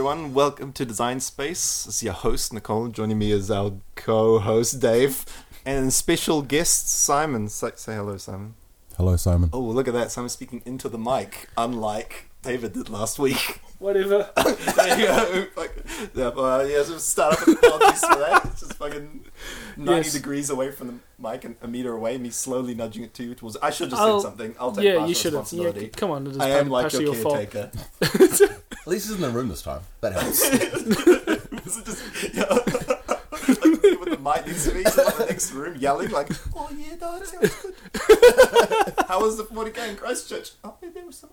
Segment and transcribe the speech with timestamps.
[0.00, 0.32] everyone.
[0.32, 1.84] Welcome to Design Space.
[1.84, 2.88] This is your host, Nicole.
[2.88, 5.26] Joining me is our co-host, Dave,
[5.66, 7.50] and special guest, Simon.
[7.50, 8.54] Say, say hello, Simon.
[8.96, 9.50] Hello, Simon.
[9.52, 10.10] Oh, look at that.
[10.10, 13.60] Simon speaking into the mic, unlike David did last week.
[13.78, 14.30] Whatever.
[14.36, 15.46] there you go.
[15.54, 15.70] Fuck.
[16.14, 18.46] Yeah, uh, yeah, so start up with apologies for that.
[18.46, 19.26] It's just fucking
[19.76, 20.12] 90 Yes.
[20.14, 23.34] degrees away from the mic and a meter away, me slowly nudging it to you
[23.34, 23.58] towards...
[23.58, 24.54] I should have just I'll- said something.
[24.58, 25.52] I'll take yeah, partial you should have.
[25.52, 25.88] Yeah, responsibility.
[25.88, 27.50] come on, it is I am like partially your your fault.
[27.50, 28.56] caretaker.
[28.90, 29.82] At least he's in the room this time.
[30.00, 30.40] That helps.
[31.64, 32.66] Was it just yeah, like,
[33.46, 36.96] with the mic next to me, so in the next room yelling like, "Oh yeah,
[37.00, 37.74] no, it sounds good."
[39.06, 40.50] How was the 40k in Christchurch?
[40.64, 41.30] Oh, yeah, there was some.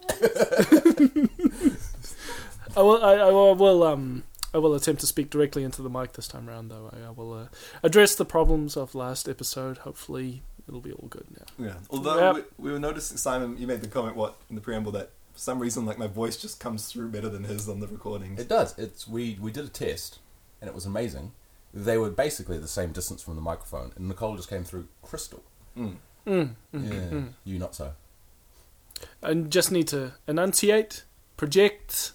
[2.78, 3.04] I will.
[3.04, 3.82] I, I will- will.
[3.82, 4.24] Um.
[4.54, 6.92] I will attempt to speak directly into the mic this time around, though.
[6.94, 7.48] I, I will uh,
[7.82, 9.80] address the problems of last episode.
[9.80, 11.66] Hopefully, it'll be all good now.
[11.66, 11.74] Yeah.
[11.90, 12.36] Although Yep.
[12.58, 15.42] we, we were noticing, Simon, you made the comment what in the preamble that for
[15.44, 18.40] some reason like my voice just comes through better than his on the recordings.
[18.42, 18.78] it does.
[18.78, 20.18] It's we we did a test,
[20.60, 21.32] and it was amazing.
[21.74, 25.44] They were basically the same distance from the microphone, and Nicole just came through crystal.
[25.78, 25.98] Mm.
[26.26, 27.34] Mm, mm, Yeah, mm.
[27.44, 27.92] you not so.
[29.22, 31.04] And just need to enunciate,
[31.38, 32.14] project,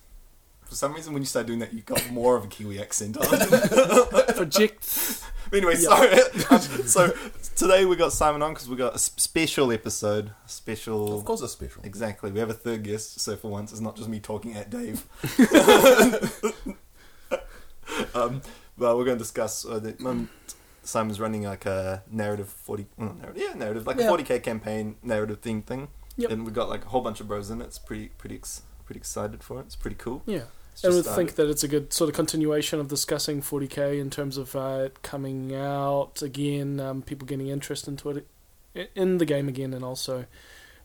[0.64, 3.16] For some reason, when you start doing that, you got more of a Kiwi accent
[3.18, 3.24] on.
[4.34, 5.22] project.
[5.52, 5.88] But anyway, Yeah.
[5.88, 6.18] sorry.
[6.50, 7.12] Um, so
[7.56, 10.32] today we got Simon on because we got a special episode.
[10.46, 11.18] Special.
[11.18, 11.82] Of course, it's special.
[11.84, 12.30] Exactly.
[12.32, 15.04] We have a third guest, so for once, it's not just me talking at Dave.
[18.14, 18.40] um,
[18.78, 19.66] but we're going to discuss.
[19.66, 20.30] Uh, the, um,
[20.82, 22.86] Simon's running like a narrative 40.
[22.96, 23.86] Well, narrative, yeah, narrative.
[23.86, 25.88] Like a 40k campaign narrative theme thing.
[26.16, 26.30] Yep.
[26.30, 27.64] And we've got like a whole bunch of bros in it.
[27.64, 29.66] It's pretty, pretty, ex- pretty excited for it.
[29.66, 30.22] It's pretty cool.
[30.24, 30.44] Yeah.
[30.84, 34.36] I would think that it's a good sort of continuation of discussing 40k in terms
[34.36, 38.10] of uh, it coming out again, um, people getting interest into
[38.74, 40.24] it in the game again, and also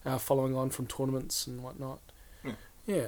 [0.05, 1.99] uh, following on from tournaments and whatnot.
[2.43, 2.51] Yeah.
[2.85, 3.07] Yeah.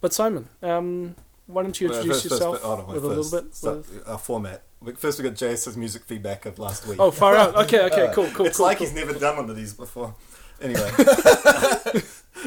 [0.00, 1.14] But Simon, um,
[1.46, 3.54] why don't you introduce first- first- yourself wait, with a little bit?
[3.54, 4.62] start- with- Our format.
[4.96, 6.98] First, we got JS's music feedback of last week.
[7.00, 7.54] Oh, far out.
[7.54, 8.46] Okay, okay, cool, cool.
[8.46, 8.86] it's cool, like cool.
[8.88, 10.14] he's never done one of these before.
[10.60, 10.90] Anyway,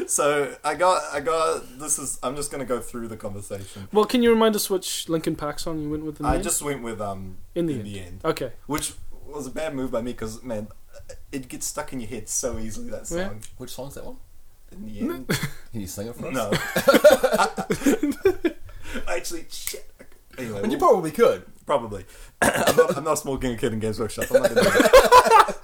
[0.06, 1.78] so I got, I got.
[1.78, 2.18] This is.
[2.22, 3.88] I'm just gonna go through the conversation.
[3.92, 6.34] Well, can you remind us which Linkin Park song you went with in the I
[6.36, 6.44] end?
[6.44, 7.88] just went with um In the in end.
[7.88, 8.52] the end, Okay.
[8.66, 8.94] which
[9.26, 10.68] was a bad move by me because man,
[11.32, 12.90] it gets stuck in your head so easily.
[12.90, 13.28] That Yeah.
[13.28, 14.16] song Which song's that one?
[14.72, 15.28] in the end.
[15.72, 16.34] Can you sing it for us?
[16.34, 16.52] no.
[19.08, 19.90] Actually, shit.
[20.38, 21.44] Anyway, And you we'll- probably could.
[21.66, 22.04] Probably.
[22.42, 24.26] I'm, not, I'm not a small king kid in Games Workshop.
[24.30, 25.55] I'm not gonna do that.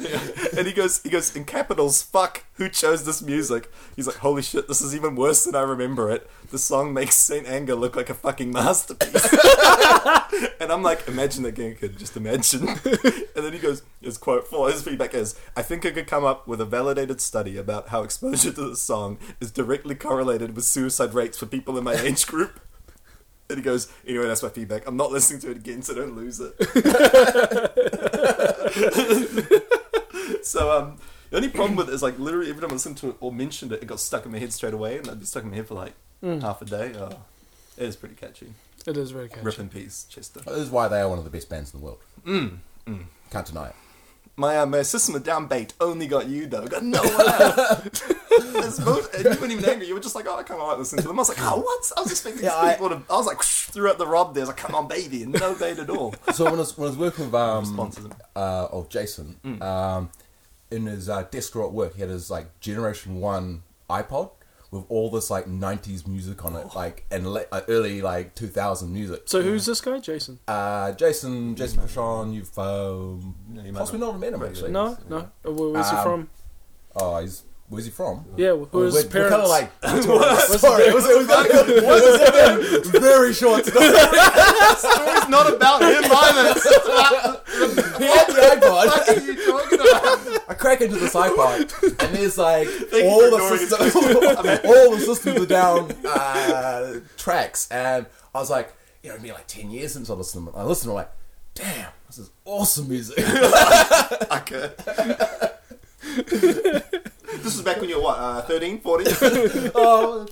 [0.00, 0.20] Yeah.
[0.56, 2.00] And he goes, he goes in capitals.
[2.00, 3.72] Fuck, who chose this music?
[3.96, 6.30] He's like, holy shit, this is even worse than I remember it.
[6.52, 9.32] The song makes Saint Anger look like a fucking masterpiece.
[10.60, 12.68] and I'm like, imagine that king kid, just imagine.
[12.68, 12.78] and
[13.34, 16.46] then he goes, his quote for his feedback is, I think I could come up
[16.46, 21.14] with a validated study about how exposure to the song is directly correlated with suicide
[21.14, 22.60] rates for people in my age group.
[23.50, 24.86] And he goes, anyway, that's my feedback.
[24.86, 26.54] I'm not listening to it again, so don't lose it.
[30.42, 30.98] so, um,
[31.30, 33.32] the only problem with it is like literally every time I listened to it or
[33.32, 35.50] mentioned it, it got stuck in my head straight away, and I'd be stuck in
[35.50, 36.40] my head for like Mm.
[36.40, 36.94] half a day.
[36.98, 37.10] Oh,
[37.76, 38.54] it is pretty catchy.
[38.86, 39.42] It is very catchy.
[39.42, 40.40] Rip in peace, Chester.
[40.40, 41.98] This is why they are one of the best bands in the world.
[42.24, 43.04] Mm, mm.
[43.30, 43.74] Can't deny it.
[44.36, 46.66] My uh, my system of down bait only got you though.
[46.66, 48.02] Got no one else.
[48.38, 49.14] It's bullshit.
[49.14, 49.86] And you weren't even angry.
[49.88, 51.18] You were just like, oh, I kind of like listening to them.
[51.18, 51.92] I was like, oh, what?
[51.96, 53.02] I was expecting Yeah, I- people to.
[53.10, 54.42] I was like, threw out the rob there.
[54.42, 56.14] I was like, come on, baby, and no bait at all.
[56.32, 58.06] So when I was, when I was working with um, Responses.
[58.36, 59.62] uh, of Jason, Mm.
[59.62, 60.10] um,
[60.70, 64.30] in his uh, desk drawer at work, he had his like Generation One iPod
[64.70, 68.92] with all this like '90s music on it, like and le- uh, early like 2000
[68.92, 69.22] music.
[69.26, 70.40] So who's this guy, Jason?
[70.48, 74.72] Uh, Jason, Jason Pashon, you've um, No, you possibly not met him actually.
[74.72, 75.30] No, no.
[75.42, 76.30] Where, where's he Um, from?
[76.96, 78.24] Oh, he's where's he from?
[78.36, 79.30] Yeah, who is his we're, parents?
[79.30, 79.70] kind of like
[80.60, 83.64] sorry, it was, it was, it was, it was very short.
[83.66, 83.86] story.
[85.16, 86.54] It's not about him either.
[87.98, 88.86] he had the iPod.
[88.86, 90.50] What are you talking about?
[90.50, 91.72] I crack into this iPod,
[92.04, 92.68] and there's like
[93.04, 93.94] all the systems,
[94.64, 99.32] all the systems are down uh, tracks, and I was like, you know, it'd be
[99.32, 100.46] like ten years since I listened.
[100.46, 100.60] to them.
[100.60, 101.10] I listened, I'm like,
[101.54, 103.18] damn, this is awesome music.
[104.30, 104.70] Okay.
[107.42, 109.06] This was back when you were what, uh, 13, 14?
[109.74, 110.26] oh,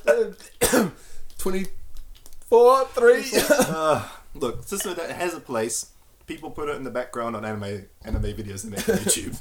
[1.38, 3.24] twenty-four, three.
[3.74, 5.90] Uh, look, System that has a place.
[6.26, 9.36] People put it in the background on anime anime videos they make on YouTube.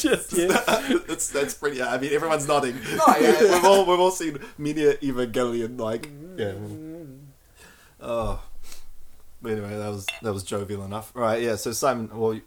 [0.00, 0.98] Shit, yeah.
[1.06, 1.80] that's that's pretty.
[1.80, 2.76] I mean, everyone's nodding.
[2.84, 3.40] Oh, yeah.
[3.40, 5.78] we've all we've all seen Media Evangelion.
[5.78, 6.54] Like, yeah.
[8.00, 8.42] Oh,
[9.40, 11.12] but anyway, that was that was jovial enough.
[11.14, 11.54] All right, yeah.
[11.54, 12.38] So Simon, well,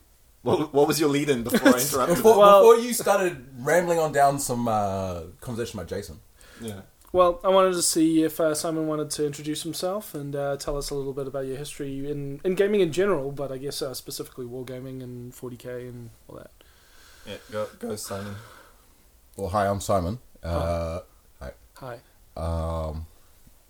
[0.45, 2.18] what, what was your lead in before I interrupted?
[2.18, 6.19] Before, Well- before you started rambling on down some uh, conversation about Jason,
[6.62, 6.81] yeah.
[7.12, 10.75] Well, I wanted to see if uh, Simon wanted to introduce himself and uh, tell
[10.77, 13.81] us a little bit about your history in, in gaming in general, but I guess
[13.81, 16.51] uh, specifically wargaming and 40k and all that.
[17.25, 18.36] Yeah, go, go Simon.
[19.38, 20.19] Well, hi, I'm Simon.
[20.44, 21.00] Uh,
[21.77, 22.00] Hi.
[22.38, 23.06] um,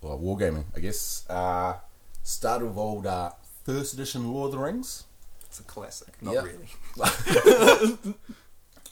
[0.00, 1.24] well, wargaming, I guess.
[1.28, 1.74] Uh,
[2.24, 3.30] started with old uh,
[3.64, 5.04] first edition Lord of the Rings,
[5.58, 6.14] It's a classic.
[6.20, 6.42] Not Yeah.
[6.42, 6.68] really.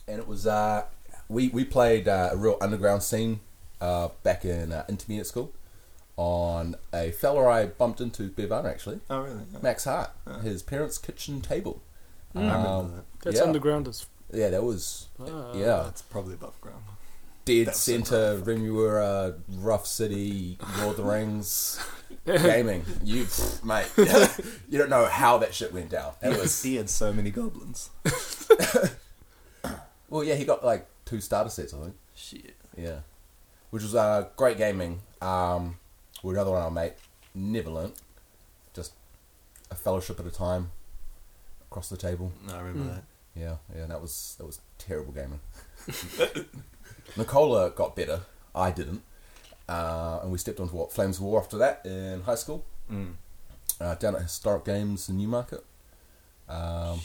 [0.09, 0.85] and it was uh,
[1.29, 3.41] we we played uh, a real underground scene
[3.81, 5.53] uh, back in uh, intermediate school
[6.17, 9.41] on a fella I bumped into Bevana actually, Oh, really?
[9.53, 9.59] Yeah.
[9.63, 10.11] Max Hart,
[10.43, 11.83] his parents' kitchen table.
[12.35, 13.05] I remember Um, that.
[13.25, 13.43] That's yeah.
[13.45, 14.07] underground as.
[14.33, 15.53] Yeah, that was Ah.
[15.55, 16.83] yeah That's probably above ground.
[17.45, 21.79] Dead That's so center Remuera, rough city, Lord of the Rings.
[22.27, 22.85] gaming.
[23.03, 23.27] You,
[23.63, 26.13] mate, you don't know how that shit went down.
[26.23, 27.91] It was he had so many goblins.
[30.09, 30.35] well, yeah.
[30.35, 31.95] He got like two starter sets, I think.
[32.15, 32.55] Shit.
[32.77, 33.01] Yeah,
[33.71, 35.01] which was uh, great gaming.
[35.21, 35.77] Um,
[36.23, 36.93] with another one I mate
[37.35, 37.95] never learnt.
[38.75, 38.93] Just
[39.71, 40.71] a fellowship at a time
[41.71, 42.33] across the table.
[42.47, 42.95] No, I remember Mm.
[42.95, 43.05] that.
[43.37, 43.87] Yeah, yeah.
[43.87, 45.41] That was that was terrible gaming.
[47.17, 48.21] Nicola got better.
[48.55, 49.03] I didn't.
[49.69, 52.65] Uh, and we stepped onto what Flames of War after that in high school.
[52.93, 53.15] Mm.
[53.81, 55.65] uh, down at Historic Games in Newmarket.
[56.49, 57.01] Um,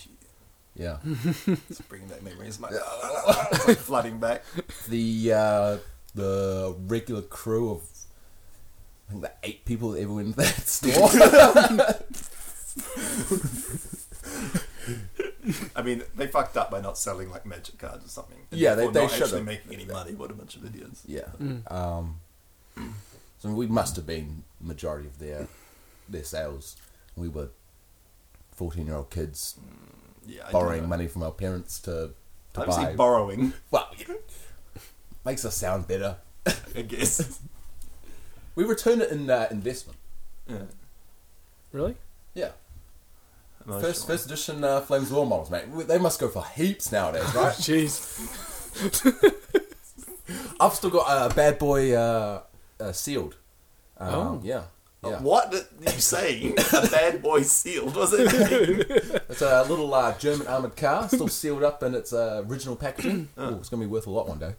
[0.75, 0.97] yeah,
[1.47, 2.59] It's bringing back memories.
[2.59, 4.43] My, it's like flooding back.
[4.89, 5.77] the uh,
[6.15, 7.81] the regular crew of
[9.07, 11.09] I think the eight people that ever went into that store.
[15.75, 18.37] I mean, they fucked up by not selling like magic cards or something.
[18.51, 19.45] And Yeah, they- therefore they not should actually have.
[19.47, 20.13] making any money.
[20.13, 21.03] What a bunch of idiots.
[21.05, 21.71] yeah, Mm.
[21.71, 22.19] um,
[23.39, 25.47] so we must have been majority of their
[26.07, 26.75] their sales.
[27.15, 27.49] We were
[28.51, 29.55] fourteen year old kids
[30.25, 32.13] Yeah, borrowing money from our parents to
[32.53, 32.95] to Obviously buy.
[32.95, 34.15] borrowing, well, yeah.
[35.25, 36.17] makes us sound better.
[36.75, 37.39] I guess.
[38.55, 39.97] We return it in uh, investment.
[40.47, 40.63] yeah.
[41.71, 41.95] Really?
[43.69, 43.79] Yeah.
[43.81, 45.65] First, first edition uh, Flames War models, mate.
[45.87, 47.53] They must go for heaps nowadays, right?
[47.55, 48.17] Jeez.
[50.59, 52.41] I've still got a uh, bad boy uh,
[52.79, 53.35] uh, sealed.
[53.97, 54.41] Um, Oh.
[54.43, 54.63] yeah,
[55.01, 55.21] Oh, yeah.
[55.21, 56.53] What did you say?
[56.73, 57.95] a bad boy sealed?
[57.95, 58.27] Was it?
[58.33, 58.83] mean?
[59.29, 63.29] It's a little uh, German armored car, still sealed up in its uh, original packaging.
[63.37, 63.49] Oh.
[63.53, 64.55] Ooh, it's gonna be worth a lot one day.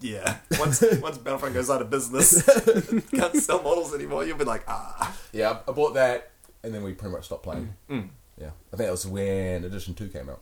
[0.00, 0.38] yeah.
[0.58, 2.42] Once once Battlefront goes out of business,
[3.12, 4.24] can't sell models anymore.
[4.24, 5.16] You'll be like, ah.
[5.32, 6.32] Yeah, I I bought that,
[6.64, 7.72] and then we pretty much stopped playing.
[7.88, 8.08] Mm.
[8.40, 10.40] Yeah, I think that was when Edition Two came out,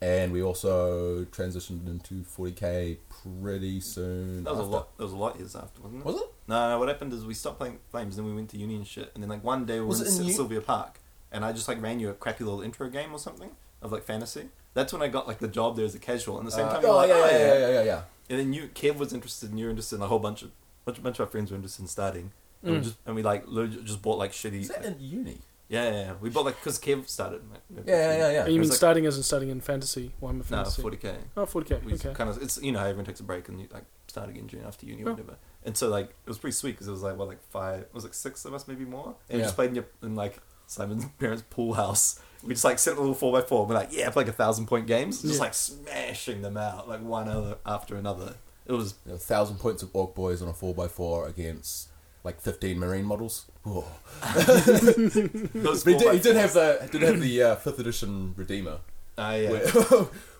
[0.00, 2.96] and we also transitioned into 40k
[3.42, 4.44] pretty soon.
[4.44, 4.96] That was a lot.
[4.96, 6.06] That was a lot years after, wasn't it?
[6.06, 6.32] Was it?
[6.48, 6.78] No, no.
[6.78, 9.22] What happened is we stopped playing Flames, then we went to uni and shit, and
[9.22, 10.98] then like one day we were in in U- Sylvia Park,
[11.30, 13.50] and I just like ran you a crappy little intro game or something
[13.82, 14.48] of like fantasy.
[14.72, 16.66] That's when I got like the job there as a casual, and at the same
[16.68, 18.02] Uh, time, you're oh, like, yeah, oh, yeah, yeah, yeah, yeah, yeah.
[18.30, 20.52] And then you, Kev was interested, and you were interested, and a whole bunch of
[20.86, 22.30] bunch, bunch of our friends were interested in starting.
[22.62, 22.84] And, we Mm.
[22.84, 23.44] just, and we like
[23.84, 24.60] just bought like shitty.
[24.60, 25.40] Is that in uni?
[25.70, 26.12] Yeah, yeah, yeah.
[26.20, 27.40] We bought like because Kev started.
[27.50, 28.46] like, Yeah, yeah, yeah, yeah.
[28.46, 30.12] You mean like- starting as in starting in fantasy?
[30.20, 30.82] Warhammer No, fantasy?
[30.82, 31.14] forty k.
[31.36, 31.84] Oh, 40k.
[31.84, 32.12] We Okay.
[32.12, 34.46] kind of it's you know how everyone takes a break and you like start again
[34.48, 35.12] June after uni or Oh.
[35.12, 35.36] whatever.
[35.64, 37.94] And so like it was pretty sweet because it was like what like five, it
[37.94, 39.14] was like six of us maybe more.
[39.28, 39.44] And we Yeah.
[39.44, 42.20] just played in, your, in like Simon's parents' pool house.
[42.42, 43.60] We just like set a little four by four.
[43.60, 45.40] And we're like yeah, play like a thousand point games, just Yeah.
[45.40, 48.34] like smashing them out like one other after another.
[48.66, 51.88] It was A thousand points of Orc Boys on a 4x4 against
[52.22, 53.46] like 15 Marine models.
[53.64, 53.84] Whoa.
[54.20, 58.78] But he did, he did have the did have the uh, 5th edition Redeemer,
[59.18, 59.50] Ah, yeah.
[59.50, 59.70] which,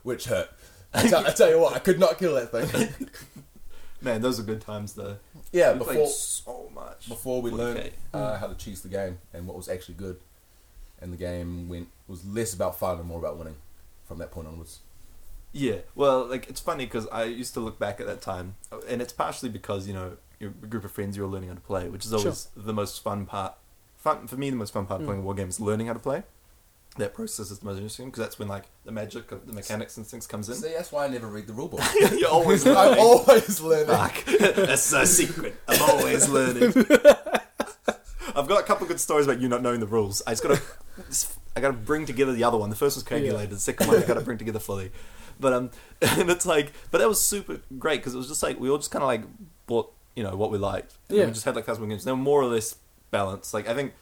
[0.02, 0.50] which hurt.
[0.92, 3.08] I tell, you what, I could not kill that thing.
[4.02, 5.16] Man, those are good times though.
[5.52, 7.56] Yeah, we before so much before we 40K.
[7.56, 10.18] learned uh, how to cheese the game and what was actually good,
[11.00, 13.56] and the game went was less about fun and more about winning
[14.04, 14.80] from that point onwards.
[15.52, 18.54] Yeah, well, like it's funny because I used to look back at that time,
[18.88, 21.88] and it's partially because you know you're group of friends you're learning how to play,
[21.88, 23.54] which is always the most fun part.
[23.97, 25.09] Fun for me, the most fun part of Mm.
[25.09, 26.23] playing a war game is learning how to play.
[26.97, 29.97] That process is the most interesting because that's when like the magic of the mechanics
[29.97, 30.56] and things comes in.
[30.56, 31.85] See, that's why I never read the rulebook.
[32.18, 33.87] you're always I'm always learning.
[33.94, 35.54] Fuck, that's a secret.
[35.68, 36.73] I'm always learning.
[38.35, 40.23] I've got a couple of good stories about you not knowing the rules.
[40.26, 40.62] I just gotta,
[41.56, 42.70] I gotta bring together the other one.
[42.70, 43.50] The first was coagulated.
[43.50, 44.92] The second one I gotta bring together fully.
[45.38, 45.70] But um,
[46.00, 48.78] and it's like, but that was super great because it was just like we all
[48.78, 49.23] just kind of like
[49.66, 50.94] bought, you know, what we liked.
[51.08, 51.26] And Yeah.
[51.26, 52.04] We just had like thousand games.
[52.04, 52.76] They were more or less
[53.10, 53.54] balanced.
[53.54, 53.92] Like I think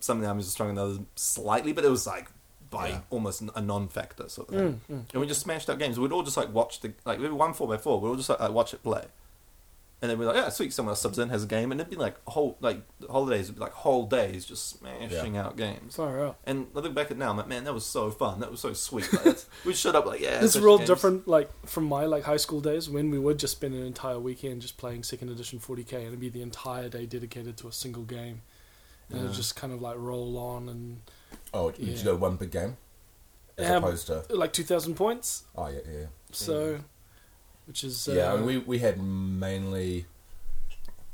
[0.00, 2.28] some of the armies were stronger than others slightly, but it was like
[2.70, 3.00] by Yeah.
[3.10, 4.80] almost a non-factor sort of thing.
[4.90, 5.12] Mm, mm.
[5.12, 5.98] And we just smashed out games.
[6.00, 8.00] We'd all just like watch the like we were one four by four.
[8.00, 9.04] We'd all just like, like watch it play.
[10.02, 10.72] And then we're like, yeah, sweet.
[10.72, 13.54] Someone else subs in, has a game, and it'd be like whole like holidays, would
[13.54, 15.94] be like whole days just smashing out games.
[15.94, 16.38] Far out.
[16.44, 18.40] And I look back at now, I'm like, man, that was so fun.
[18.40, 19.12] That was so sweet.
[19.12, 20.42] Like, that's, we shut up like, yeah.
[20.42, 20.90] It's such real games.
[20.90, 24.18] different, like from my like high school days when we would just spend an entire
[24.18, 27.72] weekend just playing second edition 40k, and it'd be the entire day dedicated to a
[27.72, 28.42] single game,
[29.08, 29.24] and Yeah.
[29.26, 31.00] it'd just kind of like roll on and
[31.54, 32.76] Oh, did you go one big game?
[33.56, 34.24] As Um, opposed to.
[34.30, 35.44] like 2,000 points.
[35.54, 36.06] Oh, yeah, yeah.
[36.32, 36.80] So,
[37.66, 40.06] which is uh, Yeah, I mean, we, we had mainly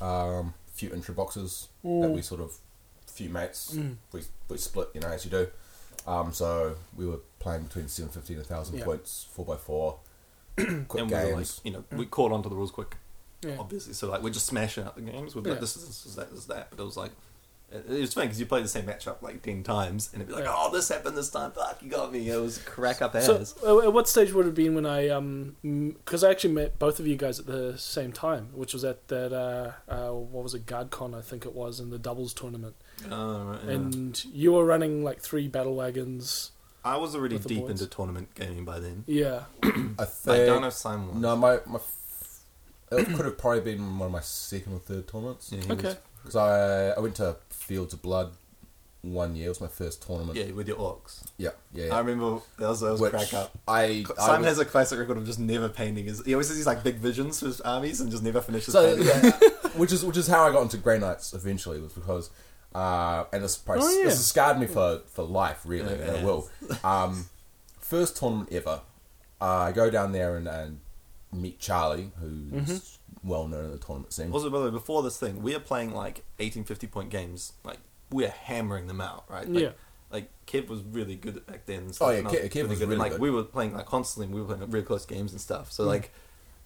[0.00, 2.14] um, a few intro boxes that Mm.
[2.14, 2.56] we sort of,
[3.06, 3.96] few mates, Mm.
[4.12, 5.48] we, we split, you know, as you do.
[6.06, 8.84] Um, so we were playing between 750 and 1,000 Yeah.
[8.84, 9.98] points, 4x4,
[10.56, 11.58] quick and we were games.
[11.58, 12.96] like, you know, we caught onto the rules quick,
[13.42, 13.56] yeah.
[13.58, 13.92] obviously.
[13.94, 15.34] So like, we're just smashing out the games.
[15.34, 15.50] We're Yeah.
[15.52, 16.68] like, this is this is that, this is that.
[16.70, 17.10] But it was like,
[17.70, 20.28] it, it was funny because you play the same matchup like ten times, and it'd
[20.28, 20.54] be like, Yeah.
[20.56, 21.52] oh, this happened this time.
[21.52, 22.28] Fuck, you got me.
[22.30, 23.26] It was crack up ass.
[23.26, 23.44] So,
[23.80, 26.78] uh, at what stage would it have been when I, um, because I actually met
[26.78, 30.42] both of you guys at the same time, which was at that, uh, uh, what
[30.44, 32.74] was it, GuardCon, I think it was, in the doubles tournament.
[33.10, 33.70] Oh, right, yeah.
[33.72, 36.52] And you were running like three battle wagons.
[36.84, 37.70] I was already with the deep boys.
[37.72, 39.04] into tournament gaming by then.
[39.06, 39.42] Yeah.
[39.62, 39.68] I
[40.28, 41.16] I don't know if Simon was.
[41.16, 41.94] No, my, my f-
[42.92, 45.52] it could have probably been one of my second or third tournaments.
[45.52, 45.88] Yeah, Okay.
[45.88, 45.96] was-
[46.28, 48.32] Because I, I went to Fields of Blood
[49.02, 49.46] one year.
[49.46, 50.36] It was my first tournament.
[50.38, 51.24] yeah, with your orcs.
[51.38, 51.86] yeah, yeah.
[51.86, 51.94] yeah.
[51.94, 53.56] I remember that was, that was Which crack up.
[53.66, 56.24] I, I Simon was- has a classic record of just never painting his.
[56.24, 58.96] He always has these like big visions for his armies and just never finishes So
[58.96, 59.06] painting.
[59.06, 59.30] yeah,
[59.76, 62.30] which is which is how I got into Grey Knights eventually was because,
[62.74, 64.04] uh, and this probably Oh, yeah.
[64.04, 66.12] this has scarred me for for life really, and Yeah.
[66.14, 66.50] it will.
[66.84, 67.26] Um,
[67.80, 68.80] first tournament ever,
[69.40, 70.80] uh, I go down there and, and
[71.32, 73.28] meet Charlie, who's Mm-hmm.
[73.28, 74.32] well known in the tournament scene.
[74.32, 77.52] Also, by the way, before this thing, we are playing like 1850 point games.
[77.64, 77.78] Like
[78.10, 79.48] we're hammering them out, right?
[79.48, 79.70] Like, Yeah.
[80.10, 81.80] Like Kev was really good back then.
[81.80, 83.20] and Oh, yeah, and I Kev- Kev was and, really like good.
[83.20, 84.24] we were playing like constantly.
[84.26, 85.70] and We were playing really close games and stuff.
[85.70, 86.10] So like,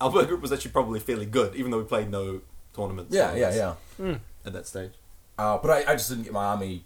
[0.01, 2.41] our group was actually probably fairly good, even though we played no
[2.75, 3.13] tournaments.
[3.15, 4.47] yeah, yeah, tournaments yeah.
[4.47, 4.93] At that stage,
[5.39, 6.85] Uh, but I, I just didn't get my army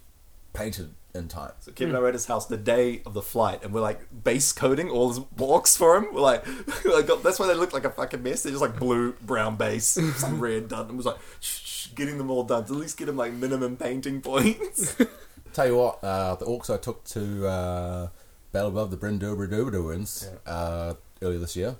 [0.53, 1.51] painted in time.
[1.59, 3.81] so Kev and I were at his house the day of the flight, and we're
[3.81, 6.13] like base coding all his walks for him.
[6.13, 6.45] We're like,
[7.23, 8.43] that's why they look like a fucking mess.
[8.43, 9.85] They're just like blue, brown base,
[10.15, 10.87] some red done.
[10.87, 13.33] And was like, shh, shh, getting them all done to at least get him like
[13.33, 14.95] minimum painting points.
[15.53, 18.07] Tell you what, uh, the orcs I took to uh,
[18.51, 21.77] Battle Above the Bryn Dober Doberduins uh, earlier this year,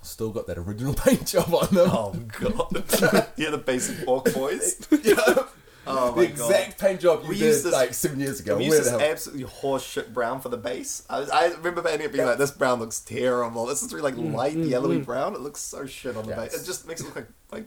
[0.00, 1.90] still got that original paint job on them.
[1.92, 3.32] Oh god!
[3.36, 4.86] yeah, the basic orc boys.
[5.02, 5.44] yeah.
[5.86, 8.56] Oh the my exact paint job you We did used this- like seven years ago.
[8.56, 11.04] We Where used this hell- absolutely horseshit brown for the base.
[11.10, 13.66] I, was, I remember painting it being like, "This brown looks terrible.
[13.66, 15.34] This is really like light yellowy brown.
[15.34, 16.54] It looks so shit on the Yeah, base.
[16.60, 17.66] It just makes it look like like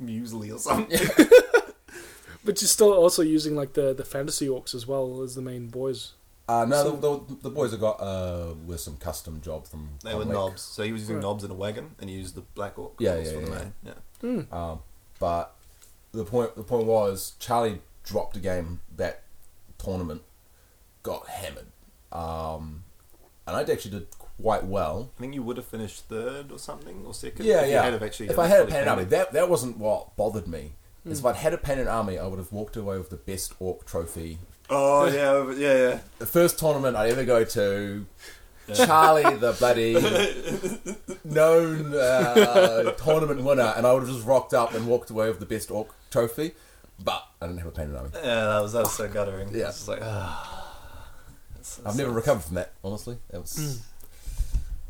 [0.00, 0.98] muesli or something."
[2.44, 5.66] But you're still also using like the, the fantasy orcs as well as the main
[5.66, 6.12] boys.
[6.48, 9.88] Uh, no, the, the, the boys have got uh, were some custom job from.
[10.04, 11.22] They were Nobs, so he was using Right.
[11.22, 12.92] Nobs in a wagon, and he used the black orc.
[13.00, 14.44] Yeah, Nobs yeah, for the yeah, main.
[14.52, 14.56] Yeah.
[14.70, 14.78] Um,
[15.18, 15.55] but
[16.16, 19.22] the point the point was Charlie dropped a game that
[19.78, 20.22] tournament,
[21.02, 21.66] got hammered,
[22.12, 22.84] um,
[23.46, 25.10] and I actually did quite well.
[25.16, 27.44] I think you would have finished third or something or second.
[27.44, 27.82] Yeah, if you yeah.
[27.82, 30.16] had have actually if had I had a fully painted army, that that wasn't what
[30.16, 30.72] bothered me.
[31.04, 33.54] Is if I'd had a painted army, I would have walked away with the best
[33.60, 34.38] orc trophy.
[34.68, 35.98] Oh yeah, yeah, yeah.
[36.18, 38.06] The first tournament I ever go to,
[38.74, 39.94] Charlie, the bloody
[41.24, 45.38] known uh, tournament winner, and I would have just rocked up and walked away with
[45.38, 46.52] the best orc trophy.
[47.02, 48.10] But I didn't have a painted army.
[48.14, 49.48] Yeah, that was that was so guttering.
[49.52, 49.68] Yeah.
[49.68, 50.72] It's like ah.
[51.54, 53.18] That's- I've never recovered from that, honestly.
[53.30, 53.82] That was,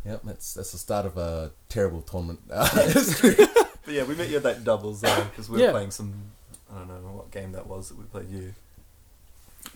[0.04, 3.36] yeah, that's that's the start of a terrible tournament uh, history.
[3.84, 5.70] But yeah, we met you at that doubles though because we were Yeah.
[5.70, 6.12] playing some.
[6.72, 8.52] I don't know what game that was that we played you.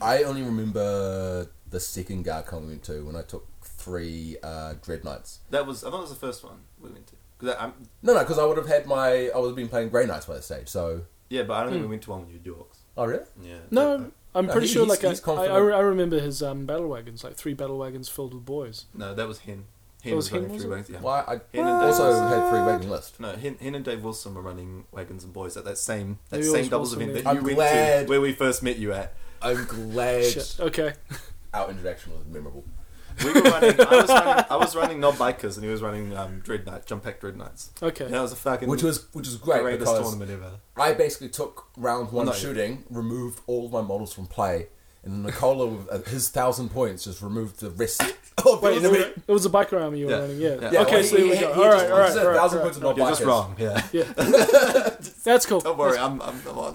[0.01, 5.05] I only remember the second Garcon we went to when I took three uh, Dread
[5.05, 5.39] Knights.
[5.49, 7.13] That was I thought it was the first one we went to.
[7.39, 9.69] Cause I, I'm, No, no, because I would have had my I would have been
[9.69, 10.67] playing Grey Knights by this stage.
[10.67, 12.77] So, yeah, but I don't think we went to one with you dorks.
[12.97, 13.23] oh really?
[13.41, 13.59] Yeah.
[13.71, 14.85] No, I'm No, pretty he- sure.
[14.85, 15.53] he's- Like he's I, I, confident.
[15.73, 18.85] I I remember his um, battle wagons, like three battle wagons filled with boys.
[18.93, 19.65] No, that was Hen.
[20.03, 20.75] Hen That was, was Hen, running was three it?
[20.75, 20.89] wagons.
[20.89, 21.01] Yeah.
[21.01, 23.19] Well, I Hen and also Dave, had three wagon list.
[23.19, 26.37] no, Hen, Hen and Dave Wilson were running wagons and boys at that same that
[26.37, 27.23] Maybe it same was doubles Wilson event then.
[27.23, 29.13] that you I'm went glad- to, where we first met you at.
[29.43, 30.55] I'm glad Shit.
[30.59, 30.93] Okay.
[31.53, 32.63] our interaction was memorable.
[33.23, 33.79] We were running.
[33.79, 34.45] I was running.
[34.49, 37.37] I was running Nob Bikers, and he was running um, Dread Knight, Jump Pack Dread
[37.37, 37.71] Knights.
[37.81, 38.05] Okay.
[38.05, 40.51] And that was a fucking Which was which was great greatest because tournament ever.
[40.77, 44.67] I basically took round one No, of shooting, removed all of my models from play,
[45.03, 48.01] and Nicola with uh, his thousand points just removed the rest.
[48.01, 48.83] of Wait, it.
[48.85, 50.19] it was, it was a biker army you were Yeah.
[50.19, 50.39] running.
[50.41, 50.49] Yeah.
[50.61, 50.71] Yeah.
[50.71, 51.53] Yeah, okay, well, so he- there we he- go.
[51.53, 52.91] he all just- right, all he right, said all right, thousand all points right.
[52.91, 53.27] of You're just bikers.
[53.27, 53.55] wrong.
[53.59, 53.87] Yeah.
[53.91, 55.13] Yeah.
[55.23, 55.59] That's cool.
[55.61, 56.73] Don't worry, I'm, I'm, I'm on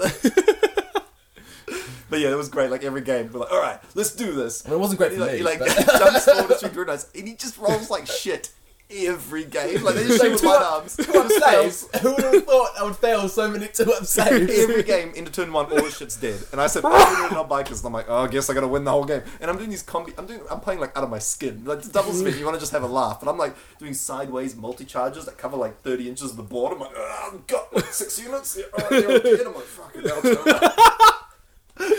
[2.17, 2.71] But yeah, it was great.
[2.71, 4.65] Like every game, we're like, all right, let's do this.
[4.65, 5.37] Mean, it wasn't great He for like, me.
[5.39, 5.69] he like but-
[5.99, 8.51] jumps forward to Knights, and he just rolls like shit.
[8.89, 9.83] every game.
[9.83, 10.97] Like they just shoot with up- arms.
[10.97, 11.89] Two up saves.
[12.01, 14.59] Who would have thought I would fail so many two up saves?
[14.63, 16.41] Every game into turn one, all the shit's dead.
[16.53, 18.85] And I said, "Oh, not bikers." And I'm like, "Oh, I guess I gotta win
[18.85, 20.15] the whole game." And I'm doing these combi.
[20.17, 20.41] I'm doing.
[20.51, 21.65] I'm playing like out of my skin.
[21.67, 22.39] Like it's double spin.
[22.39, 25.37] You want to just have a laugh, and I'm like doing sideways multi charges that
[25.37, 26.73] cover like 30 inches of the board.
[26.73, 28.57] I'm like, "Oh, I've got like, six units.
[28.57, 31.13] Yeah, all right, they're all dead." I'm like, "Fucking hell."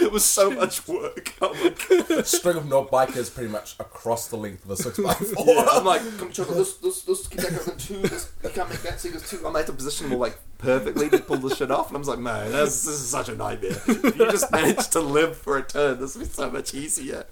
[0.08, 1.34] It was so much work.
[1.42, 4.78] Oh I'm like, A string of Nob Bikers pretty much across the length of the
[4.78, 5.46] six by four.
[5.48, 8.70] yeah, I'm like, come check this, this, this, keep that going two, this, you can't
[8.70, 9.38] make that, there's two.
[9.46, 12.04] I'm able to position them all like perfectly to pull the shit off, and I'm
[12.04, 13.72] like, man, this, this is such a nightmare.
[13.88, 17.26] If you just managed to live for a turn, this would be so much easier.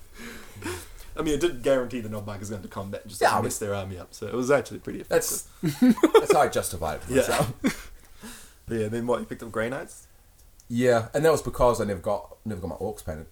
[1.18, 3.58] I mean, it did guarantee the non-bikers going to combat and just Yeah, I mess
[3.58, 5.44] their army up, so it was actually pretty effective.
[5.64, 7.18] That's that's how I justified it for Yeah.
[7.22, 7.92] myself.
[8.68, 10.05] Yeah, then what, you picked up Grey Knights?
[10.68, 13.28] Yeah, and that was because I never got never got my orcs painted.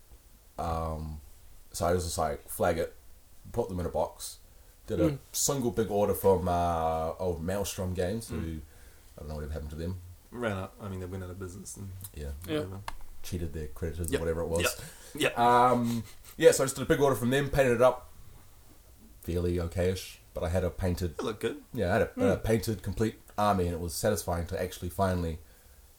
[0.57, 1.19] Um,
[1.71, 2.93] so I was just like flag it,
[3.51, 4.37] put them in a box,
[4.87, 8.59] did a single big order from uh, old Maelstrom Games, who
[9.17, 9.99] I don't know what happened to them.
[10.31, 12.65] Ran out, I mean, they went out of business and Yeah, Yeah.
[13.23, 14.19] cheated their creditors Yep.
[14.19, 14.61] or whatever it was.
[15.15, 15.33] Yep.
[15.37, 15.69] Yeah.
[15.69, 16.03] Um,
[16.37, 18.09] yeah, so I just did a big order from them, painted it up,
[19.21, 20.17] fairly okayish.
[20.33, 21.57] But I had a painted, They look good.
[21.73, 25.37] yeah, I had a, a painted complete army, and it was satisfying to actually finally,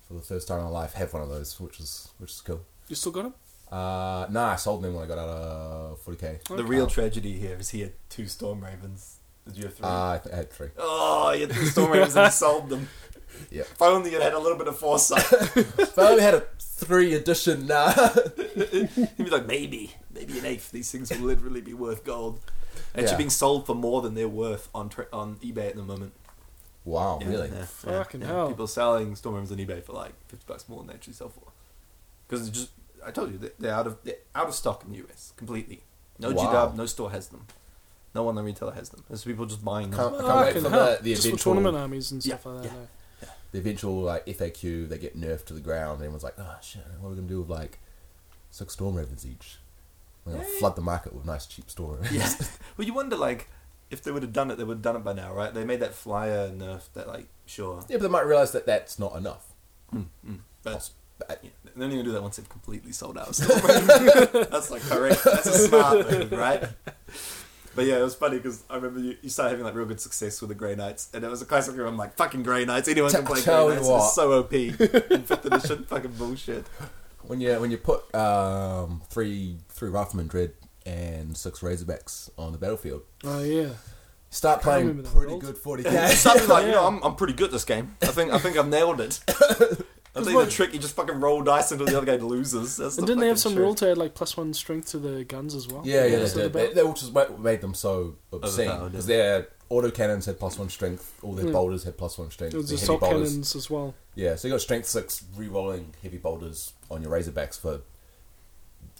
[0.07, 2.41] for the first time in my life, have one of those, which is which is
[2.41, 2.63] cool.
[2.89, 3.35] You still got them?
[3.73, 6.45] Uh, nah, I sold them when I got out of 40k.
[6.57, 9.17] The real tragedy here is he had two Storm Ravens.
[9.47, 9.87] Did you have three?
[9.87, 10.69] Uh, I, think I had three.
[10.79, 12.89] oh, you had two Storm Ravens and sold them.
[13.51, 13.63] Yeah.
[13.63, 15.25] If only you had a little bit of foresight.
[15.57, 17.93] If I only had a three edition, nah.
[18.55, 20.71] He'd be like, maybe, maybe an eighth.
[20.71, 22.41] These things will literally be worth gold.
[22.95, 23.17] Actually, Yeah.
[23.17, 26.13] being sold for more than they're worth on tra- on eBay at the moment.
[26.85, 27.49] Wow, Yeah, really?
[27.51, 28.27] yeah, Fucking yeah.
[28.27, 28.49] hell.
[28.49, 31.29] People selling Storm Ravens on eBay for like fifty bucks more than they actually sell
[31.29, 31.43] for.
[32.29, 32.71] Because it's just,
[33.05, 35.83] I told you, they're- they're out of they're out of stock in the US completely.
[36.19, 36.69] No Wow.
[36.73, 37.47] GW, no store has them.
[38.15, 39.03] No online retailer has them.
[39.09, 39.99] There's people just buying them.
[39.99, 42.47] Can't- I can't wait for the, the Just for eventual, tournament armies and Yeah, stuff
[42.47, 42.73] like that.
[43.23, 43.29] yeah.
[43.53, 44.89] the eventual like FAQ.
[44.89, 45.95] They get nerfed to the ground.
[45.95, 47.79] And everyone's like, oh shit, what are we gonna do with like
[48.51, 49.59] six storm ravens each?
[50.25, 50.59] We're gonna Yeah.
[50.61, 52.13] flood the market with nice cheap storm ravens.
[52.13, 52.47] Yeah.
[52.77, 53.49] well, you wonder like
[53.95, 55.55] if they would have done it, they would have done it by now, right?
[55.55, 57.83] They made that flyer nerf that like sure.
[57.89, 59.47] yeah, but they might realize that that's not enough.
[59.95, 60.39] Mm, mm.
[60.63, 63.29] But Poss- but- yeah, they're only do that once they've completely sold out.
[64.51, 65.25] That's like correct.
[65.25, 66.63] That's a smart move, right?
[67.77, 70.01] But yeah, it was funny because I remember you, you started having like real good
[70.01, 72.65] success with the Grey Knights, and it was a classic where I'm like, fucking Grey
[72.65, 73.89] Knights, anyone can play tell Grey Knights.
[73.89, 74.05] what.
[74.05, 74.73] It's so OP in
[75.23, 76.65] fifth edition, fucking bullshit.
[77.23, 80.53] When you when you put um, three three Rifleman Dread
[80.87, 83.71] and six Razorbacks on the battlefield, Oh yeah.
[84.31, 85.41] start playing pretty world.
[85.43, 86.11] good 40k.
[86.15, 87.97] something like, you know, I'm, I'm pretty good at this game.
[88.03, 89.21] I think I think I've nailed it.
[90.17, 92.77] I think what- the trick you just fucking roll dice until the other guy loses.
[92.77, 93.63] That's And the didn't they have some trick.
[93.65, 95.83] rule to add like plus one strength to the guns as well?
[95.85, 96.53] Yeah, yeah, they So the did.
[96.53, 99.17] They, they which is what made them so obscene because yeah.
[99.17, 101.53] their autocannons had plus one strength, all their Yeah.
[101.53, 102.55] bolters had plus one strength.
[102.55, 103.95] It was the the heavy assault bolters, cannons as well.
[104.15, 104.37] yeah.
[104.37, 107.81] So you got strength six re-rolling heavy bolters on your Razorbacks for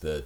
[0.01, 0.25] the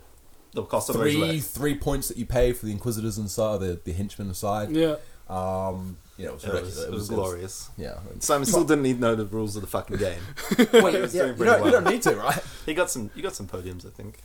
[0.52, 1.42] The cost of three Razorback.
[1.44, 4.70] three points that you pay for the Inquisitors inside, the the henchmen aside.
[4.70, 4.96] Yeah.
[5.28, 6.76] Um, you know, it was It ridiculous.
[6.76, 7.70] was, it was glorious.
[7.76, 7.98] yeah.
[8.20, 10.18] Simon still didn't need know the rules of the fucking game.
[10.58, 12.42] Wait, was yeah, doing you, pretty don't, you don't need to, right?
[12.66, 13.10] He got some.
[13.14, 14.18] You got some podiums, I think.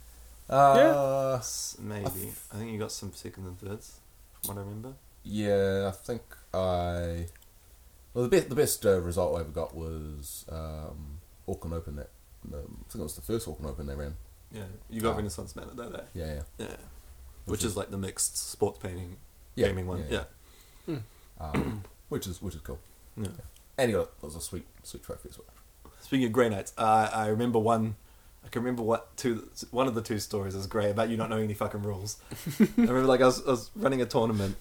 [0.50, 2.32] Uh, S- Maybe.
[2.52, 4.00] I think you got some second and thirds,
[4.42, 4.94] from what I remember.
[5.24, 6.22] Yeah, I think
[6.54, 7.28] I.
[8.14, 11.96] Well, the best the best uh, result I ever got was um, Auckland Open.
[11.96, 12.10] That
[12.54, 14.16] um, I think it was the first Auckland Open they ran.
[14.54, 15.18] Yeah, you got Oh.
[15.18, 16.04] Renaissance Man at that day.
[16.13, 16.76] Yeah, yeah, Yeah,
[17.46, 19.18] Which is- like the mixed sports painting
[19.56, 20.06] yeah gaming one.
[20.10, 20.24] yeah,
[20.88, 21.00] Yeah, yeah.
[21.39, 22.80] Um, which is which is cool.
[23.18, 23.28] yeah.
[23.78, 25.48] And he got a sweet sweet trophy as well.
[26.02, 27.96] Speaking of Grey Knights, uh, I remember one.
[28.46, 29.50] I can remember what two.
[29.72, 32.18] One of the two stories is great about you not knowing any fucking rules.
[32.60, 34.58] I remember like I was, I was running a tournament,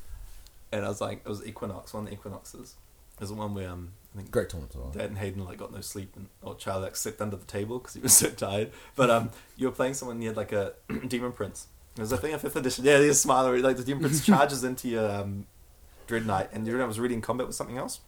[0.70, 2.76] and I was like, it was Equinox, one of the Equinoxes.
[3.22, 4.90] There's the one where um, I think Great tournament as well.
[4.90, 7.78] Dad and Hayden like got no sleep, and or Charlie like slept under the table
[7.78, 8.72] because he was so tired.
[8.96, 10.20] But um, you were playing someone.
[10.20, 10.72] You had like a
[11.06, 11.68] Demon Prince.
[11.96, 12.84] It was I think a fifth edition.
[12.84, 13.56] Yeah, the smiler.
[13.60, 15.46] Like the Demon Prince charges into your um,
[16.08, 18.00] Dread Knight, and Dread Knight was really in combat with something else.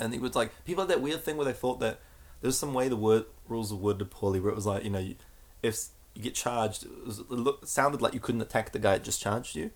[0.00, 2.00] And it was like people had that weird thing where they thought that
[2.40, 4.98] there's some way the word rules were worded poorly, where it was like you know
[4.98, 5.14] you,
[5.62, 8.80] if you get charged, it, was, it, look, it sounded like you couldn't attack the
[8.80, 9.70] guy that just charged you.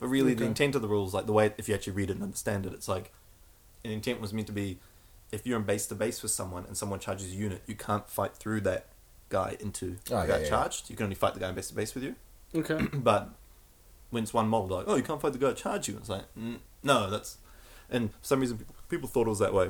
[0.00, 2.14] But really, the intent of the rules, like the way if you actually read it
[2.14, 3.12] and understand it, it's like
[3.84, 4.78] an intent was meant to be
[5.30, 8.08] if you're in base to base with someone and someone charges a unit, you can't
[8.08, 8.86] fight through that
[9.30, 10.90] guy into Oh, the yeah, guy yeah, charged.
[10.90, 12.14] You can only fight the guy in base to base with you.
[12.54, 12.76] Okay.
[12.92, 13.30] But
[14.10, 15.96] when it's one mob, like, oh, you can't fight the guy that charged you.
[15.96, 17.38] It's like, mm, no, that's.
[17.88, 19.64] And for some reason, people, people thought it was that way.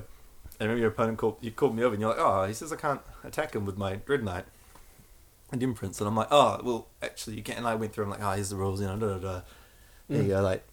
[0.59, 2.73] And remember your opponent called you called me over, and you're like, oh, he says
[2.73, 4.47] I can't attack him with my Dread Knight
[5.53, 6.01] and Imprints.
[6.01, 7.59] And I'm like, oh, well, actually, you can't.
[7.59, 8.05] And I went through.
[8.05, 9.41] I'm like, oh, here's the rules, you know, da da da.
[10.09, 10.65] There you go, like.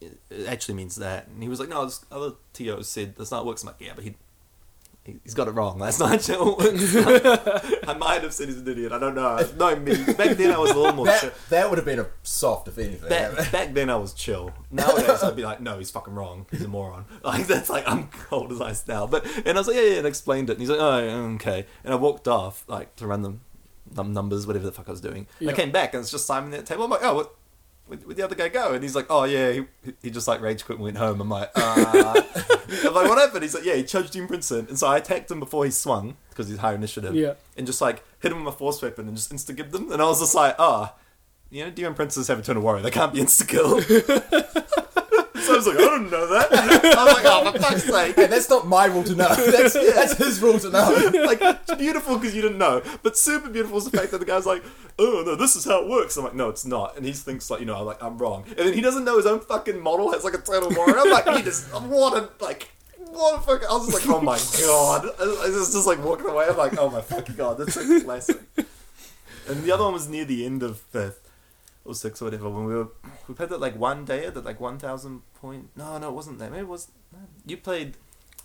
[0.00, 1.28] It actually means that.
[1.28, 3.62] And he was like, no, this other TO said that's not works.
[3.62, 4.14] I'm like, yeah, but he,
[5.04, 5.78] he he's got it wrong.
[5.78, 7.84] That's not how it works.
[7.88, 8.92] I might have said he's an idiot.
[8.92, 9.38] I don't know.
[9.56, 9.94] No, me.
[10.14, 11.06] Back then I was a little more.
[11.06, 11.30] chill.
[11.30, 13.08] That, that would have been a soft, if anything.
[13.08, 14.52] Back, back then I was chill.
[14.70, 16.46] Nowadays I'd be like, no, he's fucking wrong.
[16.50, 17.04] He's a moron.
[17.24, 19.06] Like that's like I'm cold as ice now.
[19.06, 20.54] But and I was like, yeah, yeah, and explained it.
[20.54, 20.98] And he's like, oh,
[21.36, 21.66] okay.
[21.84, 23.40] And I walked off like to run them
[23.94, 25.26] num- numbers, whatever the fuck I was doing.
[25.40, 26.84] And I came back and it's just Simon at the table.
[26.84, 27.34] I'm like, oh, what?
[27.86, 28.72] Where'd where'd the other guy go?
[28.72, 29.64] And he's like, oh yeah, he,
[30.02, 31.20] he just like rage quit and went home.
[31.20, 32.22] I'm like, uh.
[32.84, 33.42] I'm like, what happened?
[33.42, 36.16] He's like, yeah, he charged Dean Princeton, and so I attacked him before he swung
[36.30, 37.14] because he's higher initiative.
[37.14, 37.34] Yeah.
[37.56, 39.92] and just like hit him with a force weapon and just insta give them.
[39.92, 40.94] And I was just like, ah,
[41.50, 42.82] you know, Demon Princes have Eternal Warrior.
[42.82, 43.80] They can't be insta kill.
[45.46, 46.52] so I was like, I don't know that.
[46.52, 48.16] I was like, oh, for fuck's sake.
[48.16, 49.28] Hey, that's not my rule to know.
[49.36, 51.10] That's, that's his rule to know.
[51.26, 54.24] like it's beautiful because you didn't know, but super beautiful is the fact that the
[54.24, 54.62] guy's like,
[54.98, 57.48] "Oh no, this is how it works." I'm like, "No, it's not," and he thinks
[57.50, 59.80] like, you know, I'm like I'm wrong, and then he doesn't know his own fucking
[59.80, 60.98] model has like a total warrior.
[60.98, 62.70] I'm like, he just what a like.
[63.08, 65.08] What a fucking, I was just like, oh my god.
[65.20, 66.46] I was just like walking away.
[66.48, 68.40] I'm like, oh my fucking god, that's a classic.
[69.48, 71.25] And the other one was near the end of fifth
[71.86, 72.88] or sixth or whatever when we were
[73.28, 75.70] we played that like one day at like one thousand point.
[75.76, 76.50] No, no, it wasn't that.
[76.50, 76.88] Maybe it was.
[77.12, 77.18] No.
[77.46, 77.96] You played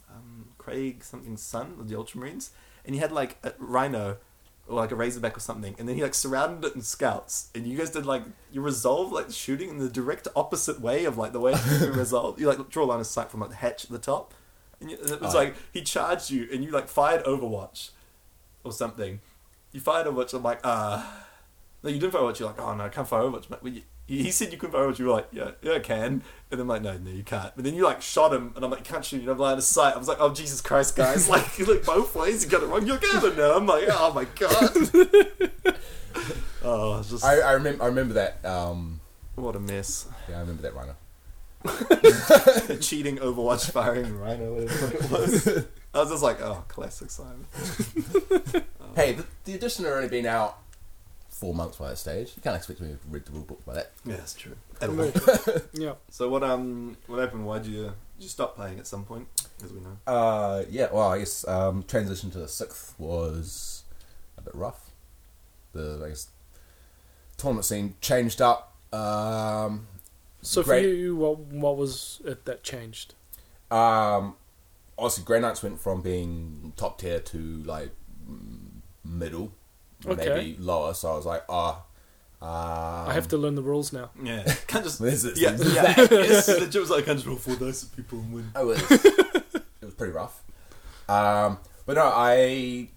[0.10, 2.50] um, Craig something's son of the Ultramarines,
[2.86, 4.18] and he had like a rhino
[4.68, 7.66] or like a razorback or something, and then he like surrounded it in scouts, and
[7.66, 11.34] you guys did like you resolve like shooting in the direct opposite way of like
[11.34, 12.40] the way you resolve.
[12.40, 14.34] You like draw a line of sight from like the hatch at the top,
[14.80, 15.38] and, you, it was Oh.
[15.40, 17.90] like he charged you, and you like fired Overwatch
[18.64, 19.20] or something.
[19.72, 20.34] You fired Overwatch.
[20.36, 21.04] I'm like, uh
[21.84, 22.40] no, you didn't fire Overwatch.
[22.40, 23.50] You're like, oh no, I can't fire Overwatch.
[23.50, 25.00] mate." Well, you, he said you couldn't fire Overwatch.
[25.00, 26.22] You were like, yeah, yeah, I can.
[26.52, 27.56] And I'm like, no, no, you can't.
[27.56, 29.22] But then you like shot him, and I'm like, you can't shoot.
[29.22, 29.96] You have line of sight.
[29.96, 31.30] I was like, oh Jesus Christ, guys!
[31.32, 32.44] Like, you look both ways.
[32.44, 32.86] You got it wrong.
[32.86, 33.56] You're good now.
[33.56, 35.76] I'm like, oh my god.
[36.64, 37.84] oh, it's just I, I remember.
[37.84, 38.44] I remember that.
[38.46, 39.00] Um,
[39.36, 40.08] what a mess.
[40.30, 40.96] yeah, I remember that rhino.
[42.80, 44.56] Cheating Overwatch firing Rhino.
[44.56, 45.48] Whatever it was.
[45.94, 47.46] I was just like, oh, classic Simon.
[48.96, 50.58] Hey, the, the edition had only been out
[51.42, 52.34] four months by that stage.
[52.36, 53.92] You can't expect me to read the rule book by that.
[54.06, 54.56] Yeah, that's true.
[54.80, 55.12] At all.
[55.74, 55.94] yeah.
[56.10, 57.46] So what um what happened?
[57.48, 59.28] Why'd you did you stop playing at some point?
[59.66, 59.98] As we know.
[60.06, 60.88] Uh, yeah.
[60.94, 63.84] Well, I guess um, transition to the sixth was
[64.38, 64.92] a bit rough.
[65.74, 66.28] The I guess
[67.38, 68.76] tournament scene changed up.
[68.94, 69.88] Um,
[70.42, 73.16] So for you, what what was it that changed?
[73.72, 74.36] Um,
[74.98, 77.92] obviously, Grey Knights went from being top tier to like
[78.30, 79.54] mm, middle,
[80.06, 80.30] Okay.
[80.30, 80.94] maybe lower.
[80.94, 81.84] So I was like, ah,
[82.42, 84.10] um, I have to learn the rules now.
[84.22, 85.96] Yeah, can't just This is- yeah this yeah.
[86.10, 88.52] yes, the joke was like I can't just roll four dice at people and win.
[88.56, 90.42] It was it was pretty rough.
[91.10, 92.90] Um, but no, I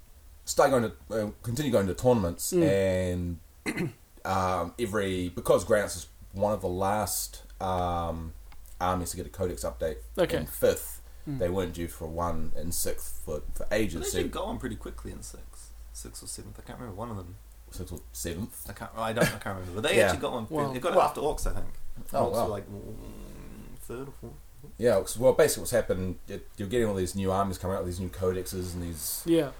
[0.44, 3.38] started going to uh, continue going to tournaments and
[4.24, 8.32] um, every because Grants is one of the last um,
[8.80, 10.38] armies to get a codex update Okay.
[10.38, 11.00] in fifth.
[11.26, 14.08] They weren't due for one in sixth for, for They ages.
[14.08, 16.58] actually So got on pretty quickly in six, six or seventh.
[16.58, 17.36] I can't remember one of them.
[17.70, 18.66] sixth or seventh.
[18.68, 18.90] I can't.
[18.96, 19.24] I don't.
[19.24, 19.80] I can't remember.
[19.80, 20.04] But they Yeah.
[20.04, 20.46] actually got one.
[20.50, 20.72] Wow.
[20.72, 21.66] They got it Well- after Orcs, I think.
[22.12, 22.42] Oh, Orcs wow.
[22.44, 24.32] were like mm, third or fourth.
[24.78, 27.84] Yeah, 'cause- well, basically what's happened, it- you're getting all these new armies coming out
[27.84, 29.50] with these new codexes and these Yeah.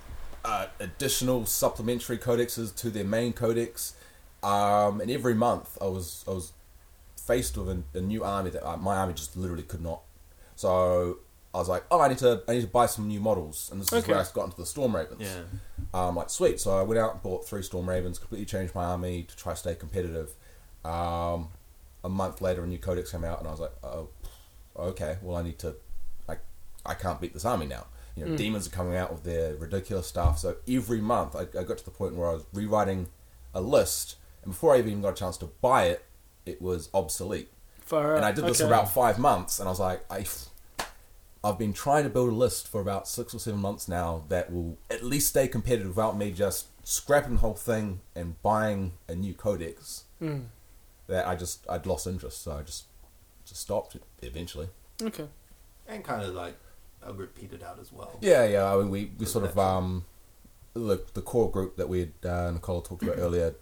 [0.45, 3.95] uh, additional supplementary codexes to their main codex.
[4.43, 6.53] Um, and every month, I was I was
[7.17, 10.03] faced with a, a new army that uh, my army just literally could not.
[10.57, 11.19] So
[11.55, 13.81] I was like, oh, I need to I need to buy some new models, and
[13.81, 15.21] this is where I got into the Storm Ravens.
[15.23, 15.43] Yeah.
[15.95, 16.61] Um, like sweet.
[16.61, 19.53] So I went out and bought three Storm Ravens, completely changed my army to try
[19.53, 20.31] to stay competitive.
[20.85, 21.49] Um,
[22.03, 24.09] a month later, a new codex came out, and I was like, oh,
[24.77, 25.17] okay.
[25.23, 25.77] Well, I need to.
[26.29, 26.37] I
[26.85, 27.87] I can't beat this army now.
[28.17, 30.39] You know, demons are coming out with their ridiculous stuff.
[30.39, 33.09] So every month, I, I got to the point where I was rewriting
[33.55, 36.05] a list, and before I even got a chance to buy it,
[36.47, 37.49] it was obsolete.
[37.81, 38.25] Far And.
[38.25, 38.69] I did this Okay.
[38.69, 40.25] for about five months, and I was like, I,
[41.45, 44.51] I've been trying to build a list for about six or seven months now that
[44.51, 49.15] will at least stay competitive without me just scrapping the whole thing and buying a
[49.15, 50.05] new codex.
[50.23, 50.47] Mm.
[51.07, 52.85] That I just I'd lost interest, so I just
[53.45, 54.69] just stopped it eventually.
[55.03, 55.27] Okay.
[55.87, 56.57] And kind of like
[57.05, 58.19] our group petered out as well.
[58.23, 58.73] Yeah, yeah.
[58.73, 60.07] I mean, we, we sort of um,
[60.73, 63.55] the the core group that we had uh, Nicole talked about earlier.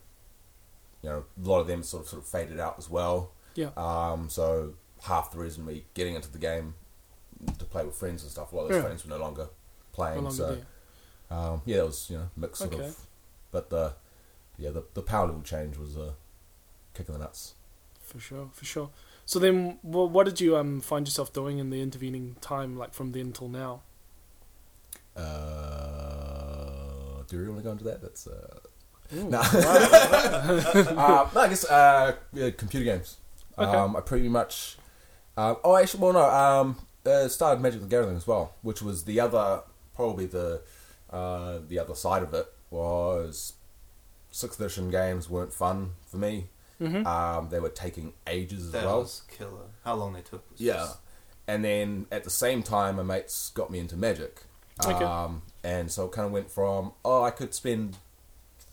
[1.02, 3.32] You know, a lot of them sort of sort of faded out as well.
[3.56, 3.70] Yeah.
[3.76, 6.74] Um, so half the reason we getting into the game
[7.58, 8.82] to play with friends and stuff, a lot of those Yeah.
[8.82, 9.48] friends were no longer No
[9.92, 10.24] playing.
[10.24, 10.64] longer
[11.30, 12.84] so um, yeah, it was you know mixed sort Okay.
[12.86, 13.06] of.
[13.50, 13.92] But the
[14.58, 16.14] yeah the the power level change was a
[16.94, 17.54] kick in the nuts.
[18.00, 18.48] For sure.
[18.52, 18.90] For sure.
[19.24, 22.92] So then, wha what did you um find yourself doing in the intervening time, like
[22.94, 23.82] from then till now?
[25.16, 28.02] Uh, do you really want to go into that?
[28.02, 28.58] That's uh,
[29.14, 29.38] Ooh, No.
[29.38, 29.42] wow.
[29.52, 33.16] uh, no, I guess uh, yeah, computer games.
[33.58, 33.70] Okay.
[33.70, 34.76] Um, I pretty much
[35.36, 36.28] Um, oh, actually, well, no.
[36.28, 39.62] Um, uh, started Magic the Gathering as well, which was the other,
[39.94, 40.62] probably the
[41.10, 43.54] uh, the other side of it was
[44.30, 46.48] sixth edition games weren't fun for me.
[46.80, 47.06] Mhm.
[47.06, 49.00] Um, they were taking ages as That well.
[49.00, 49.66] was killer.
[49.84, 50.74] How long they took was Yeah.
[50.74, 50.98] just-
[51.46, 54.44] And then at the same time, my mates got me into Magic.
[54.84, 55.04] Okay.
[55.04, 57.98] Um, and so it kind of went from, oh, I could spend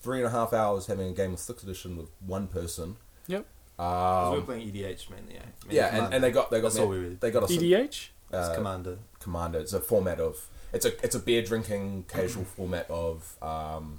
[0.00, 2.96] three and a half hours having a game of 6th edition with one person.
[3.26, 3.44] Yep.
[3.76, 5.34] 'Cause we were Um, playing EDH mainly.
[5.34, 7.14] Yeah, Mainly yeah, and, and they got they got That's me- all we really.
[7.16, 8.08] they got a EDH.
[8.32, 8.98] It's uh, Commander.
[9.18, 9.58] commander.
[9.58, 13.98] It's a format of it's a it's a beer drinking casual format of um,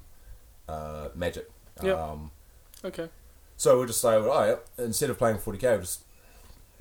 [0.70, 1.50] uh, Magic.
[1.84, 1.98] Yep.
[1.98, 2.32] Um,
[2.84, 3.10] Okay.
[3.58, 6.04] So we'll just say, well, all right, instead of playing 40k, we'll just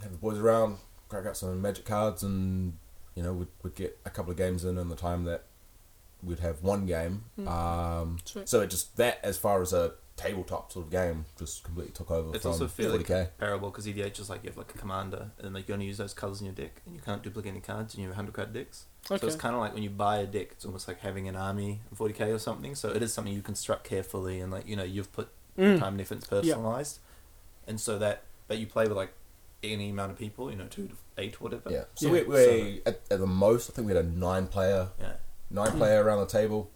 [0.03, 2.79] have the boys around, crack out some magic cards, and,
[3.15, 5.45] you know, we'd, we'd get a couple of games in in the time that
[6.23, 7.25] we'd have one game.
[7.39, 7.49] Mm.
[7.49, 11.93] Um, so it just, that as far as a tabletop sort of game, just completely
[11.93, 13.29] took over It's from also fairly 40k.
[13.39, 15.99] comparable because EDH is like you have like a commander, and like you only use
[15.99, 18.35] those colors in your deck, and you can't duplicate any cards, and you have hundred
[18.35, 18.87] card decks.
[19.11, 19.21] Okay.
[19.21, 21.37] So it's kind of like when you buy a deck, it's almost like having an
[21.37, 22.75] army in 40k or something.
[22.75, 25.29] So it is something you construct carefully, and like you know you've put
[25.59, 25.79] Mm.
[25.81, 27.01] time and effort, it's personalized,
[27.67, 29.13] and so that that you play with like
[29.63, 31.71] any amount of people, you know, two to eight, whatever.
[31.71, 31.85] Yeah.
[31.97, 32.13] So Yeah.
[32.13, 35.15] we, we at, at the most, I think we had a nine player Yeah.
[35.51, 36.71] nine player around the table.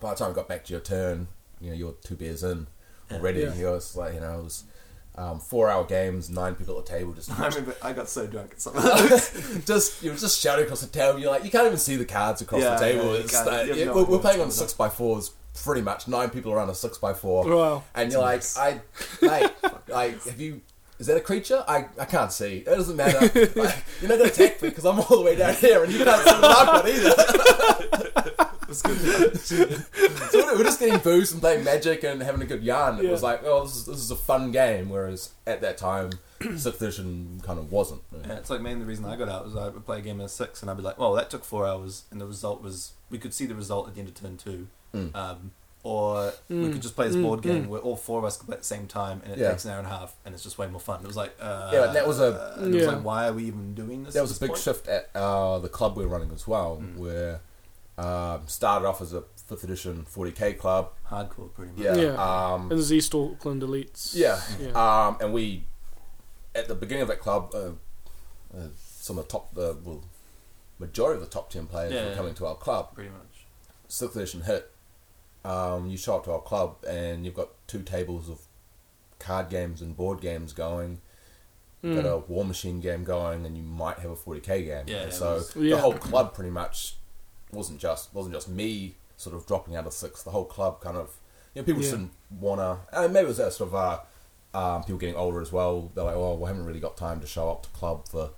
[0.00, 1.28] By the time it got back to your turn,
[1.60, 2.66] you know, you're two beers in
[3.12, 3.40] already.
[3.40, 3.70] Yeah.
[3.70, 4.64] Was like, you know, it was
[5.16, 8.26] um, four hour games, nine people at the table, just I remember I got so
[8.26, 8.74] drunk at some.
[8.74, 9.64] Point.
[9.66, 11.18] Just you were just shouting across the table.
[11.18, 13.14] You're like, you can't even see the cards across Yeah, the table.
[13.14, 13.32] yeah, it's
[13.78, 15.30] yeah, no we're, we're playing on six by fours,
[15.64, 17.82] pretty much nine people around a six by four, Wow.
[17.94, 18.42] and you're like.
[18.58, 18.80] I,
[19.22, 19.50] mate,
[19.88, 20.60] like, have you?
[20.98, 21.62] Is that a creature?
[21.68, 22.58] I, I can't see.
[22.58, 23.20] It doesn't matter.
[23.56, 26.04] like, you're not gonna attack me because I'm all the way down here, and you
[26.04, 26.40] can't see the
[26.72, 26.88] one
[28.34, 28.45] either.
[28.68, 29.36] It's good.
[30.30, 32.98] so we're just getting booze and playing magic and having a good yarn.
[32.98, 33.10] It Yeah.
[33.10, 34.88] was like, oh, this is, this is a fun game.
[34.88, 38.02] Whereas at that time, sixth edition kind of wasn't.
[38.26, 40.20] Yeah, it's like mainly the reason I got out was I would play a game
[40.20, 42.92] of six and I'd be like, well, that took four hours, and the result was
[43.10, 45.14] we could see the result at the end of turn two, Mm.
[45.14, 45.50] um,
[45.82, 47.68] or we Mm, could just play this mm, board game mm.
[47.68, 49.50] where all four of us could play at the same time, and it Yeah.
[49.50, 51.00] takes an hour and a half, and it's just way more fun.
[51.02, 52.92] It was like, uh, Yeah, that was a- and it was Yeah.
[52.92, 54.14] like, why are we even doing this?
[54.14, 54.60] There at was a this big point?
[54.62, 56.96] shift at uh, the club we were running as well, Mm.
[56.96, 57.40] where
[57.98, 60.90] um, started off as a fifth edition 40k club.
[61.10, 61.80] hardcore, pretty much.
[61.80, 61.94] Yeah.
[61.96, 62.14] Yeah.
[62.54, 64.12] Um, And there's East Auckland Elites.
[64.14, 64.40] yeah.
[64.60, 64.70] Yeah.
[64.72, 65.64] Um, and we,
[66.54, 67.70] at the beginning of that club, uh,
[68.56, 70.02] uh, some of the top, the well,
[70.78, 72.16] majority of the top ten players Yeah, were yeah.
[72.16, 72.94] coming to our club.
[72.94, 73.46] pretty much.
[73.88, 74.70] Sixth edition hit.
[75.44, 78.40] Um, you show up to our club and you've got two tables of
[79.20, 81.00] card games and board games going.
[81.84, 82.02] Mm.
[82.02, 84.84] got a War Machine game going, and you might have a 40k game.
[84.88, 85.76] Yeah, And so was- Yeah.
[85.76, 86.96] the whole club pretty much
[87.56, 90.22] wasn't just wasn't just me sort of dropping out of six.
[90.22, 91.16] The whole club kind of
[91.54, 92.78] you know people just didn't wanna.
[92.92, 93.98] And maybe it was that sort of uh,
[94.58, 95.90] um, people getting older as well.
[95.94, 98.30] They're like, oh, we haven't really got time to show up to club for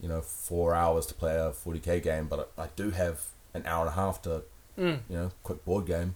[0.00, 3.20] you know four hours to play a 40k game, but I, I do have
[3.54, 4.42] an hour and a half to
[4.78, 5.00] Mm.
[5.08, 6.14] you know quick board game.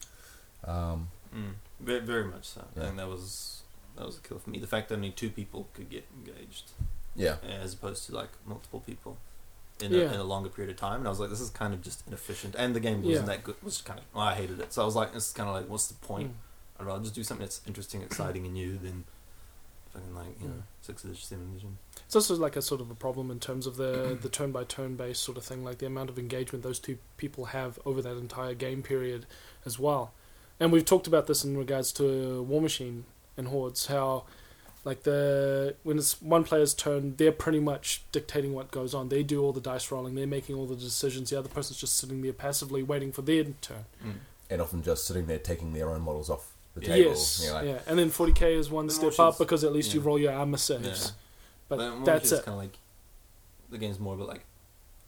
[0.64, 1.52] Um, Mm.
[1.80, 2.62] Very, very much so.
[2.62, 2.84] I Yeah.
[2.86, 3.62] think that was
[3.96, 4.58] that was a kill for me.
[4.58, 6.70] The fact that only two people could get engaged.
[7.14, 9.16] yeah, as opposed to like multiple people
[9.82, 10.02] in, Yeah.
[10.10, 11.00] a, in a longer period of time.
[11.00, 12.54] And I was like, this is kind of just inefficient.
[12.58, 13.34] And the game wasn't Yeah.
[13.34, 13.56] that good.
[13.62, 14.72] Was kind of well, I hated it.
[14.72, 16.30] So I was like, this is kind of like, what's the point?
[16.30, 16.80] Mm.
[16.80, 19.04] I'd rather just do something that's interesting, exciting, and new than
[19.92, 20.62] fucking like you know Mm.
[20.82, 21.78] six edition, seven edition.
[22.06, 24.64] It's also like a sort of a problem in terms of the the turn by
[24.64, 28.00] turn based sort of thing, like the amount of engagement those two people have over
[28.02, 29.26] that entire game period
[29.64, 30.12] as well.
[30.60, 33.04] And we've talked about this in regards to War Machine
[33.36, 34.24] and Hordes, how
[34.88, 39.09] like the when it's one player's turn, they're pretty much dictating what goes on.
[39.11, 41.31] They do all the dice rolling, they're making all the decisions.
[41.31, 43.85] The other person's just sitting there passively waiting for their turn.
[44.51, 47.11] and often just sitting there taking their own models off the table.
[47.11, 47.79] Yes, You're like, yeah.
[47.87, 50.33] And then 40k is one step War up Machine's- because at least you roll your
[50.33, 51.07] armor saves.
[51.07, 51.12] Yeah.
[51.68, 52.44] But More that's it.
[52.44, 52.79] Kind of like
[53.70, 54.44] the game's more about like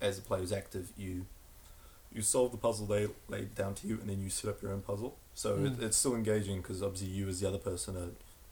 [0.00, 1.24] as a player player's active, you
[2.12, 4.72] you solve the puzzle they laid down to you, and then you set up your
[4.72, 5.16] own puzzle.
[5.34, 5.78] So Mm.
[5.78, 8.10] it, it's still engaging because obviously you as the other person are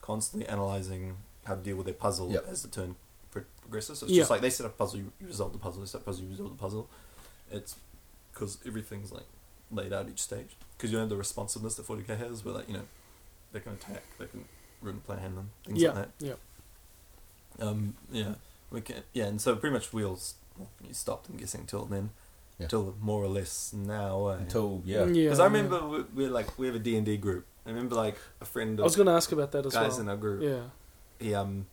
[0.09, 1.03] constantly analyzing
[1.45, 2.47] how to deal with their puzzle Yep.
[2.49, 2.97] as the turn
[3.31, 3.99] pro- progresses.
[3.99, 4.23] So it's Yeah.
[4.23, 5.81] just like they set up a puzzle, you, you resolve the puzzle.
[5.83, 6.89] They set up a puzzle, you resolve the puzzle.
[7.51, 7.77] It's
[8.33, 9.27] because everything's like
[9.71, 10.57] laid out each stage.
[10.77, 12.87] Because you know the responsiveness that 40k has, where like you know
[13.53, 14.45] they can attack, they can
[14.81, 16.27] rune plan hand them, things yeah, like that.
[16.27, 16.35] yeah.
[17.67, 18.35] Um, yeah,
[18.71, 19.03] we can.
[19.13, 20.35] Yeah, and so pretty much wheels.
[20.57, 21.29] Well, you stopped.
[21.29, 22.11] I'm guessing till then,
[22.59, 22.67] Yeah.
[22.67, 24.29] till more or less now.
[24.29, 25.53] until yeah, Yeah, because I yeah.
[25.53, 27.47] remember we, we're like we have a D and D group.
[27.65, 29.91] I remember like a friend I was going to ask about that as guys well.
[29.91, 30.43] Guys in our group.
[30.43, 30.63] Yeah.
[31.21, 31.67] He um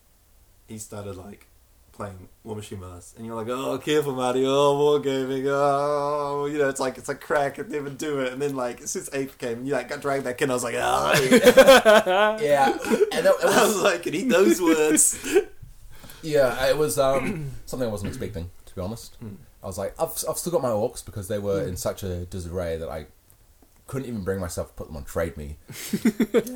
[0.68, 1.46] he started like
[1.92, 4.44] playing War Machine with us, and you're like, oh, careful, Marty.
[4.44, 5.46] Oh, wargaming.
[5.48, 7.58] Oh, you know, it's like it's a crack.
[7.58, 8.32] I'd never do it.
[8.34, 10.50] And then like since eighth came, you like got dragged back in.
[10.50, 11.12] I was like, oh,
[12.40, 12.70] yeah,
[13.12, 15.18] and that, it I was was, like, can eat those words.
[16.22, 19.16] Yeah, it was um, something I wasn't expecting, to be honest.
[19.66, 22.24] I was like, I've, I've still got my orcs because they were in such a
[22.24, 23.06] disarray that I
[23.88, 25.56] couldn't even bring myself to put them on trade me.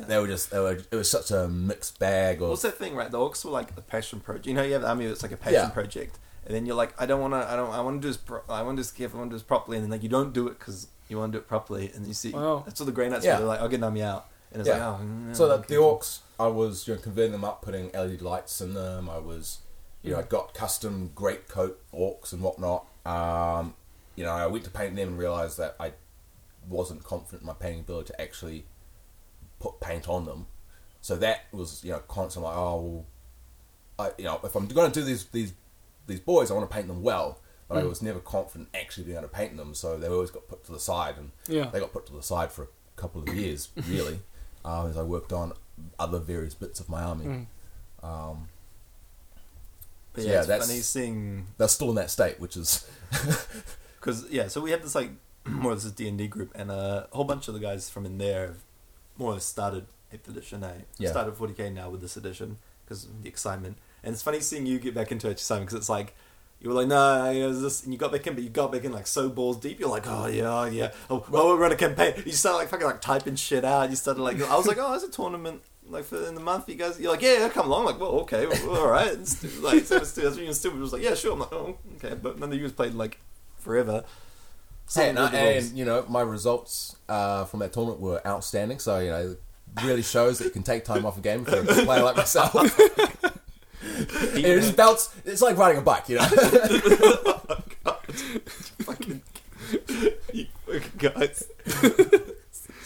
[0.07, 2.47] They were just, they were, it was such a mixed bag of.
[2.47, 3.11] What's that thing, right?
[3.11, 4.47] The orcs were like a passion project.
[4.47, 5.69] You know, you have the army that's like a passion Yeah.
[5.71, 8.09] project, and then you're like, I don't want to, I don't, I want to do
[8.09, 9.83] this, pro- I want to do this carefully, I want to do this properly, and
[9.83, 12.13] then like you don't do it because you want to do it properly, and you
[12.13, 12.63] see, Wow.
[12.65, 13.33] that's all the Grey Knights Yeah.
[13.33, 13.39] were.
[13.39, 14.87] They're like, I'll get an army out, and it's Yeah.
[14.87, 17.91] like, oh, mm, So that the orcs, I was you know converting them up, putting
[17.91, 19.09] LED lights in them.
[19.09, 19.57] I was,
[20.01, 22.87] you know, I got custom great coat orcs and whatnot.
[23.05, 23.73] Um,
[24.15, 25.93] you know, I went to paint them and realized that I
[26.67, 28.65] wasn't confident in my painting ability to actually
[29.59, 30.47] put paint on them.
[31.01, 33.05] So that was you know constant like oh,
[33.97, 35.53] well, I you know if I'm going to do these these
[36.07, 37.39] these boys, I want to paint them well.
[37.67, 40.45] But I was never confident actually being able to paint them, so they always got
[40.49, 41.69] put to the side, and Yeah.
[41.69, 42.67] they got put to the side for a
[43.01, 44.19] couple of years, really,
[44.65, 45.53] um, as I worked on
[45.97, 47.25] other various bits of my army.
[47.25, 47.45] Mm.
[48.03, 48.49] Um,
[50.13, 52.85] But yeah, yeah, it's that's- funny seeing they're still in that state, which is
[53.99, 55.11] because yeah, so we have this like
[55.45, 58.05] more of this D and D group, and a whole bunch of the guys from
[58.05, 58.57] in there have
[59.17, 60.63] more or less started eighth edition.
[60.63, 60.71] Eh?
[60.97, 61.11] Yeah.
[61.11, 64.65] Started forty k now with this edition because of the excitement, and it's funny seeing
[64.65, 66.15] you get back into it, Simon, because it's like.
[66.63, 68.71] You were like, no, you know, this, and you got back in, but you got
[68.71, 69.79] back in like so balls deep.
[69.79, 70.91] You're like, oh yeah, oh yeah.
[71.09, 72.21] Oh, well, we're running a campaign.
[72.23, 73.89] You started like fucking like typing shit out.
[73.89, 76.69] You started like, I was like, oh, there's a tournament like for in the month.
[76.69, 77.85] You guys, you're like, yeah, yeah, come along.
[77.85, 79.17] Like, well, okay, well, all right.
[79.59, 80.79] Like, so it's, that's when you're stupid.
[80.79, 81.33] was like, yeah, sure.
[81.33, 82.15] I'm like, oh, okay.
[82.15, 83.19] But none of you guys played like
[83.59, 84.03] forever.
[84.87, 85.69] So and, uh, with the rules.
[85.69, 88.79] and you know my results uh, from that tournament were outstanding.
[88.79, 89.39] So you know, it
[89.83, 92.77] really shows that you can take time off a game for a player like myself.
[93.83, 95.13] it just bounce.
[95.25, 96.25] It's like riding a bike, you know.
[98.79, 99.21] fucking,
[100.33, 101.47] you fucking guys.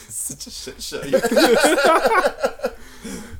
[0.08, 1.02] Such a shit show.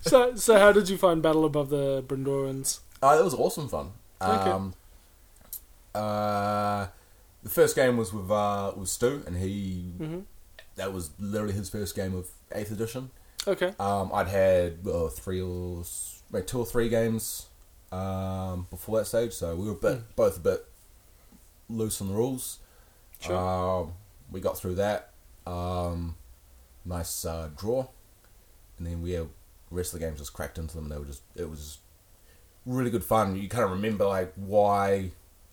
[0.07, 2.81] So, so how did you find Battle Above the Brynderwyns?
[3.03, 3.93] Oh, it was awesome fun.
[4.23, 4.51] Okay.
[4.51, 4.75] Um,
[5.95, 6.87] uh,
[7.43, 10.21] the first game was with uh, with Stu, and he hmm
[10.77, 13.11] that was literally his first game of Eighth Edition.
[13.49, 13.73] Okay.
[13.81, 15.83] Um, I'd had uh, three or
[16.47, 17.47] two or three games
[17.93, 20.03] um, before that stage, so we were a bit, Mm.
[20.17, 20.67] both a bit
[21.71, 22.59] loose on the rules.
[23.21, 23.37] Sure.
[23.37, 23.93] Um,
[24.31, 25.13] we got through that.
[25.47, 26.17] Um,
[26.85, 27.87] nice uh, draw,
[28.77, 29.29] and then we had, the
[29.71, 30.85] rest of the games just cracked into them.
[30.85, 31.79] And they were just it was
[32.65, 33.37] really good fun.
[33.37, 35.11] You kind of remember like why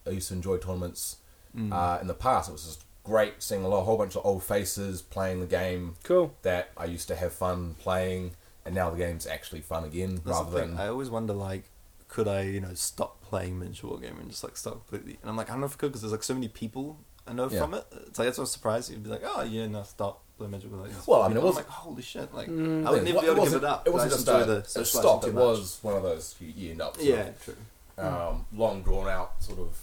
[0.07, 1.17] I used to enjoy tournaments
[1.55, 1.71] Mm.
[1.71, 2.49] uh, in the past.
[2.49, 5.93] It was just great seeing a lot, whole bunch of old faces playing the game
[6.03, 6.33] Cool.
[6.41, 8.31] that I used to have fun playing,
[8.65, 10.69] and now the game's actually fun again That's the rather thing.
[10.71, 11.65] than I always wonder, like,
[12.07, 15.19] could I, you know, stop playing miniature war game and just like stop completely?
[15.21, 16.97] And I'm like, I don't know if I could because there's like so many people
[17.27, 17.59] I know Yeah.
[17.59, 17.85] from it.
[18.07, 20.49] It's like that's what surprised you'd be like, oh yeah, no, stop war.
[20.49, 22.85] Like, Well, I mean, it was- like, holy shit, like Mm.
[22.87, 23.87] I would never be able to give it up.
[23.87, 25.23] It wasn't just a, a stop.
[25.25, 27.55] It was one of those you, you end up yeah, true.
[27.97, 29.77] of, um, long drawn out sort of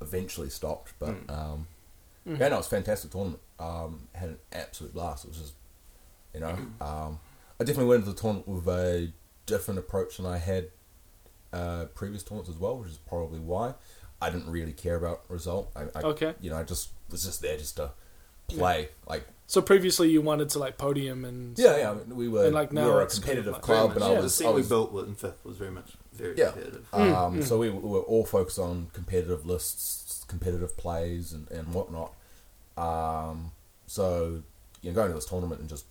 [0.00, 0.92] eventually stopped.
[0.98, 1.30] But Mm.
[1.30, 1.66] um,
[2.26, 2.38] Mhm.
[2.38, 3.40] yeah, no, it was a fantastic tournament.
[3.58, 5.24] Um, had an absolute blast.
[5.24, 5.54] It was just
[6.32, 7.18] you know, um,
[7.58, 9.12] I definitely went into the tournament with a
[9.46, 10.70] different approach than I had
[11.52, 13.74] uh, previous tournaments as well, which is probably why
[14.22, 15.72] I didn't really care about result.
[15.74, 16.34] I, I Okay.
[16.40, 17.90] you know, I just was just there just to
[18.46, 18.90] play.
[19.08, 22.70] Like, So previously you wanted to like podium and yeah, yeah, we were And, like,
[22.70, 24.04] we now were a it's kind of competitive like- club, Very and.
[24.04, 26.36] I yeah, was, the scene I we was built in fifth was very much very
[26.36, 26.50] Yeah.
[26.52, 26.86] competitive.
[26.92, 27.44] Mm, um, mm.
[27.44, 32.12] so we, we were all focused on competitive lists, competitive plays, and, and whatnot.
[32.78, 33.50] Um,
[33.88, 34.44] so
[34.82, 35.84] you know, going to this tournament and just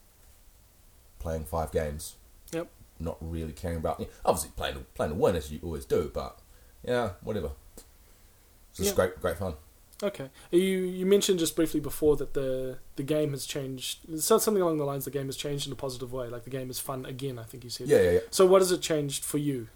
[1.20, 2.16] playing five games.
[2.54, 2.70] Yep.
[2.98, 4.02] Not really caring about.
[4.24, 6.40] Obviously, playing to, playing to win as you always do, but
[6.82, 7.50] yeah, whatever.
[7.76, 8.96] It's just Yeah.
[8.96, 9.56] great, great fun.
[10.02, 10.30] Okay.
[10.52, 14.00] You you mentioned just briefly before that the the game has changed.
[14.20, 16.28] So something along the lines the game has changed in a positive way.
[16.30, 17.38] Like the game is fun again.
[17.38, 17.88] I think you said.
[17.88, 18.20] Yeah, yeah, yeah.
[18.32, 19.68] So what has it changed for you?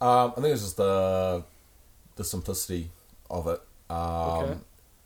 [0.00, 1.44] Um, I think it's just the
[2.16, 2.90] the simplicity
[3.30, 3.60] of it.
[3.90, 4.58] Um, Okay.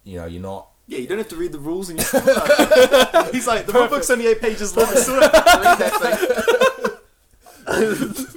[0.04, 0.68] You know, you're not.
[0.86, 2.04] Yeah, you don't have to read the rules and you
[3.32, 4.86] He's like, the rule book's only eight pages long.
[4.86, 6.96] I still have to read that
[7.66, 8.26] thing.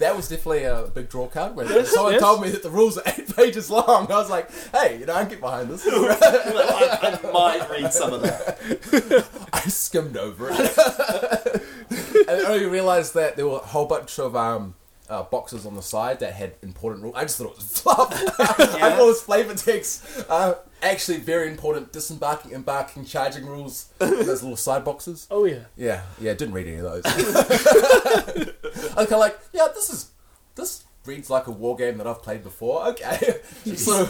[0.00, 1.54] That was definitely a big draw card.
[1.54, 2.22] When Yes, someone yes.
[2.22, 5.14] told me that the rules are eight pages long, I was like, "Hey, you know,
[5.14, 9.26] I can get behind this." I, I might read some of that.
[9.52, 10.58] I skimmed over it,
[12.28, 14.74] and I only realised that there were a whole bunch of um,
[15.10, 17.14] uh, boxes on the side that had important rules.
[17.16, 18.12] I just thought it was fluff.
[18.40, 20.24] I thought it was flavour text.
[20.28, 23.92] Uh, actually, very important disembarking, embarking, charging rules.
[23.98, 25.26] Those little side boxes.
[25.30, 25.64] Oh yeah.
[25.76, 27.02] Yeah, yeah, didn't read any of those.
[27.04, 28.54] I
[28.96, 30.10] was kind of like, yeah, this is
[30.54, 32.86] this reads like a war game that I've played before.
[32.88, 33.40] Okay,
[33.76, 34.06] so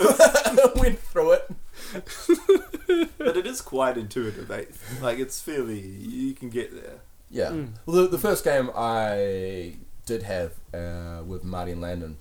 [0.76, 1.50] went through it.
[3.18, 4.64] But it is quite intuitive, eh?
[5.00, 6.98] Like, it's fairly, you can get there.
[7.30, 7.50] Yeah.
[7.50, 7.70] Mm.
[7.86, 9.76] Well, the, the first game I
[10.12, 12.16] did have uh, with Marty and Landon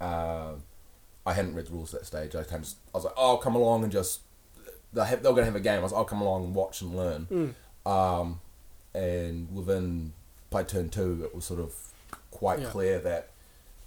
[0.00, 0.52] uh,
[1.26, 2.34] I hadn't read the rules at that stage.
[2.34, 4.20] I kind of I was like, oh, come along and just
[4.92, 5.80] they have, they were going to have a game.
[5.80, 7.54] I was, like, I'll come along and watch and learn.
[7.86, 7.90] Mm.
[7.90, 8.40] Um,
[8.94, 10.12] and within
[10.50, 11.72] by turn two, it was sort of
[12.30, 12.68] quite Yeah.
[12.68, 13.30] clear that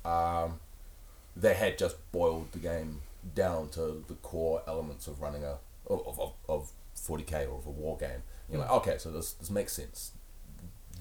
[0.03, 0.59] um,
[1.36, 3.01] they had just boiled the game
[3.36, 5.57] down to the core elements of running a
[5.88, 8.24] of, of, of 40k or of a war game.
[8.49, 10.11] You're like, okay, so this this makes sense.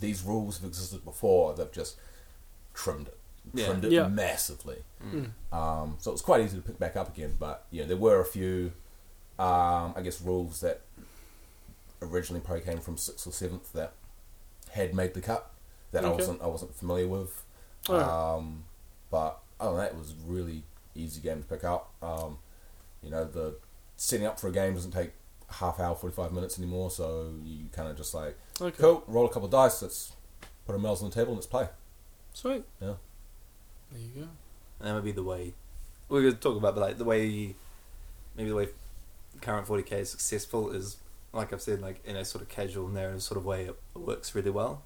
[0.00, 1.54] These rules have existed before.
[1.54, 1.96] They've just
[2.74, 3.18] trimmed it,
[3.54, 3.66] Yeah.
[3.66, 4.08] trimmed it Yeah.
[4.08, 4.84] massively.
[5.02, 5.30] Mm.
[5.52, 7.36] Um, so it was quite easy to pick back up again.
[7.38, 8.72] But yeah, there were a few,
[9.38, 10.82] um, I guess, rules that
[12.02, 13.92] originally probably came from sixth or seventh that
[14.70, 15.50] had made the cut
[15.92, 17.42] that I wasn't I wasn't familiar with.
[17.88, 18.06] Alright.
[18.06, 18.64] Um,
[19.10, 21.92] but other than that, it was really easy game to pick up.
[22.02, 22.38] Um,
[23.02, 23.56] you know, the
[23.96, 25.12] setting up for a game doesn't take
[25.48, 26.90] half hour, forty five minutes anymore.
[26.90, 28.76] So you kind of just like, Okay.
[28.78, 30.12] cool, roll a couple of dice, let's
[30.66, 31.68] put our mails on the table and let's play.
[32.32, 32.64] Sweet.
[32.80, 32.94] Yeah.
[33.92, 34.28] There you go.
[34.80, 35.54] And that would be the way
[36.08, 37.54] we're going to talk about, but like the way
[38.36, 38.68] maybe the way
[39.40, 40.96] current 40k is successful is
[41.32, 44.34] like I've said, like in a sort of casual narrative sort of way, it works
[44.34, 44.82] really well.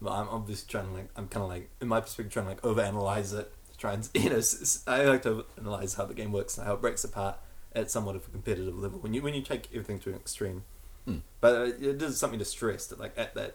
[0.00, 2.50] But I'm obviously trying to like I'm kind of like in my perspective trying to
[2.52, 4.42] like overanalyze it, try and you know
[4.86, 7.38] I like to analyze how the game works and how it breaks apart
[7.74, 10.64] at somewhat of a competitive level when you when you take everything to an extreme.
[11.08, 11.22] Mm.
[11.40, 13.54] But uh, it is something to stress that like at that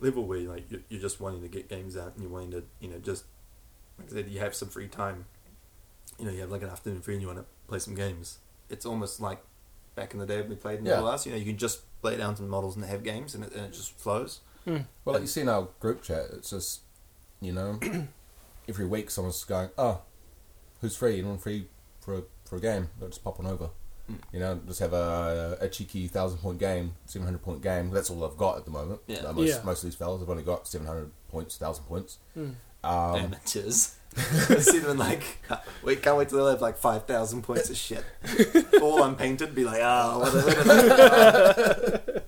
[0.00, 2.64] level where like you're, you're just wanting to get games out and you're wanting to
[2.80, 3.24] you know just
[3.98, 5.26] like I said you have some free time.
[6.18, 8.38] You know you have like an afternoon free and you want to play some games.
[8.70, 9.42] It's almost like
[9.94, 10.96] back in the day when we played in Yeah.
[10.96, 11.26] the last.
[11.26, 13.66] You know you can just lay down some models and have games and it, and
[13.66, 14.40] it just flows.
[14.66, 14.86] Mm.
[15.04, 16.80] Well, like you see in our group chat, it's just,
[17.40, 17.78] you know,
[18.68, 20.02] every week someone's going, oh,
[20.80, 21.18] who's free?
[21.18, 21.66] Anyone free
[22.00, 22.88] for a, for a game?
[22.98, 23.70] They'll just pop on over.
[24.32, 27.90] You know, just have a, a cheeky thousand point game, seven hundred point game.
[27.90, 29.00] That's all I've got at the moment.
[29.06, 29.18] Yeah.
[29.20, 29.60] Uh, most, Yeah.
[29.64, 32.18] most of these fellas I've only got seven hundred points, thousand points.
[32.36, 32.54] Mm.
[32.84, 33.96] Um, amateurs.
[34.60, 35.22] See them like,
[35.82, 38.04] wait, can't wait till they have like 5,000 points of shit.
[38.82, 42.24] All unpainted, be like, ah, what what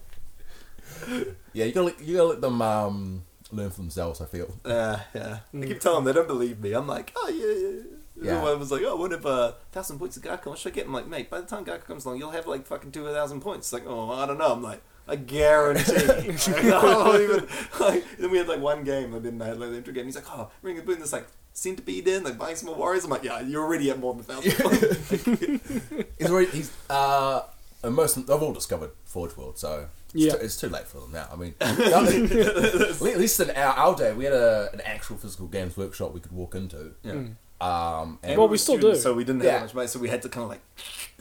[1.53, 3.23] yeah, you gotta let, you gotta let them um,
[3.53, 4.21] learn for themselves.
[4.21, 4.53] I feel.
[4.65, 5.39] uh, yeah.
[5.53, 5.67] I Mm.
[5.69, 6.73] keep telling them, they don't believe me.
[6.73, 7.94] I'm like, oh, yeah, yeah.
[8.21, 8.43] Yeah.
[8.43, 10.51] One was like, oh, what if a thousand points of Gaku?
[10.51, 10.87] What should I get?
[10.87, 13.41] I'm like, mate, by the time Gaku comes along, you'll have like fucking two thousand
[13.41, 13.67] points.
[13.67, 14.53] It's like, oh, I don't know.
[14.53, 15.93] I'm like, I guarantee.
[15.95, 17.49] Like, I don't even,
[17.81, 20.05] like, then we had like one game, and then I had like the intro game.
[20.05, 23.05] He's like, oh, we're gonna put this like centipede in, like buying some more warriors.
[23.05, 26.05] I'm like, yeah, you're already at more than a thousand points.
[26.19, 27.43] He's already he's uh,
[27.83, 30.33] and most they've all discovered Forge World, so it's, Yeah.
[30.33, 31.29] too, it's too late for them now.
[31.33, 35.77] I mean, at least in our, our day, we had a, an actual physical games
[35.77, 36.93] workshop we could walk into.
[37.03, 37.13] Yeah.
[37.13, 37.35] Mm.
[37.61, 38.95] Um, and Well, we still do.
[38.97, 39.59] So we didn't have Yeah.
[39.59, 40.61] that much money, so we had to kind of like.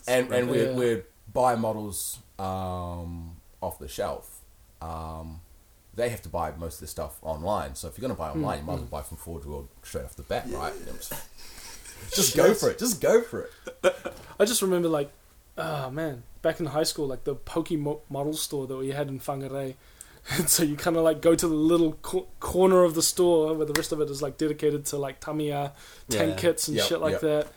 [0.08, 0.74] and, and we Yeah.
[0.74, 4.42] we'd buy models um, off the shelf.
[4.82, 5.42] Um,
[5.96, 7.76] they have to buy most of their stuff online.
[7.76, 9.68] So if you're going to buy online, you might as well buy from Forge World
[9.84, 10.74] straight off the bat, right?
[10.98, 11.14] Just,
[12.16, 12.80] just go for it.
[12.80, 13.52] Just go for it.
[14.40, 15.12] I just remember like,
[15.58, 19.20] oh man, back in high school, like the Pokemon model store that we had in
[19.20, 19.76] Whangarei.
[20.32, 23.54] And so you kind of like go to the little co- corner of the store
[23.54, 25.74] where the rest of it is like dedicated to like Tamiya
[26.10, 26.36] tank Yeah.
[26.38, 27.22] kits and Yep, shit like yep.
[27.22, 27.48] that.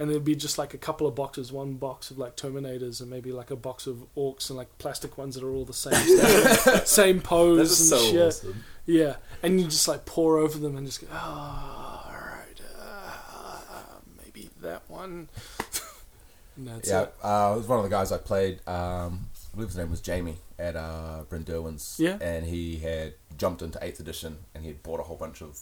[0.00, 3.10] And there'd be just like a couple of boxes, one box of like Terminators and
[3.10, 5.92] maybe like a box of Orcs and like plastic ones that are all the same
[6.18, 8.20] stuff, same pose and so shit.
[8.28, 8.64] awesome.
[8.86, 13.60] Yeah, and you just like pour over them and just go, oh, all right, uh,
[14.24, 15.28] maybe that one.
[16.56, 17.14] and that's yeah, it.
[17.22, 18.60] uh, it was one of the guys I played.
[18.68, 19.27] Um,
[19.58, 21.98] believe his name was Jamie at uh, Brynderwyns.
[21.98, 22.16] Yeah.
[22.20, 25.58] and he had jumped into eighth edition and he had bought a whole bunch of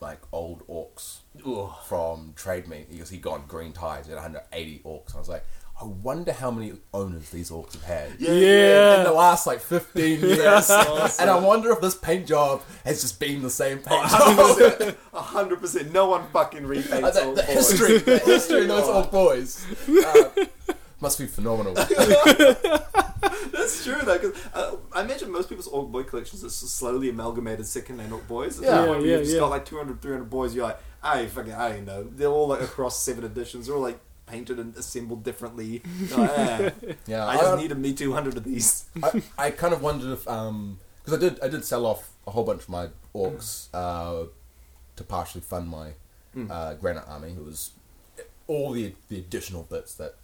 [0.00, 1.70] like old orcs Ooh.
[1.86, 5.14] from Trade Me because he'd gone green tide at 180 orcs.
[5.14, 5.44] I was like,
[5.80, 8.10] I wonder how many owners these orcs have had.
[8.18, 8.32] Yeah.
[8.32, 8.98] Yeah.
[8.98, 10.70] In the last like 15 years.
[10.70, 11.22] Awesome.
[11.22, 14.96] And I wonder if this paint job has just been the same paint Oh, job.
[15.14, 15.92] Hundred percent.
[15.92, 17.70] No one fucking Uh, repaints the, all the fours.
[17.70, 20.44] history, the history of those old boys uh,
[21.00, 21.74] must be phenomenal.
[23.52, 24.18] That's true though.
[24.18, 28.58] 'cause, uh, I imagine most people's Orc Boy collections are slowly amalgamated second-hand Orc Boys.
[28.58, 28.80] It's Yeah.
[28.80, 29.40] like Yeah, you've just yeah.
[29.40, 30.54] got like 200, 300 boys.
[30.54, 32.04] You're like, I fucking, I don't know.
[32.04, 33.66] They're all like across seven editions.
[33.66, 35.82] They're all like painted and assembled differently.
[36.08, 36.70] You're like, eh,
[37.06, 38.84] Yeah, I just needed me 200 of these.
[39.02, 42.30] I, I kind of wondered if um because I did I did sell off a
[42.32, 44.26] whole bunch of my orcs uh,
[44.96, 45.92] to partially fund my
[46.36, 46.50] Mm.
[46.50, 47.30] uh, Grey Knight army.
[47.30, 47.70] It was
[48.46, 50.16] all the the additional bits that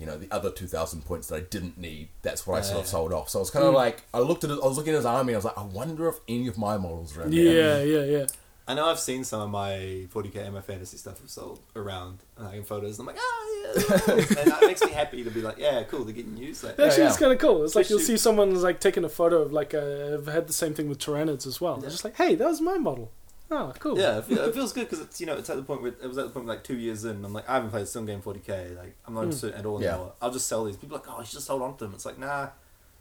[0.00, 2.08] you know the other two thousand points that I didn't need.
[2.22, 3.28] That's what I sort of sold off.
[3.28, 3.76] So I was kind of Mm.
[3.76, 5.34] like I looked at it, I was looking at his army.
[5.34, 7.86] I was like, I wonder if any of my models are in Yeah, there.
[7.86, 8.26] yeah, yeah.
[8.66, 12.46] I know I've seen some of my 40k MF fantasy stuff have sold around and
[12.46, 12.98] like in photos.
[13.00, 14.14] And I'm like, ah, yeah.
[14.42, 16.62] and that makes me happy to be like, yeah, cool, they're getting used.
[16.62, 17.08] Like, Actually, yeah.
[17.08, 17.64] it's kind of cool.
[17.64, 20.46] It's like you'll Especially- see someone's like taking a photo of like uh, I've had
[20.46, 21.78] the same thing with Tyranids as well.
[21.78, 23.10] They're just like, hey, that was my model.
[23.52, 23.98] Oh, cool.
[23.98, 25.90] Yeah, it, feel, it feels good because it's you know it's at the point where
[25.92, 27.24] it was at the point like two years in.
[27.24, 28.76] I'm like I haven't played Stone Game 40k.
[28.78, 29.24] Like I'm not Mm.
[29.24, 29.90] interested at all Yeah.
[29.94, 30.12] anymore.
[30.22, 30.76] I'll just sell these.
[30.76, 31.94] People are like oh you should just hold on to them.
[31.94, 32.48] It's like nah.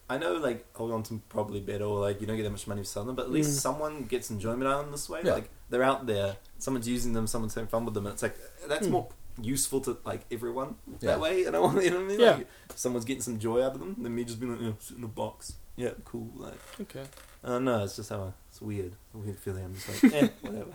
[0.09, 2.49] I know like hold on to them probably better or like you don't get that
[2.49, 3.61] much money for selling them, but at least Mm.
[3.61, 5.21] someone gets enjoyment out of them this way.
[5.23, 5.33] Yeah.
[5.33, 8.35] Like they're out there, someone's using them, someone's having fun with them, and it's like
[8.67, 8.91] that's Mm.
[8.91, 11.11] more useful to like everyone Yeah.
[11.11, 11.41] that way.
[11.41, 12.19] You know, you know what I mean?
[12.19, 12.31] Yeah.
[12.37, 14.97] Like, someone's getting some joy out of them than me just being like oh, sit
[14.97, 15.53] in a box.
[15.75, 16.31] Yeah, cool.
[16.35, 17.03] Like Okay.
[17.43, 17.83] I don't know.
[17.83, 18.93] It's just how I, it's weird.
[19.13, 19.63] A weird feeling.
[19.65, 20.71] I'm just like, eh, whatever.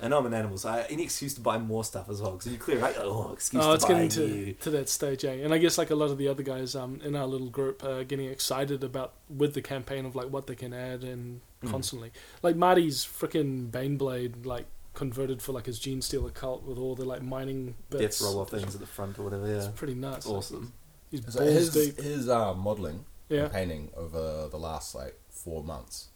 [0.00, 2.32] I know I'm an animal, so I, any excuse to buy more stuff as well.
[2.32, 2.94] Because you clear, right?
[2.98, 4.52] Oh, excuse Oh, to it's buy getting to, new.
[4.52, 5.32] to that stage, eh?
[5.42, 7.82] And I guess like a lot of the other guys um, in our little group
[7.82, 11.70] are getting excited about with the campaign of like what they can add and Mm.
[11.70, 12.12] constantly.
[12.42, 17.22] Like Marty's freaking Baneblade like converted for like his Genestealer cult with all the like
[17.22, 18.18] mining bits.
[18.18, 19.46] Death roll off things at the front or whatever.
[19.50, 20.18] It's Yeah, pretty nuts.
[20.18, 20.74] it's awesome.
[21.10, 21.96] He's So his deep.
[21.98, 23.44] his uh, modeling Yeah.
[23.44, 26.08] and painting over the last like four months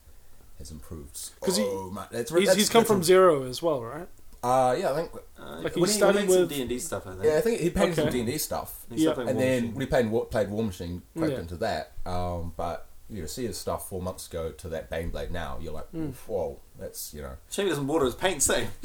[0.57, 2.09] has improved 'Cause he- so much.
[2.11, 4.07] That's, He's, that's- he's come that's from a- zero as well, right?
[4.43, 5.11] Uh, yeah, I think.
[5.39, 7.05] Uh, Like, when he he, started some with- D and D stuff.
[7.05, 7.23] I think.
[7.25, 9.11] Yeah, I think he painted some D and D stuff, He Yeah.
[9.19, 9.73] and then Machine.
[9.75, 11.39] when he played War, played Warmachine, crept Yeah.
[11.39, 11.91] into that.
[12.05, 15.73] Um, but you know, see his stuff four months ago to that Baneblade now, you're
[15.73, 16.13] like, Mm.
[16.27, 17.33] whoa, that's you know.
[17.49, 18.41] Shame he doesn't water his paint.
[18.41, 18.69] Same.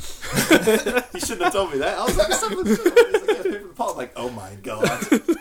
[1.13, 1.97] he shouldn't have told me that.
[1.99, 2.65] I was like, something.
[2.67, 3.91] Like, yeah, paint from the pot.
[3.93, 5.07] I'm like, oh my god.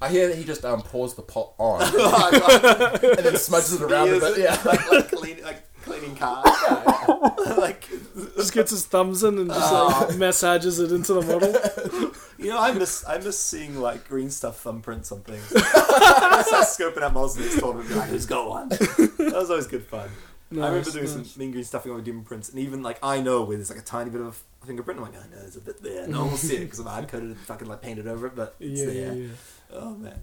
[0.00, 3.82] I hear that he just um pours the pot on Oh, and then smudges it
[3.82, 4.38] around a bit.
[4.38, 4.60] Yeah.
[4.64, 6.46] like, like, clean, like cleaning cars.
[7.58, 7.84] like
[8.36, 12.12] Just gets his thumbs in and just like massages it into the model.
[12.38, 15.52] You know, I miss I miss seeing like green stuff thumbprints on things.
[15.56, 18.68] I start scoping out models next tournament and be like, who's got one?
[18.68, 20.08] That was always good fun.
[20.52, 21.12] I remember doing nice.
[21.32, 23.80] some mean green stuffing on demon prints, and even like I know where there's like
[23.80, 25.00] a tiny bit of a fingerprint.
[25.00, 26.06] I'm like, I know there's a bit there.
[26.06, 28.36] No one will see it because I've hard coded and fucking like painted over it,
[28.36, 28.94] but it's Yeah, there.
[28.94, 29.28] yeah, yeah.
[29.72, 30.20] Oh man.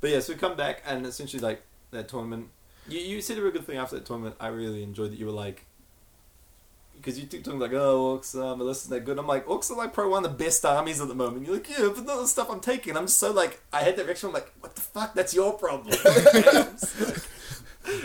[0.00, 2.48] But yeah, so we come back and essentially like that tournament.
[2.88, 4.36] You you said a real good thing after that tournament.
[4.40, 5.66] I really enjoyed that you were like.
[6.96, 9.18] Because you keep talking like, oh, Orcs, uh, Melissa's that good.
[9.18, 11.46] I'm like, Orcs are like probably one of the best armies at the moment.
[11.46, 12.96] You're like, yeah, but not the stuff I'm taking.
[12.96, 14.28] I'm just so like, I had that reaction.
[14.28, 15.12] I'm like, what the fuck?
[15.12, 15.94] That's your problem.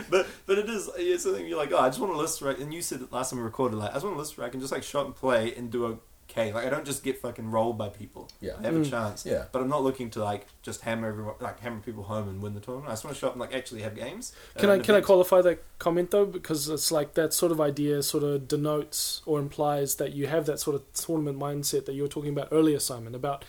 [0.09, 2.57] but but it is yeah, something you're like, oh, I just want to list right.
[2.57, 4.61] And you said last time we recorded, like, I just want to list right and
[4.61, 5.85] just like show up and play and do
[6.31, 6.51] okay.
[6.53, 8.29] Like, I don't just get fucking rolled by people.
[8.39, 8.53] Yeah.
[8.59, 8.87] I have Mm.
[8.87, 9.25] a chance.
[9.25, 9.45] Yeah.
[9.51, 12.53] But I'm not looking to like just hammer everyone, like hammer people home and win
[12.53, 12.89] the tournament.
[12.89, 14.31] I just want to show up and like actually have games.
[14.57, 16.25] Can I can I qualify that comment though?
[16.25, 20.45] Because it's like that sort of idea sort of denotes or implies that you have
[20.45, 23.43] that sort of tournament mindset that you were talking about earlier, Simon, about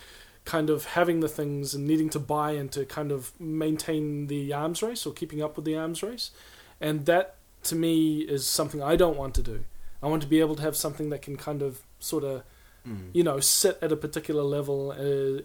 [0.45, 4.51] kind of having the things and needing to buy and to kind of maintain the
[4.51, 6.31] arms race or keeping up with the arms race.
[6.81, 9.63] And that to me is something I don't want to do.
[10.01, 12.43] I want to be able to have something that can kind of sort of
[12.87, 13.11] Mm.
[13.13, 14.95] you know sit at a particular level uh,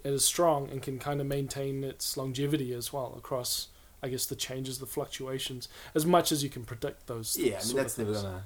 [0.05, 3.69] and is strong and can kind of maintain its longevity as well across
[4.03, 7.37] I guess the changes, the fluctuations, as much as you can predict those.
[7.37, 8.23] Yeah, I mean that's never things.
[8.25, 8.43] gonna.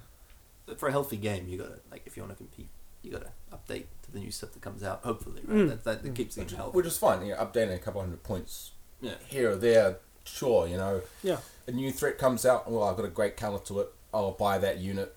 [0.78, 2.68] For a healthy game, you gotta like if you want to compete,
[3.03, 5.01] you gotta update to the new stuff that comes out.
[5.05, 5.57] Hopefully, right?
[5.59, 5.68] Mm.
[5.68, 6.16] That, that, that Mm.
[6.16, 6.76] keeps things Which, healthy.
[6.76, 7.26] which is fine.
[7.26, 8.70] You know, updating a couple hundred points
[9.03, 9.14] yeah.
[9.28, 10.66] here or there, sure.
[10.66, 12.70] You know, Yeah, a new threat comes out.
[12.70, 13.88] Well, I've got a great color to it.
[14.14, 15.14] I'll buy that unit.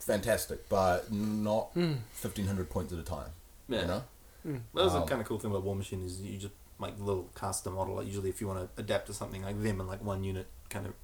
[0.00, 1.98] Fantastic, but not Mm.
[2.12, 3.30] fifteen hundred points at a time.
[3.68, 3.80] Yeah.
[3.82, 4.02] You know.
[4.46, 4.60] Mm.
[4.72, 7.28] Well, that's Um, a kind of cool thing about Warmachine is you just like little
[7.34, 7.96] caster model.
[7.96, 10.46] Like usually, if you want to adapt to something like them and like one unit
[10.70, 10.94] kind of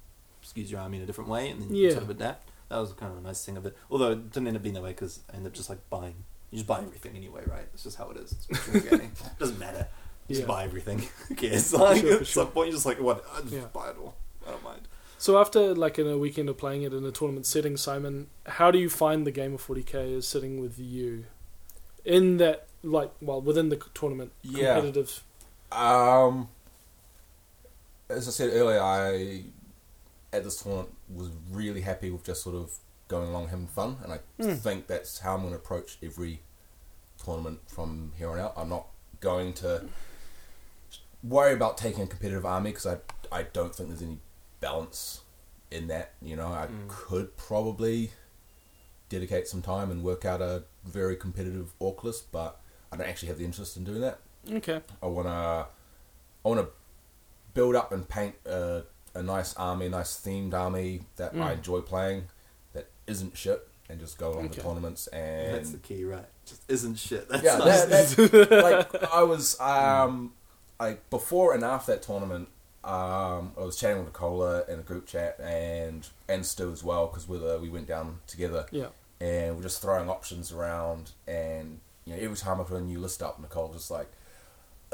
[0.43, 1.91] skews your army in a different way, and then you Yeah.
[1.91, 2.49] sort of adapt.
[2.69, 3.77] That was kind of a nice thing of it.
[3.91, 6.23] Although it didn't end up being that way because I ended up just like buying.
[6.49, 7.67] You just buy everything anyway, right?
[7.73, 8.31] It's just how it is.
[8.49, 9.11] It's what you're getting.
[9.25, 9.87] it doesn't matter.
[10.27, 10.35] You Yeah.
[10.37, 10.99] Just buy everything.
[11.27, 11.73] Who cares?
[11.73, 12.43] Like, Sure, for at sure.
[12.45, 13.23] some point, you're just like, what?
[13.33, 13.65] I just Yeah.
[13.71, 14.15] buy it all.
[14.47, 14.87] I don't mind.
[15.17, 18.69] So after like in a weekend of playing it in a tournament setting, Simon, how
[18.71, 21.25] do you find the game of 40k is sitting with you
[22.03, 24.75] in that like well within the tournament Yeah.
[24.75, 25.23] competitive?
[25.71, 26.49] Um,
[28.09, 29.45] as I said earlier, I
[30.31, 34.11] at this tournament was really happy with just sort of going along having fun, and
[34.11, 34.57] I Mm.
[34.59, 36.41] think that's how I'm going to approach every
[37.23, 38.53] tournament from here on out.
[38.57, 38.87] I'm not
[39.21, 39.87] going to
[41.23, 42.97] worry about taking a competitive army because I
[43.31, 44.19] I don't think there's any
[44.59, 45.21] balance
[45.71, 46.13] in that.
[46.21, 46.87] You know, I Mm.
[46.87, 48.11] could probably
[49.09, 52.59] dedicate some time and work out a very competitive orc list, but
[52.91, 54.19] I don't actually have the interest in doing that.
[54.51, 54.81] Okay.
[55.01, 55.67] I wanna,
[56.43, 56.67] I wanna
[57.53, 58.83] build up and paint a,
[59.13, 61.53] a nice army, a nice themed army that I Mm.
[61.57, 62.25] enjoy playing,
[62.73, 64.55] that isn't shit, and just go along Okay.
[64.55, 65.53] to tournaments and.
[65.55, 66.25] That's the key, right?
[66.45, 67.27] Just isn't shit.
[67.29, 68.15] That's yeah, nice.
[68.15, 70.33] that, that, like I was um
[70.79, 72.49] like before and after that tournament.
[72.85, 77.07] Um, I was chatting with Nicola in a group chat and and Stu as well
[77.07, 78.87] because we we went down together Yeah.
[79.19, 82.99] and we're just throwing options around and you know every time I put a new
[82.99, 84.11] list up Nicole just like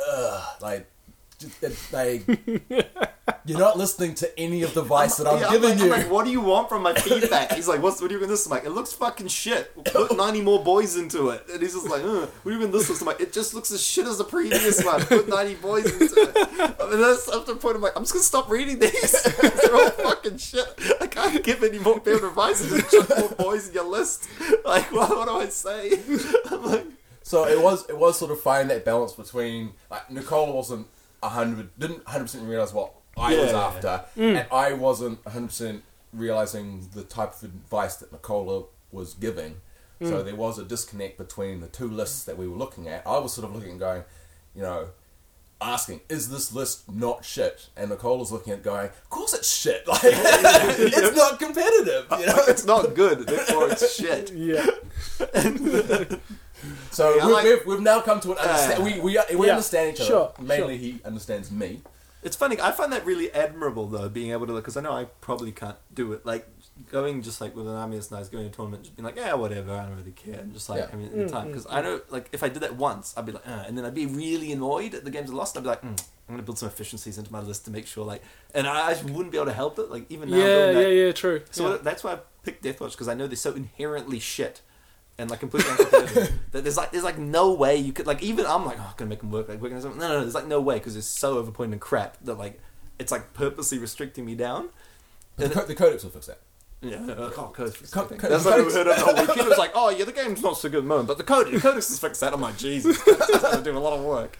[0.10, 0.90] ugh like
[1.38, 2.20] just, they
[3.46, 5.86] You're not listening to any of the advice that I'm Yeah, giving like, you.
[5.86, 7.54] I'm like, what do you want from my feedback?
[7.54, 8.46] He's like, what's, what are you doing this?
[8.46, 9.74] I'm like, it looks fucking shit.
[9.86, 11.46] Put 90 more boys into it.
[11.52, 13.02] And he's just like, uh, what do you mean this looks?
[13.02, 15.02] I'm like, it just looks as shit as the previous one.
[15.06, 16.38] Put 90 boys into it.
[16.80, 18.80] I mean, that's up to the point I'm like, I'm just going to stop reading
[18.80, 19.24] these.
[19.42, 20.68] They're all fucking shit.
[21.02, 22.68] I can't give any more fair advice.
[22.68, 24.28] Just chuck more boys in your list.
[24.66, 26.00] Like, what, what do I say?
[26.52, 26.86] I'm like,
[27.24, 30.88] So it was it was sort of finding that balance between like Nicola wasn't
[31.24, 33.60] hundred didn't hundred percent realize what I was Yeah.
[33.68, 39.62] after, and I wasn't hundred percent realizing the type of advice that Nicola was giving.
[40.04, 43.06] So there was a disconnect between the two lists that we were looking at.
[43.06, 44.04] I was sort of looking and going,
[44.56, 44.88] you know,
[45.62, 47.70] asking, is this list not shit?
[47.78, 49.88] And Nicola's looking at going, of course it's shit.
[49.88, 52.36] Like it's not competitive, you know.
[52.48, 53.28] it's not good.
[53.28, 54.32] Therefore, it's shit.
[54.36, 54.66] Yeah.
[56.92, 58.82] So Yeah, I we, like- we've, we've now come to an understand.
[58.82, 60.08] Uh, we we, we Yeah, understand each other.
[60.10, 61.82] sure, Mainly, he understands me.
[62.24, 62.62] It's funny.
[62.62, 65.78] I find that really admirable, though, being able to because I know I probably can't
[65.94, 66.26] do it.
[66.26, 66.48] Like
[66.92, 69.16] going just like with an army that's nice, going to a tournament, just being like,
[69.16, 70.90] yeah, whatever, I don't really care, and just like Yeah.
[70.94, 73.32] I mean, in time because I know like if I did that once, I'd be
[73.32, 75.58] like, uh, and then I'd be really annoyed at the games I lost.
[75.58, 76.00] I'd be like, mm,
[76.30, 78.22] I'm gonna build some efficiencies into my list to make sure like,
[78.54, 79.90] and I, I just wouldn't be able to help it.
[79.90, 81.42] Like even now, Yeah, that, yeah, yeah, true.
[81.50, 81.78] So yeah.
[81.82, 84.62] that's why I picked Deathwatch because I know they're so inherently shit
[85.22, 88.46] and like completely uncompetitive that there's like there's like no way you could like even
[88.46, 90.36] I'm like oh I'm gonna make them work like we're gonna no no, no there's
[90.36, 92.60] like no way because it's so overpointed and crap that like
[93.00, 94.70] it's like purposely restricting me down.
[95.38, 96.40] But And- the, co- the codex will fix that.
[96.84, 98.18] Yeah, uh, oh, codex Co- everything.
[98.20, 99.40] co- That's what we heard of the whole weekend.
[99.42, 101.24] It was like, oh yeah, the game's not so good at the moment, but the
[101.24, 102.34] codex, the codex has fixed that.
[102.34, 103.30] I'm like, Jesus, that's
[103.62, 104.40] gonna a lot of work.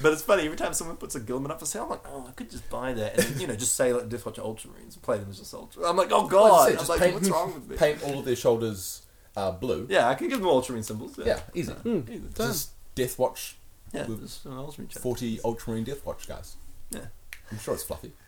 [0.00, 2.24] But it's funny every time someone puts a Guilliman up for sale, I'm like, oh,
[2.28, 5.18] I could just buy that and you know just say like Deathwatch Ultramarines and play
[5.18, 5.84] them as just Ultra.
[5.88, 7.76] I'm like, oh Like I god, I'm just like, paint, what's wrong with me?
[7.76, 9.02] paint all of their shoulders
[9.36, 9.86] uh, blue.
[9.90, 11.18] Yeah, I can give them Ultramarine symbols.
[11.24, 11.72] Yeah, easy.
[11.72, 12.18] Mm, Easy.
[12.34, 12.48] done.
[12.48, 13.54] Just Deathwatch,
[13.92, 15.00] Yeah, with just an Ultramarine chapter.
[15.00, 16.56] 40 Ultramarine Deathwatch guys.
[16.90, 17.06] Yeah.
[17.52, 18.12] I'm sure it's fluffy.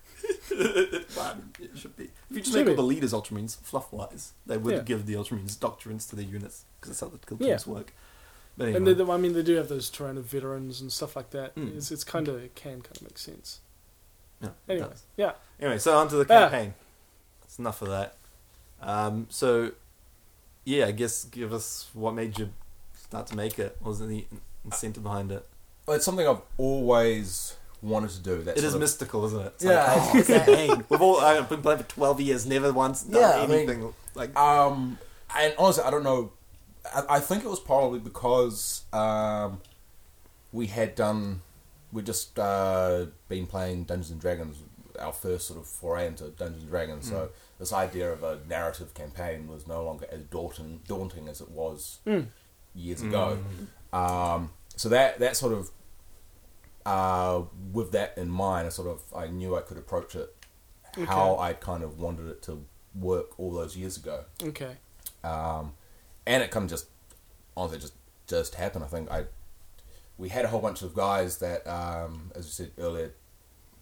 [0.51, 2.05] Well, it should be.
[2.05, 2.77] If you just Should make all be.
[2.77, 4.83] the leaders Ultramarines, fluff wise, they would Yeah.
[4.83, 7.55] give the Ultramarines doctrines to their units because that's how the kill Yeah.
[7.55, 7.93] teams work.
[8.57, 11.31] But And anyway, they, I mean, they do have those Tyranno veterans and stuff like
[11.31, 11.55] that.
[11.55, 11.77] Mm.
[11.77, 13.61] It's, it's kind of it can kind of make sense.
[14.43, 15.03] yeah, it Anyway, does.
[15.17, 15.33] yeah.
[15.61, 16.49] Anyway, so on to the Ah.
[16.49, 16.75] campaign.
[17.41, 18.17] That's enough of that.
[18.81, 19.73] Um, so,
[20.69, 22.51] yeah, I guess give us what made you
[22.95, 23.77] start to make it.
[23.81, 24.27] What was the
[24.65, 25.47] incentive behind it?
[25.87, 28.43] Well, it's something I've always wanted to do.
[28.43, 29.53] That's It is of- mystical, isn't it?
[29.57, 29.85] It's Yeah.
[29.85, 30.85] Like, oh, what's that mean?
[30.91, 33.95] We've all I've been playing for twelve years, never once done Yeah, I mean- anything
[34.15, 34.37] like.
[34.37, 34.99] Um,
[35.37, 36.33] and honestly, I don't know.
[36.95, 39.61] I, I think it was probably because um,
[40.53, 41.41] we had done,
[41.93, 44.59] we just uh, been playing Dungeons and Dragons,
[44.99, 47.09] our first sort of foray into Dungeons and Dragons.
[47.09, 51.51] So this idea of a narrative campaign was no longer as daunting, daunting as it
[51.51, 52.29] was Mm.
[52.75, 53.39] years ago.
[53.93, 55.71] Um, so that that sort of,
[56.87, 57.43] uh,
[57.73, 60.35] with that in mind, I sort of I knew I could approach it
[61.07, 62.65] how I kind of wanted it to
[62.99, 64.77] work all those years ago Okay.
[65.23, 65.75] um,
[66.27, 66.87] and it kind of just
[67.57, 67.93] honestly just
[68.27, 68.85] just happened.
[68.85, 69.25] I think I
[70.17, 73.13] we had a whole bunch of guys that, um, as you said earlier,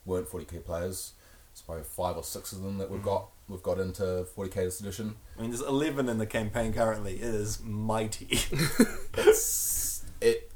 [0.05, 1.13] weren't 40k players.
[1.53, 4.81] It's probably five or six of them that we've got we've got into 40k this
[4.81, 5.17] edition.
[5.39, 7.15] I mean, there's eleven in the campaign currently.
[7.15, 8.41] It is mighty.
[9.19, 10.51] It's it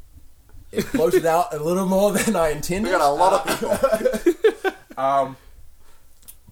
[0.70, 2.92] it floated out a little more than I intended.
[2.92, 3.58] we got a lot of
[4.28, 4.72] people.
[4.98, 5.38] Um,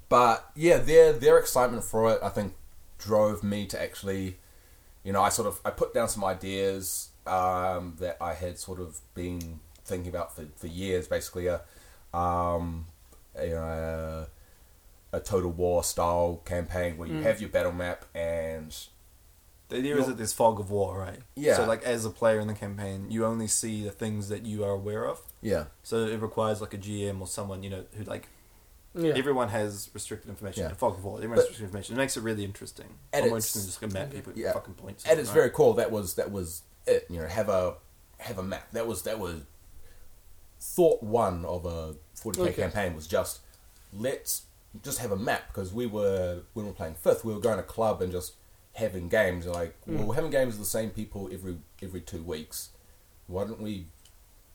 [0.08, 2.54] but yeah, their their excitement for it, I think,
[2.98, 4.38] drove me to actually,
[5.04, 8.80] you know, I sort of I put down some ideas um, that I had sort
[8.80, 11.06] of been thinking about for, for years.
[11.06, 11.60] Basically, a
[12.16, 12.86] um,
[13.38, 14.28] you know a,
[15.12, 17.22] a total war style campaign where you Mm.
[17.22, 18.74] have your battle map and
[19.70, 21.20] The idea is that there's fog of war, right?
[21.34, 21.56] Yeah.
[21.56, 24.64] So, like, as a player in the campaign, you only see the things that you
[24.64, 25.20] are aware of.
[25.42, 28.28] yeah So it requires like a GM or someone you know who like
[28.94, 29.12] Yeah.
[29.14, 30.64] everyone has restricted information.
[30.64, 30.74] Yeah.
[30.74, 31.94] Fog of war, everyone But- has restricted information.
[31.96, 32.98] It makes it really interesting.
[33.12, 34.52] And Or more it's- interesting than just a map people Yeah.
[34.54, 35.06] fucking points.
[35.06, 35.34] at its right?
[35.34, 37.06] very core, that was that was it.
[37.10, 37.76] You know, have a
[38.18, 38.70] have a map.
[38.72, 39.42] That was that was
[40.60, 42.52] thought one of a 40k Okay.
[42.54, 43.40] campaign was just
[43.92, 44.42] let's
[44.82, 47.56] just have a map because we were when we were playing fifth, we were going
[47.56, 48.34] to club and just
[48.74, 49.46] having games.
[49.46, 49.96] Like, hmm.
[49.96, 52.70] well, we're having games with the same people every every two weeks.
[53.26, 53.86] Why don't we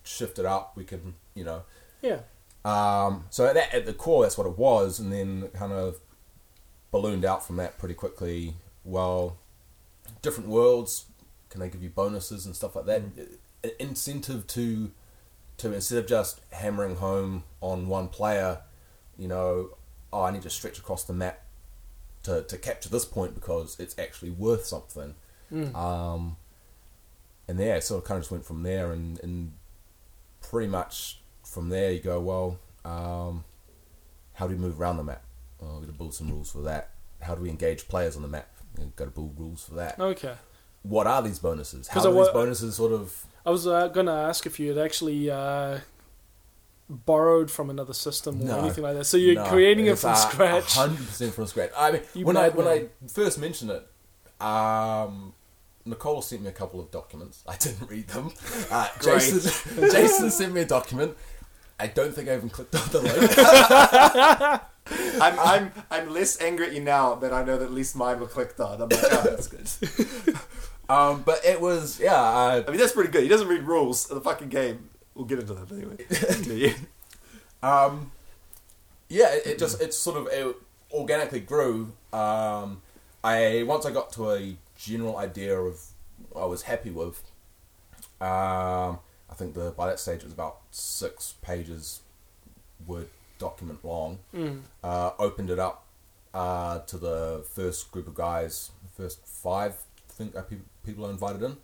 [0.03, 0.75] shift it up?
[0.75, 1.63] We can, you know.
[2.01, 2.19] yeah.
[2.65, 5.99] Um, so at, that, at the core, that's what it was, and then kind of
[6.91, 8.55] ballooned out from that pretty quickly.
[8.85, 9.37] Well,
[10.21, 11.05] different worlds
[11.49, 13.01] can they give you bonuses and stuff like that?
[13.01, 13.21] Hmm.
[13.21, 13.23] Uh,
[13.63, 14.91] an incentive to
[15.57, 18.61] to instead of just hammering home on one player,
[19.17, 19.77] you know,
[20.13, 21.41] oh, I need to stretch across the map
[22.23, 25.15] to to capture this point because it's actually worth something.
[25.51, 25.75] Mm.
[25.75, 26.37] Um,
[27.47, 29.53] and yeah, it sort of kind of just went from there, and, and
[30.41, 33.43] pretty much from there you go, well, um,
[34.33, 35.23] how do we move around the map?
[35.61, 36.91] Oh, we've got to build some rules for that.
[37.21, 38.49] How do we engage players on the map?
[38.77, 39.99] We've got to build rules for that.
[39.99, 40.35] Okay.
[40.83, 41.87] What are these bonuses?
[41.87, 44.69] How I do these bonuses sort of I was uh, going to ask if you
[44.69, 45.79] had actually uh,
[46.89, 48.59] borrowed from another system or No.
[48.59, 49.05] anything like that.
[49.05, 50.73] So you're No, creating it from scratch.
[50.75, 51.71] hundred percent from scratch.
[51.77, 53.87] I mean, You when I might when I first mentioned it,
[54.45, 55.33] um,
[55.85, 57.43] Nicole sent me a couple of documents.
[57.47, 58.31] I didn't read them.
[58.71, 59.39] Uh, Jason
[59.91, 61.15] Jason sent me a document.
[61.79, 64.61] I don't think I even clicked on the link.
[65.21, 68.19] I'm I'm I'm less angry at you now that I know that at least mine
[68.19, 68.81] were clicked on.
[68.81, 69.67] I'm like, oh, that's good.
[70.89, 72.13] um, but it was yeah.
[72.21, 73.23] Uh, I mean, that's pretty good.
[73.23, 74.89] He doesn't read rules of the fucking game.
[75.15, 76.75] We'll get into that anyway.
[77.63, 78.11] Um,
[79.07, 80.53] yeah, it, it just it sort of it
[80.91, 81.93] organically grew.
[82.11, 82.81] Um,
[83.23, 85.79] I once I got to a general idea of
[86.29, 87.23] what I was happy with.
[88.19, 88.99] Um,
[89.29, 92.01] I think the by that stage it was about six pages
[92.85, 93.07] word
[93.39, 94.19] document long.
[94.35, 94.61] Mm.
[94.83, 95.85] Uh, opened it up
[96.33, 99.75] uh, to the first group of guys, the first five
[100.09, 101.57] I think uh, people people I invited in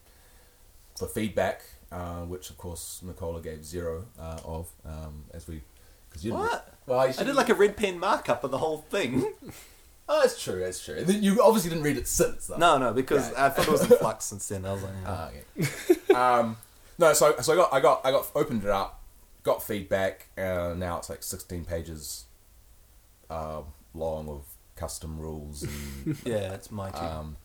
[0.98, 1.62] for feedback,
[1.92, 5.62] uh, which of course Nicola gave zero uh, of um, as we
[6.10, 6.74] because you What?
[6.86, 9.26] well you I did like a red pen markup of the whole thing.
[10.10, 12.58] oh that's true that's true you obviously didn't read it since though.
[12.58, 13.46] No, no, because Yeah.
[13.46, 14.66] I thought it was in flux since then.
[14.66, 16.14] I was like, Ah, okay.
[16.14, 16.58] um,
[16.98, 19.02] no, so so I got I got I got opened it up,
[19.44, 22.26] got feedback, and now it's like sixteen pages
[23.30, 23.62] uh,
[23.94, 24.44] long of
[24.76, 26.98] custom rules, and, yeah, it's mighty.
[26.98, 27.38] um,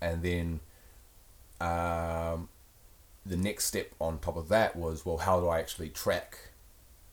[0.00, 0.60] and then
[1.60, 2.48] um,
[3.26, 6.38] the next step on top of that was well, how do I actually track?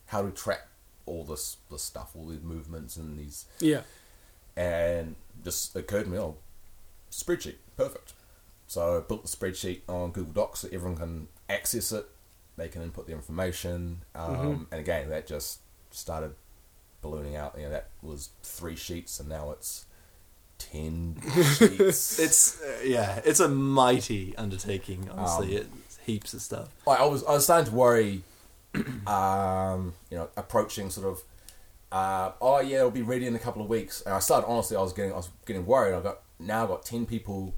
[0.06, 0.66] How do we track
[1.06, 3.82] all this this stuff, all these movements and these Yeah.
[4.56, 6.36] and just occurred to me, oh,
[7.10, 8.12] spreadsheet, perfect.
[8.66, 12.06] So I built the spreadsheet on Google Docs so everyone can access it.
[12.56, 14.66] They can input the information, um, Mhm.
[14.70, 15.58] and again, that just
[15.90, 16.34] started
[17.02, 17.54] ballooning out.
[17.58, 19.84] You know, that was three sheets, and now it's
[20.56, 21.20] ten
[21.58, 22.18] sheets.
[22.18, 25.10] it's uh, yeah, it's a mighty undertaking.
[25.10, 26.68] Honestly, Um, it's heaps of stuff.
[26.86, 28.22] Like, I was I was starting to worry,
[29.06, 31.22] um, you know, approaching sort of,
[31.92, 34.00] uh, oh yeah, it'll be ready in a couple of weeks.
[34.02, 35.94] And I started honestly, I was getting I was getting worried.
[35.94, 37.54] I got now I got ten people,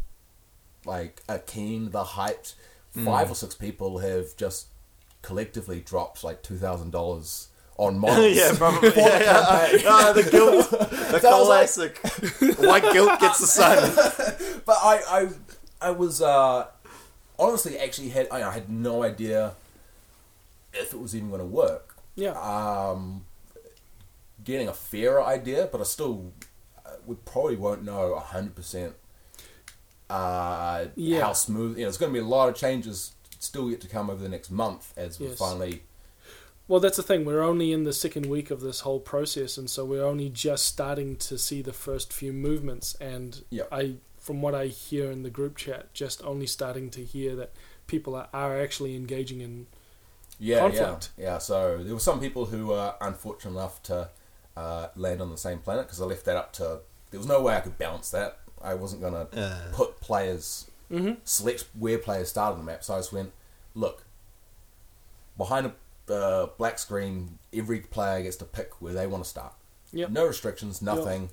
[0.85, 2.55] like are keen, the hyped.
[3.05, 4.69] Five or six people have just
[5.21, 8.35] collectively dropped like two thousand dollars on models.
[8.35, 8.89] yeah, probably.
[8.97, 9.67] Yeah, the yeah.
[9.69, 9.87] campaign.
[9.87, 12.59] Ah, the guilt, the was like- classic.
[12.59, 14.63] White guilt gets the sun.
[14.65, 16.69] but I, I, I was uh,
[17.39, 19.55] honestly actually had I had no idea
[20.73, 21.97] if it was even going to work.
[22.15, 22.33] Yeah.
[22.33, 23.25] Um,
[24.45, 26.33] getting a fairer idea, but I still
[26.85, 28.95] uh, we probably won't know hundred percent.
[30.09, 31.23] Uh, Yeah.
[31.23, 31.77] how smooth?
[31.77, 34.23] You know, there's going to be a lot of changes still yet to come over
[34.23, 35.39] the next month as we Yes.
[35.39, 35.83] finally.
[36.69, 37.25] Well, that's the thing.
[37.25, 40.67] We're only in the second week of this whole process, and so we're only just
[40.67, 42.95] starting to see the first few movements.
[43.01, 43.69] And Yep.
[43.71, 43.95] I,
[44.27, 47.53] from what I hear in the group chat, just only starting to hear that
[47.87, 49.67] people are, are actually engaging in.
[50.41, 51.11] Yeah, conflict.
[51.17, 51.39] yeah, yeah.
[51.39, 54.09] So there were some people who were unfortunate enough to
[54.57, 56.81] uh, land on the same planet because I left that up to.
[57.13, 58.41] There was no way I could balance that.
[58.61, 61.15] I wasn't going to Uh, put players Mm-hmm.
[61.25, 62.85] select where players start on the map.
[62.85, 63.33] So I just went,
[63.75, 64.05] look,
[65.37, 65.73] behind
[66.09, 69.53] a uh, black screen, every player gets to pick where they want to start.
[69.93, 70.11] Yep.
[70.11, 71.31] No restrictions, nothing.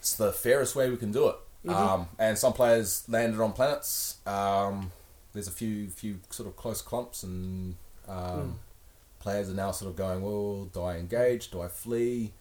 [0.00, 1.36] It's the fairest way we can do it.
[1.64, 1.74] Mhm.
[1.74, 4.16] Um, and some players landed on planets.
[4.26, 4.92] Um,
[5.32, 8.52] there's a few few sort of close clumps, and um, Mm.
[9.18, 11.50] players are now sort of going, well, do I engage?
[11.50, 12.32] Do I flee?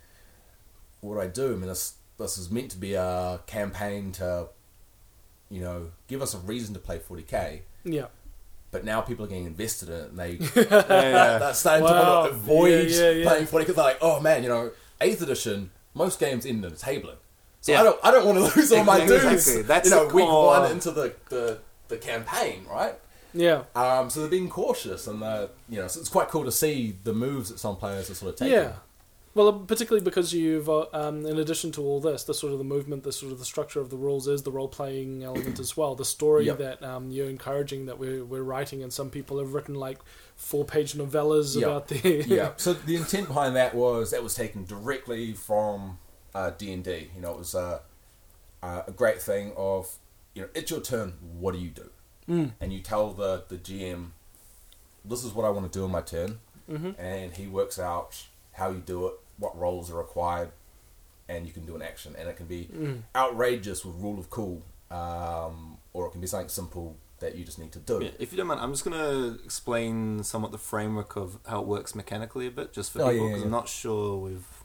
[1.01, 1.53] What do I do?
[1.53, 4.49] I mean, this this is meant to be a campaign to,
[5.49, 7.61] you know, give us a reason to play 40k.
[7.83, 8.07] Yeah.
[8.71, 11.37] But now people are getting invested in it, and they yeah.
[11.39, 12.25] they're starting Wow.
[12.27, 14.71] to avoid Yeah, yeah, playing 40 because they're like, oh man, you know,
[15.01, 17.17] eighth edition, most games end in a tabling.
[17.63, 17.79] So Yeah.
[17.79, 19.23] I don't, I don't want to lose all my dudes.
[19.47, 19.61] Exactly.
[19.63, 20.45] That's you know, the week core.
[20.47, 22.93] one into the, the, the campaign, right?
[23.33, 23.63] Yeah.
[23.75, 26.97] Um, so they're being cautious, and they're, you know, so it's quite cool to see
[27.03, 28.53] the moves that some players are sort of taking.
[28.53, 28.73] Yeah.
[29.33, 32.65] Well, particularly because you've, uh, um, in addition to all this, the sort of the
[32.65, 35.75] movement, the sort of the structure of the rules is the role playing element as
[35.75, 35.95] well.
[35.95, 36.57] The story Yep.
[36.59, 39.97] that um, you're encouraging that we're, we're writing, and some people have written like
[40.35, 41.63] four page novellas Yep.
[41.63, 42.25] about the.
[42.27, 42.51] yeah.
[42.57, 45.97] So the intent behind that was that was taken directly from
[46.57, 47.09] D and D.
[47.15, 47.79] You know, it was uh,
[48.61, 49.97] uh, a great thing of
[50.33, 51.13] you know, it's your turn.
[51.39, 51.89] What do you do?
[52.27, 52.51] Mm.
[52.61, 54.11] And you tell the the GM,
[55.05, 58.25] this is what I want to do on my turn, hmm and he works out
[58.53, 60.51] how you do it, what roles are required,
[61.27, 63.01] and you can do an action, and it can be Mm.
[63.15, 64.61] outrageous with rule of cool,
[64.91, 67.99] um, or it can be something simple that you just need to do.
[68.03, 71.61] Yeah, if you don't mind, I'm just going to explain somewhat the framework of how
[71.61, 73.45] it works mechanically a bit, just for Oh, people, yeah, because yeah.
[73.45, 74.62] I'm not sure we've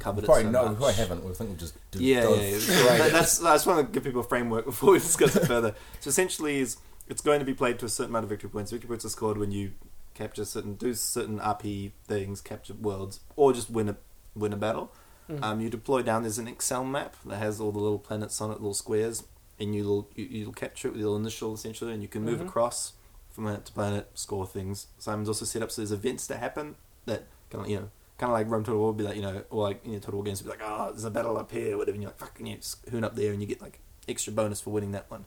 [0.00, 0.70] covered Probably it so no, much.
[0.70, 1.24] we probably haven't.
[1.24, 2.02] We think we'll just do.
[2.02, 2.58] Yeah, go yeah, yeah.
[2.58, 3.12] straight That- in.
[3.12, 5.74] that's, I just want to give people a framework before we discuss it further.
[6.00, 6.76] So essentially, is
[7.08, 8.70] it's going to be played to a certain amount of victory points.
[8.70, 9.72] Victory points are scored when you
[10.14, 13.96] capture certain, do certain RP things, capture worlds, or just win a
[14.34, 14.92] win a battle.
[15.30, 15.42] Mm.
[15.42, 16.22] Um, you deploy down.
[16.22, 19.24] There's an Excel map that has all the little planets on it, little squares,
[19.60, 22.46] and you'll you, you'll capture it with your initial essentially, and you can move Mhm.
[22.48, 22.92] across
[23.30, 24.86] from planet to planet, score things.
[24.98, 26.76] Simon's also set up so there's events that happen
[27.06, 29.22] that kind of you know kind of like Rome Total War would be like you
[29.22, 31.36] know or like you know Total War games would be like oh there's a battle
[31.38, 33.62] up here whatever and you're like fucking you just hoon up there and you get
[33.62, 35.24] like extra bonus for winning that one.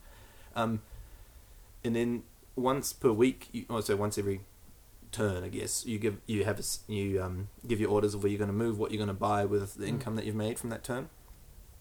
[0.55, 0.81] Um,
[1.83, 2.23] and then
[2.55, 4.41] once per week, you, oh, so once every
[5.11, 8.29] turn, I guess you give you have a you um, give your orders of where
[8.31, 9.89] you're going to move, what you're going to buy with the Mm.
[9.89, 11.09] income that you've made from that turn.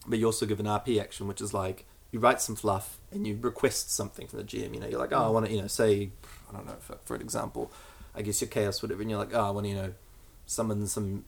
[0.07, 3.27] But you also give an RP action, which is like you write some fluff and
[3.27, 4.75] you request something from the GM.
[4.75, 6.11] You know, you're like, oh, I want to, you know, say,
[6.51, 7.71] I don't know, for, for an example,
[8.15, 9.93] I guess you're chaos, whatever, and you're like, oh, I want to, you know,
[10.51, 11.25] summon some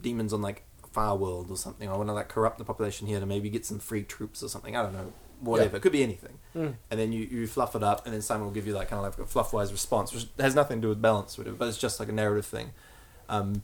[0.00, 0.62] demons on like
[0.92, 1.88] Far World or something.
[1.88, 4.48] I want to like corrupt the population here to maybe get some free troops or
[4.48, 4.76] something.
[4.76, 5.70] I don't know, whatever.
[5.72, 5.76] Yeah.
[5.78, 6.74] It could be anything Mm.
[6.90, 8.98] and then you, you fluff it up, and then Simon will give you like kind
[8.98, 11.56] of like a fluff wise response, which has nothing to do with balance, or whatever,
[11.56, 12.70] but it's just like a narrative thing.
[13.28, 13.62] Um,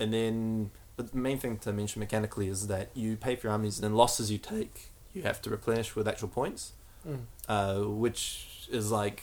[0.00, 3.52] and then, but the main thing to mention mechanically is that you pay for your
[3.52, 6.72] armies, and then losses you take, you have to replenish with actual points,
[7.06, 7.18] Mm.
[7.48, 9.22] uh, which is like.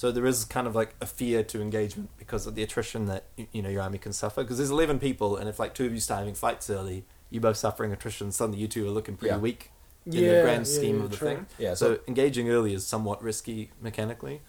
[0.00, 3.24] So there is kind of like a fear to engagement because of the attrition that
[3.52, 4.42] you know your army can suffer.
[4.42, 7.38] Because there's eleven people, and if like two of you start having fights early, you
[7.38, 8.32] both suffering attrition.
[8.32, 9.40] Suddenly you two are looking pretty Yeah.
[9.40, 9.70] weak
[10.06, 11.28] in Yeah, the grand yeah, scheme yeah, of the true.
[11.28, 11.46] thing.
[11.58, 14.40] yeah, So so, engaging early is somewhat risky mechanically.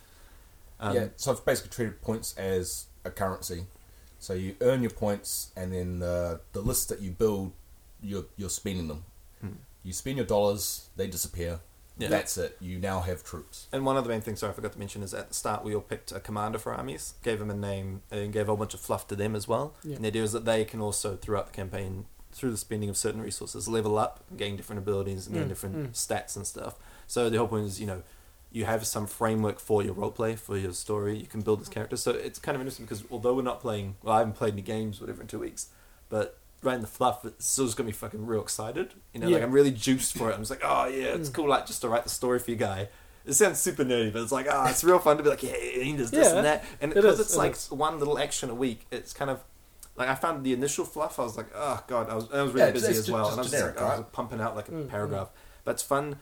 [0.79, 3.65] Um, yeah, so I've basically treated points as a currency.
[4.19, 7.51] So you earn your points, and then the the list that you build,
[8.01, 9.03] you're you're spending them.
[9.41, 9.57] Hmm.
[9.83, 11.59] You spend your dollars, they disappear.
[11.97, 12.07] Yeah.
[12.07, 12.57] That's it.
[12.59, 13.67] You now have troops.
[13.71, 15.63] And one of the main things, sorry, I forgot to mention, is at the start
[15.63, 18.57] we all picked a commander for armies, gave them a name, and gave a whole
[18.57, 19.75] bunch of fluff to them as well.
[19.83, 19.95] Yeah.
[19.97, 22.97] And the idea is that they can also, throughout the campaign, through the spending of
[22.97, 25.89] certain resources, level up, gain different abilities, and gain Mm, different mm.
[25.91, 26.75] stats and stuff.
[27.05, 28.03] So the whole point is, you know,
[28.51, 31.17] you have some framework for your roleplay, for your story.
[31.17, 31.97] You can build this character.
[31.97, 34.61] So it's kind of interesting because although we're not playing, well, I haven't played any
[34.61, 35.67] games, whatever, in two weeks,
[36.09, 38.93] but writing the fluff, it's still just got me fucking real excited.
[39.13, 40.33] You know, like I'm really juiced for it.
[40.33, 41.33] I'm just like, oh yeah, it's Mm.
[41.33, 42.89] cool, like just to write the story for you guy.
[43.25, 45.55] It sounds super nerdy, but it's like, ah, it's real fun to be like, yeah,
[45.57, 46.65] he does this Yeah, and that.
[46.81, 47.69] And because is, it's it like is.
[47.71, 49.43] one little action a week, it's kind of
[49.95, 51.19] like I found the initial fluff.
[51.19, 53.25] I was like, oh god, I was I was really Yeah, busy as ju- well,
[53.25, 55.29] just and I was just like, I was pumping out like a Mm, paragraph.
[55.63, 56.15] But it's fun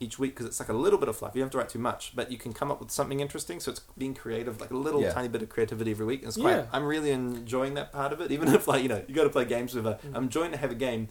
[0.00, 1.34] each week because it's like a little bit of fluff.
[1.34, 3.60] You don't have to write too much, but you can come up with something interesting.
[3.60, 5.12] So it's being creative, like a little Yeah.
[5.12, 6.20] tiny bit of creativity every week.
[6.20, 6.56] And it's quite.
[6.56, 6.66] Yeah.
[6.72, 8.32] I'm really enjoying that part of it.
[8.32, 9.94] Even if like you know you got to play games with a.
[10.06, 10.16] Mm.
[10.16, 11.08] I'm enjoying to have a game,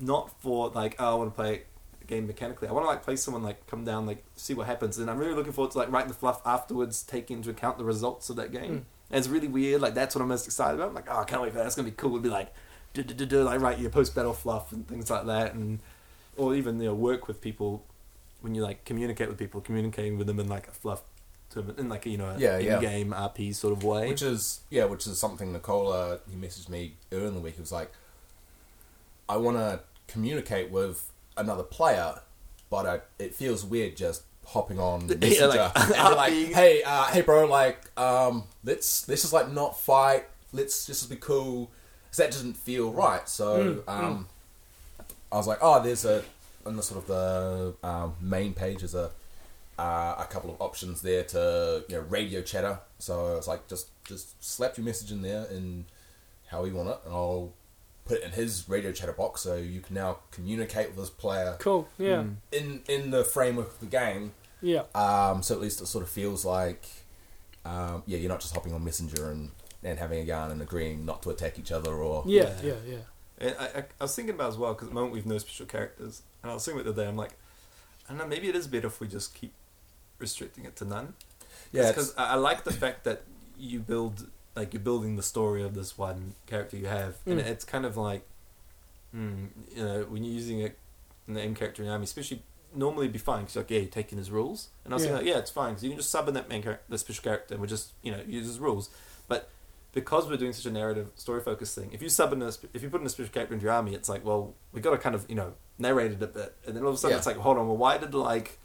[0.00, 1.62] not for like oh I want to play
[2.00, 2.68] a game mechanically.
[2.68, 5.18] I want to like play someone like come down like see what happens, and I'm
[5.18, 8.36] really looking forward to like writing the fluff afterwards, taking into account the results of
[8.36, 8.62] that game.
[8.72, 8.84] Mm.
[9.10, 9.82] And it's really weird.
[9.82, 10.88] Like that's what I'm most excited about.
[10.88, 11.64] I'm like oh I can't wait for that.
[11.64, 12.12] That's gonna be cool.
[12.12, 12.52] It'd be like
[12.94, 15.80] do do do do like write your post battle fluff and things like that, and
[16.36, 17.84] or even you know work with people
[18.42, 21.02] when you like communicate with people, communicating with them in like a fluff
[21.76, 22.76] in like a, you know a Yeah, yeah.
[22.76, 24.08] in-game RP sort of way.
[24.08, 27.54] Which is yeah, which is something Nicola he messaged me earlier in the week.
[27.56, 27.92] He was like,
[29.28, 32.20] I want to communicate with another player,
[32.70, 37.04] but I, it feels weird just hopping on Yeah, like, and be like, hey, uh,
[37.04, 40.24] hey, bro, like, um, let's let's just like not fight.
[40.52, 41.70] Let's just be cool.
[42.10, 43.26] 'Cause that doesn't feel right.
[43.26, 44.26] So Mm, um,
[45.30, 46.22] I was like, oh, there's a
[46.66, 48.80] on the sort of the um, main page.
[48.80, 49.10] There's a
[49.78, 52.78] uh, a couple of options there to you know radio chatter.
[52.98, 55.84] So it's like just just slap your message in there and
[56.48, 57.52] how you want it, and I'll
[58.04, 59.40] put it in his radio chatter box.
[59.42, 61.88] So you can now communicate with this player Cool.
[61.98, 62.24] Yeah.
[62.24, 62.34] Mm.
[62.52, 64.32] in in the framework of the game.
[64.60, 64.82] Yeah.
[64.94, 66.86] Um, so at least it sort of feels like
[67.64, 69.50] um, yeah, you're not just hopping on Messenger and
[69.84, 72.52] and having a gun and agreeing not to attack each other or Yeah.
[72.62, 72.74] Yeah.
[72.86, 72.96] Yeah.
[73.42, 75.36] And I, I, I was thinking about as well because at the moment we've no
[75.38, 77.08] special characters, and I was thinking about the other day.
[77.08, 77.32] I'm like,
[78.06, 78.26] I don't know.
[78.26, 79.52] Maybe it is better if we just keep
[80.18, 81.14] restricting it to none.
[81.72, 83.22] yeah, because I, I like the fact that
[83.58, 87.46] you build like you're building the story of this one character you have, and Mm.
[87.46, 88.22] it's kind of like,
[89.16, 90.70] mm, you know, when you're using a
[91.26, 92.42] name character in the army, especially
[92.74, 95.12] normally it'd be fine because like yeah, you're taking his rules, and I was Yeah.
[95.14, 97.22] like, yeah, it's fine because you can just sub in that main character, the special
[97.22, 98.90] character, and we just you know use his rules,
[99.28, 99.48] but.
[99.92, 102.82] Because we're doing such a narrative, story focused thing, if you sub in a, if
[102.82, 104.98] you put in a special character into your army, it's like, well, we got to
[104.98, 107.18] kind of, you know, narrate it a bit, and then all of a sudden Yeah.
[107.18, 108.58] it's like, hold on, well, why did like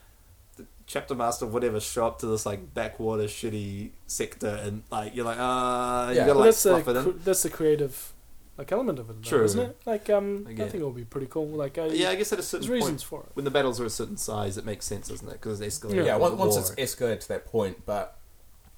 [0.55, 5.25] the chapter master whatever show up to this like backwater shitty sector and like you're
[5.25, 7.03] like uh you gotta Well, like that's the it in.
[7.03, 8.13] cr- that's the creative
[8.57, 9.43] like element of it, though, True.
[9.43, 9.77] isn't it?
[9.85, 10.81] Like um, I I, think it.
[10.81, 11.45] it would be pretty cool.
[11.47, 13.29] Like uh, Yeah, I guess at a certain there's point, reasons for it.
[13.35, 15.33] when the battles are a certain size, it makes sense, doesn't it?
[15.33, 15.93] Because they escalate.
[15.95, 16.03] Yeah.
[16.05, 16.63] Yeah, once, once war.
[16.75, 18.17] it's escalated to that point, but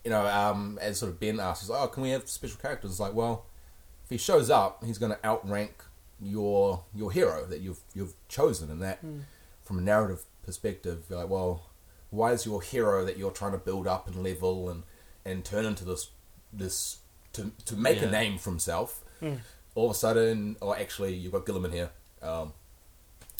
[0.03, 2.57] you know, um, as sort of Ben asks, he's like, "Oh, can we have special
[2.59, 3.45] characters?" It's like, well,
[4.05, 5.83] if he shows up, he's going to outrank
[6.21, 9.19] your your hero that you've you've chosen, and that Hmm.
[9.63, 11.63] from a narrative perspective, you're like, well,
[12.09, 14.83] why is your hero that you're trying to build up and level and
[15.25, 16.09] and turn into this
[16.51, 16.97] this
[17.33, 18.07] to to make Yeah.
[18.07, 19.03] a name for himself?
[19.19, 19.35] Hmm.
[19.75, 21.91] All of a sudden, or actually, you've got Guilliman here.
[22.21, 22.53] Um,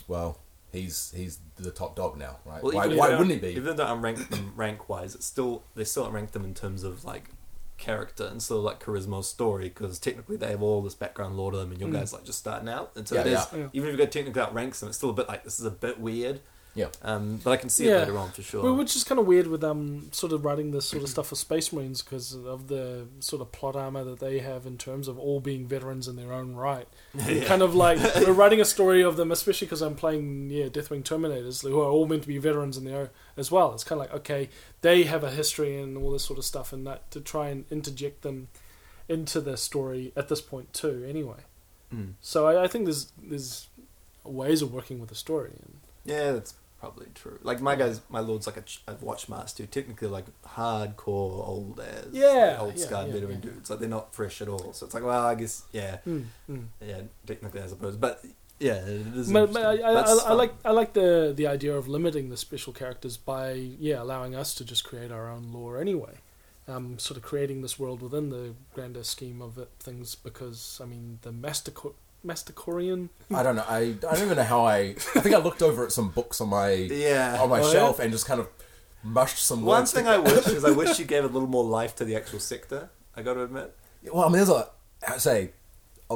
[0.07, 0.37] well,
[0.71, 2.61] he's he's the top dog now, right?
[2.63, 3.55] Well, why even why if- wouldn't he be?
[3.55, 6.83] Even though I rank them rank wise, it's still they still rank them in terms
[6.83, 7.29] of like
[7.77, 11.51] character and still like charisma or story because technically they have all this background lore
[11.51, 11.93] to them, and your Mm.
[11.93, 13.57] guys like just starting out, and so Yeah, it is yeah.
[13.59, 13.67] Yeah.
[13.73, 15.71] even if you go technically outranks them, it's still a bit like this is a
[15.71, 16.41] bit weird.
[16.79, 16.87] Yeah.
[17.01, 18.63] Um, but I can see it later on for sure.
[18.63, 21.27] Well, which is kind of weird with um sort of writing this sort of stuff
[21.27, 25.07] for Space Marines because of the sort of plot armor that they have in terms
[25.07, 26.87] of all being veterans in their own right.
[27.27, 27.43] Yeah.
[27.45, 31.03] Kind of like we're writing a story of them, especially because I'm playing yeah Deathwing
[31.03, 33.73] Terminators who are all meant to be veterans in their own as well.
[33.73, 34.49] It's kind of like okay,
[34.81, 37.65] they have a history and all this sort of stuff, and that to try and
[37.69, 38.47] interject them
[39.07, 41.05] into the story at this point too.
[41.07, 41.41] Anyway,
[41.93, 42.13] Mm.
[42.21, 43.67] so I, I think there's there's
[44.23, 45.49] ways of working with the story.
[45.53, 45.73] And,
[46.05, 47.39] Yeah, that's probably true.
[47.43, 52.57] Like my guys, my lord's like a, a watchmaster, technically like hardcore old as Yeah,
[52.59, 53.51] old yeah, scarred yeah, veteran yeah.
[53.51, 53.69] dudes.
[53.69, 54.73] Like they're not fresh at all.
[54.73, 56.65] So it's like, well, I guess yeah, mm, mm.
[56.85, 58.23] yeah, technically I suppose, but
[58.59, 59.31] yeah, it is.
[59.31, 59.77] But, but I.
[59.77, 63.51] I, I, I like I like the the idea of limiting the special characters by
[63.53, 66.15] yeah allowing us to just create our own lore anyway,
[66.67, 70.85] um, sort of creating this world within the grander scheme of it, things because I
[70.87, 71.71] mean the Master
[72.25, 73.63] Masticorian I don't know.
[73.67, 74.77] I, I don't even know how I.
[75.15, 77.39] I think I looked over at some books on my Yeah.
[77.41, 77.71] on my Oh, yeah?
[77.71, 78.47] shelf and just kind of
[79.03, 79.65] mushed some words.
[79.67, 79.91] One words.
[79.93, 82.39] thing I wish is I wish you gave a little more life to the actual
[82.39, 82.89] sector.
[83.15, 83.73] I got to admit,
[84.11, 84.67] well, I mean, there's a.
[85.07, 85.51] I say,
[86.09, 86.15] a,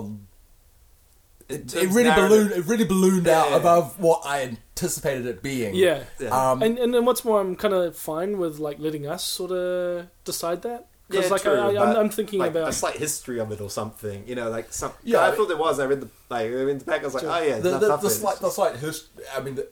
[1.49, 2.29] It- it, it really narrative.
[2.29, 2.51] ballooned.
[2.51, 3.57] It really ballooned out Yeah.
[3.57, 5.75] above what I anticipated it being.
[5.75, 6.03] yeah.
[6.19, 6.29] Yeah.
[6.51, 9.51] Um, And and then what's more, I'm kind of fine with like letting us sort
[9.51, 12.73] of decide that because Yeah, like true, I, I, I'm, I'm thinking like about a
[12.73, 14.27] slight history of it or something.
[14.27, 14.91] You know, like some.
[15.03, 15.79] Yeah, Yeah, I I- thought there was.
[15.79, 17.01] I read the like I read the back.
[17.01, 17.31] I was like, Sure.
[17.31, 19.67] oh yeah, the, the, the slight, the slight hist- I mean, the,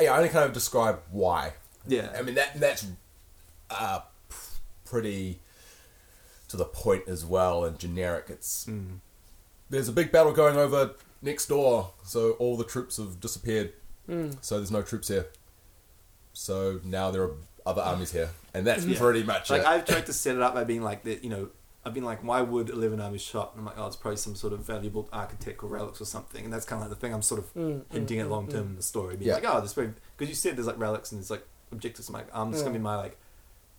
[0.00, 1.54] yeah, I only kind of describe why.
[1.86, 2.12] yeah.
[2.18, 2.86] I mean, that that's
[3.70, 4.00] uh,
[4.84, 5.40] pretty
[6.48, 8.26] to the point as well and generic.
[8.28, 8.98] It's Mm.
[9.70, 13.72] there's a big battle going over next door, so all the troops have disappeared.
[14.08, 14.36] Mm.
[14.40, 15.26] So there's no troops here.
[16.32, 17.32] So now there are
[17.68, 18.98] other armies here, and that's Yeah.
[18.98, 19.66] pretty much Like it.
[19.68, 21.22] I've tried to set it up by being like that.
[21.22, 21.48] You know,
[21.84, 23.52] I've been like, why would Eleven Armies shot?
[23.52, 26.44] And I'm like, oh, it's probably some sort of valuable architectural relics or something.
[26.44, 28.30] And that's kind of like the thing I'm sort of Mm, hinting mm, at mm,
[28.30, 28.70] long term mm.
[28.70, 29.16] in the story.
[29.16, 29.34] Being Yeah.
[29.34, 32.08] like, oh, this because you said there's like relics and there's like objectives.
[32.08, 33.16] I'm like, um, this is gonna be my like,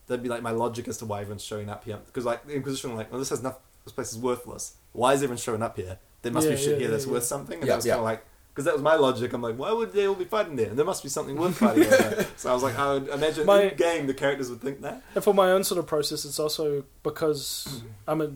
[0.08, 1.98] that'd be like my logic as to why everyone's showing up here.
[2.06, 3.62] Because like the Inquisition, like, well, this has nothing.
[3.84, 4.76] This place is worthless.
[4.94, 5.98] Why is everyone showing up here?
[6.22, 7.12] There must Yeah, be shit yeah, here yeah, that's yeah.
[7.14, 7.60] worth something.
[7.60, 7.94] And Yeah, that was yeah.
[7.94, 8.26] kind of like.
[8.60, 9.32] Because that was my logic.
[9.32, 10.68] I'm like, why would they all be fighting there?
[10.72, 12.28] There must be something worth fighting over.
[12.36, 15.02] so I was like, I would imagine My- in game the characters would think that.
[15.16, 17.84] And for my own sort of process, it's also because.
[18.06, 18.32] I'm a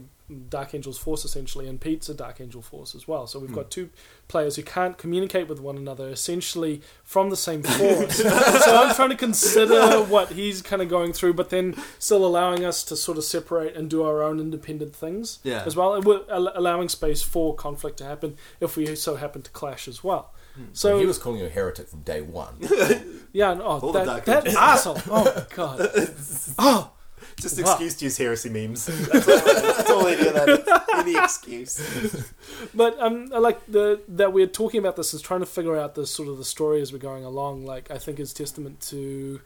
[0.50, 3.28] Dark Angel's force essentially, and Pete's a Dark Angel force as well.
[3.28, 3.56] So we've Hmm.
[3.56, 3.90] got two
[4.28, 8.18] players who can't communicate with one another, essentially from the same force.
[8.24, 12.64] so I'm trying to consider what he's kind of going through, but then still allowing
[12.66, 15.64] us to sort of separate and do our own independent things Yeah.
[15.66, 19.52] as well, and we're allowing space for conflict to happen if we so happen to
[19.52, 20.32] clash as well.
[20.72, 22.56] so So he was calling you a heretic from day one.
[23.34, 25.00] yeah, and- oh, All the that, that asshole!
[25.10, 25.90] Oh god!
[26.60, 26.92] Oh,
[27.40, 27.72] Just Wow.
[27.72, 28.86] excuse to use heresy memes.
[29.12, 30.32] That's all, that's all they do.
[30.32, 31.80] That any excuse.
[32.74, 35.96] But um, I like the that we're talking about this is trying to figure out
[35.96, 37.66] the sort of the story as we're going along.
[37.66, 39.42] Like I think is testament to,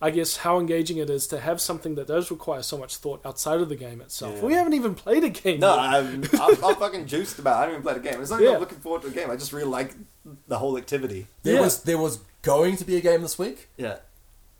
[0.00, 3.20] I guess, how engaging it is to have something that does require so much thought
[3.24, 4.36] outside of the game itself.
[4.36, 4.44] Yeah.
[4.46, 5.60] We haven't even played a game.
[5.60, 5.84] No, yet.
[5.84, 7.54] I'm, I'm, I'm fucking juiced about.
[7.54, 7.56] it.
[7.56, 8.20] I haven't even played a game.
[8.20, 8.54] It's not like Yeah.
[8.54, 9.30] I'm looking forward to a game.
[9.30, 9.94] I just really like
[10.48, 11.26] the whole activity.
[11.42, 11.60] There Yeah.
[11.62, 13.96] was there was going to be a game this week, Yeah.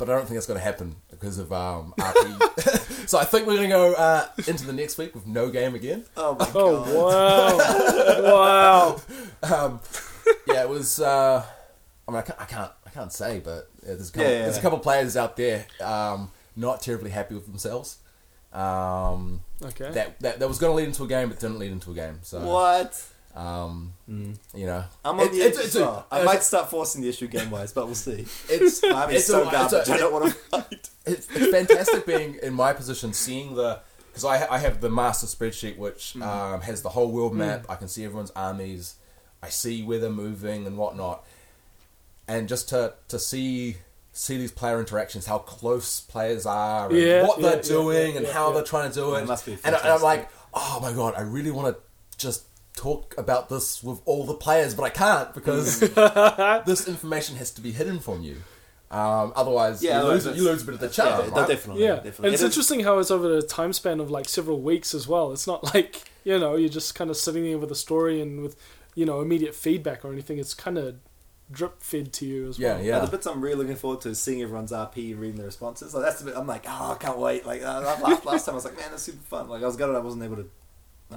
[0.04, 3.06] But I don't think it's going to happen because of um, RP.
[3.08, 5.76] so I think we're going to go uh, into the next week with no game
[5.76, 6.04] again.
[6.16, 8.20] Oh my Oh god.
[8.20, 9.00] wow!
[9.42, 9.64] wow!
[9.66, 9.80] Um,
[10.48, 10.98] yeah, it was.
[11.00, 11.44] Uh,
[12.08, 14.36] I mean, I can't, I can't, I can't say, but yeah, there's a couple, Yeah,
[14.38, 17.98] yeah, there's a couple of players out there um, not terribly happy with themselves.
[18.52, 19.92] Um, Okay.
[19.92, 21.94] that, that that was going to lead into a game, but didn't lead into a
[21.94, 22.18] game.
[22.22, 23.00] So, What?
[23.34, 24.36] Um, Mm.
[24.54, 26.06] you know, I'm on It- the it's- edge it's as a- well.
[26.10, 28.26] I it's- might start forcing the issue game wise, but we'll see.
[28.48, 29.88] it's I mean, it's so a- it's garbage.
[29.88, 30.90] a- I don't want to fight.
[31.06, 35.26] it's, it's fantastic being in my position, seeing the because I, I have the master
[35.26, 36.22] spreadsheet which Mm.
[36.26, 37.64] um, has the whole world map.
[37.70, 38.96] I can see everyone's armies.
[39.42, 41.24] I see where they're moving and whatnot,
[42.28, 43.78] and just to to see
[44.12, 48.10] see these player interactions, how close players are, and Yeah, what yeah, they're yeah, doing,
[48.12, 48.54] yeah, and yeah, how yeah.
[48.56, 49.22] they're trying to do Yeah, it.
[49.22, 51.82] it must be and, I, and I'm like, oh my god, I really want to
[52.18, 52.42] just
[52.76, 55.80] talk about this with all the players, but I can't because
[56.66, 58.36] this information has to be hidden from you.
[58.90, 61.30] Um, otherwise, Yeah, you, lose, that's- you lose a bit of the Yeah, charm.
[61.30, 61.48] no, right?
[61.48, 61.82] definitely.
[61.84, 62.26] Yeah, definitely.
[62.26, 64.94] and it's It is- interesting how it's over a time span of like several weeks
[64.94, 65.32] as well.
[65.32, 68.42] It's not like you know you're just kind of sitting there with a story and
[68.42, 68.56] with
[68.94, 70.38] you know immediate feedback or anything.
[70.38, 70.96] It's kind of
[71.50, 72.84] drip fed to you as Yeah, well.
[72.84, 72.96] yeah.
[72.98, 73.04] yeah.
[73.04, 75.94] the bits I'm really looking forward to is seeing everyone's RP, and reading the responses.
[75.94, 77.46] Like that's the bit I'm like, oh, I can't wait.
[77.46, 79.48] Like uh, last, last time I was like, man, that's super fun.
[79.48, 80.50] Like I was gutted I wasn't able to.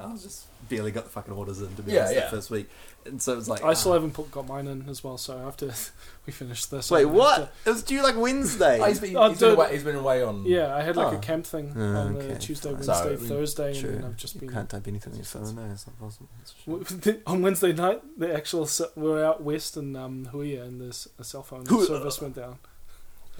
[0.02, 2.20] I was just barely got the fucking orders in to be Yeah, honest yeah.
[2.22, 2.70] that first week,
[3.06, 3.96] and so it was like I still ah.
[3.96, 5.18] haven't put, got mine in as well.
[5.18, 5.68] So after
[6.26, 7.38] we finish this, Wait, I'm gonna what?
[7.39, 8.80] have It was due like Wednesday.
[8.82, 9.72] Oh, he's been, Oh, he's been away.
[9.74, 10.46] He's been away on.
[10.46, 11.18] yeah, I had like Oh.
[11.18, 12.72] a camp thing Oh, on the okay, Tuesday.
[12.74, 13.89] Wednesday, So, Thursday, True.
[13.91, 15.56] and then I've just you been can't type anything on your phone.
[15.56, 16.30] No, it's not possible.
[16.39, 17.02] That's for sure.
[17.04, 20.82] W- on Wednesday night, the actual s- we were out west in um, Huia, and
[20.82, 21.86] this a cell phone Huia.
[21.88, 22.58] service went down.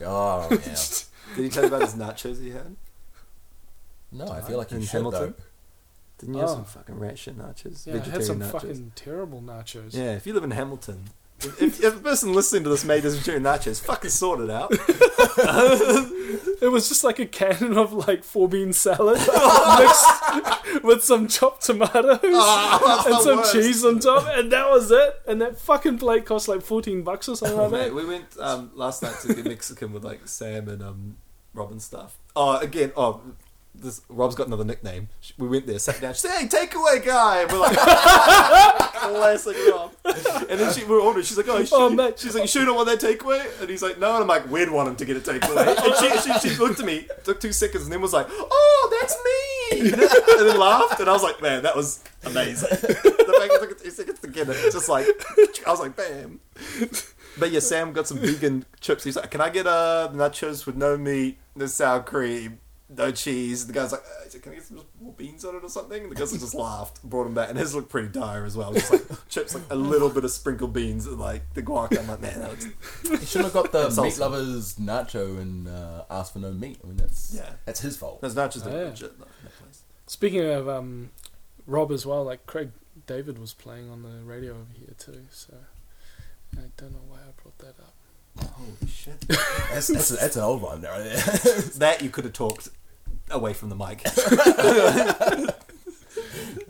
[0.04, 0.58] Oh, yeah.
[1.36, 2.76] Did he tell you about his nachos he had?
[4.12, 5.34] No, I feel like you In should Hamilton?
[5.38, 5.44] though.
[6.18, 6.54] Didn't you have Oh.
[6.56, 7.86] some fucking rat shit nachos?
[7.86, 8.52] Yeah, I had some nachos?
[8.52, 9.94] fucking terrible nachos.
[9.94, 11.06] Yeah, if you live in Hamilton,
[11.40, 14.50] if, if, if a person listening to this made this vegetarian nachos, fucking sort it
[14.50, 14.72] out.
[16.62, 19.18] It was just like a cannon of like four bean salad
[19.80, 23.54] mixed with some chopped tomatoes Oh, and the some worst.
[23.54, 25.22] cheese on top, and that was it.
[25.28, 27.94] And that fucking plate cost like fourteen bucks or something like Mate, that.
[27.96, 31.18] we went um, last night to get Mexican with like Sam and um,
[31.54, 32.18] Rob and stuff.
[32.36, 33.22] Oh, again, oh,
[33.82, 35.10] this Rob's got another nickname.
[35.38, 36.14] We went there, sat down.
[36.14, 37.78] She said, "Hey, takeaway guy." And we're like,
[38.94, 39.92] classic Rob.
[40.50, 41.26] And then she we were ordering.
[41.26, 42.20] She's like, "Oh, you sure, Oh, mate.
[42.20, 44.28] she's like, you sure you don't want that takeaway?" And he's like, "No." And I'm
[44.28, 47.08] like, "We'd want him to get a takeaway." And she, she, she looked at me,
[47.24, 51.00] took two seconds, and then was like, "Oh, that's me," and then laughed.
[51.00, 52.78] And I was like, "Man, that was amazing." the
[53.40, 55.06] fact it took two seconds to get it, it's just like
[55.68, 56.40] I was like, "Bam."
[57.38, 59.04] But yeah, Sam got some vegan chips.
[59.04, 62.60] He's like, "Can I get uh, nachos with no meat, no sour cream,
[62.98, 65.70] no cheese?" The guy's like, uh, "Can I get some more beans on it or
[65.70, 68.56] something?" And the guy just laughed, brought him back, and his looked pretty dire as
[68.58, 68.74] well.
[68.74, 71.98] Just like chips, like a little bit of sprinkled beans, and like the guac.
[71.98, 74.04] I'm like, man, that was You shouldn't have got the Salsa.
[74.04, 76.80] meat lovers nacho and uh, asked for no meat.
[76.84, 77.50] I mean, that's Yeah.
[77.66, 78.22] that's his fault.
[78.22, 78.64] those nachos.
[78.66, 78.90] Oh, are yeah.
[78.90, 79.26] legit though.
[79.26, 79.82] in that place.
[80.08, 81.10] Speaking of um,
[81.66, 82.72] Rob as well, like Craig
[83.08, 85.22] David was playing on the radio over here too.
[85.32, 85.54] So
[86.58, 87.94] I don't know why I brought that up.
[88.54, 89.20] Holy shit!
[89.72, 91.16] That's, that's, that's an old one right there.
[91.78, 92.68] that you could have talked
[93.30, 94.02] away from the mic.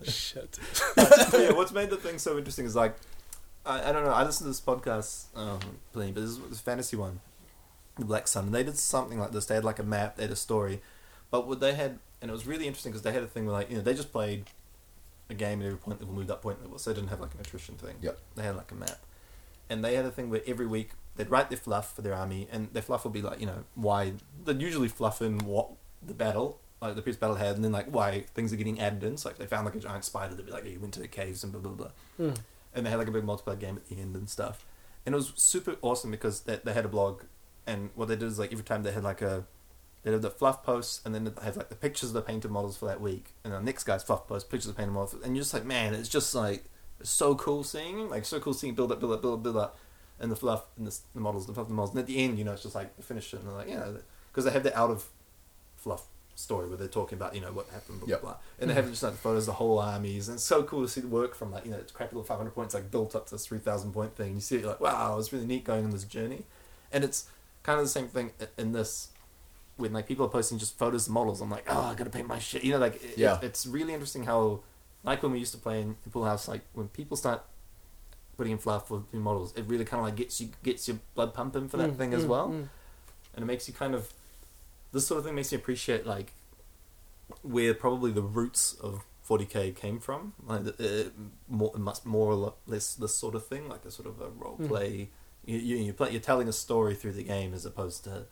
[0.04, 0.60] Shit.
[0.98, 2.96] yeah, what's made the thing so interesting is like,
[3.66, 4.12] I, I don't know.
[4.12, 5.60] I listened to this podcast, um,
[5.94, 7.20] plenty, but this is this fantasy one,
[7.98, 9.46] the Black Sun, and they did something like this.
[9.46, 10.82] They had like a map, they had a story,
[11.32, 13.54] but what they had, and it was really interesting because they had a thing where
[13.54, 14.46] like you know they just played
[15.30, 17.34] a game at every point level, moved up point level, so they didn't have like
[17.34, 17.96] an attrition thing.
[18.02, 18.20] Yep.
[18.36, 19.00] They had like a map,
[19.70, 22.48] and they had a thing where every week they'd write their fluff for their army,
[22.52, 25.70] and their fluff would be like you know why they'd usually fluff in what
[26.08, 26.60] the battle.
[26.82, 29.18] Like the previous battle had, and then like why things are getting added in.
[29.18, 31.00] So like they found like a giant spider, they'd be like, "Yeah, you went to
[31.00, 32.34] the caves and blah blah blah." Hmm.
[32.74, 34.66] and they had like a big multiplayer game at the end and stuff.
[35.06, 37.24] And it was super awesome because they, they had a blog,
[37.66, 39.46] and what they did is like every time they had like a
[40.04, 42.52] they did the fluff posts, and then they had like the pictures of the painted
[42.52, 45.36] models for that week, and the next guy's fluff post pictures of painted models, and
[45.36, 46.66] you're just like, man, it's just like
[47.00, 49.58] it's so cool seeing like so cool seeing build up, build up, build up, build
[49.58, 49.80] up,
[50.20, 52.18] and the fluff and the, the models, the fluff, and the models, and at the
[52.24, 53.88] end, you know, it's just like the finish it, and they're like, yeah,
[54.32, 55.06] because they have the out of
[55.86, 56.04] fluff
[56.38, 58.22] story where they're talking about you know what happened, blah Yep.
[58.22, 58.40] blah, blah.
[58.60, 60.82] and they have just like the photos of the whole armies, and it's so cool
[60.82, 62.90] to see the work from like you know it's crappy little five hundred points like
[62.92, 64.34] built up to this three thousand point thing.
[64.36, 66.44] You see it you're like wow, it's really neat going on this journey,
[66.92, 67.30] and it's
[67.64, 69.10] kind of the same thing in this
[69.78, 71.40] when like people are posting just photos of models.
[71.42, 72.64] I'm like, oh, I gotta paint my shit.
[72.66, 73.40] You know, like it, Yeah.
[73.42, 74.62] it's really interesting how
[75.04, 77.44] like when we used to play in the Pool House, like when people start
[78.38, 80.98] putting in fluff with new models, it really kind of like gets you gets your
[81.14, 82.68] blood pumping for that Mm, thing as mm, well mm.
[83.36, 84.12] and it makes you kind of
[84.96, 86.32] this sort of thing makes me appreciate like
[87.42, 91.10] where probably the roots of 40k came from like uh,
[91.50, 94.58] more much more or less this sort of thing like a sort of a role
[94.60, 94.68] Mm.
[94.68, 95.10] play
[95.46, 98.26] you, you you play you're telling a story through the game as opposed to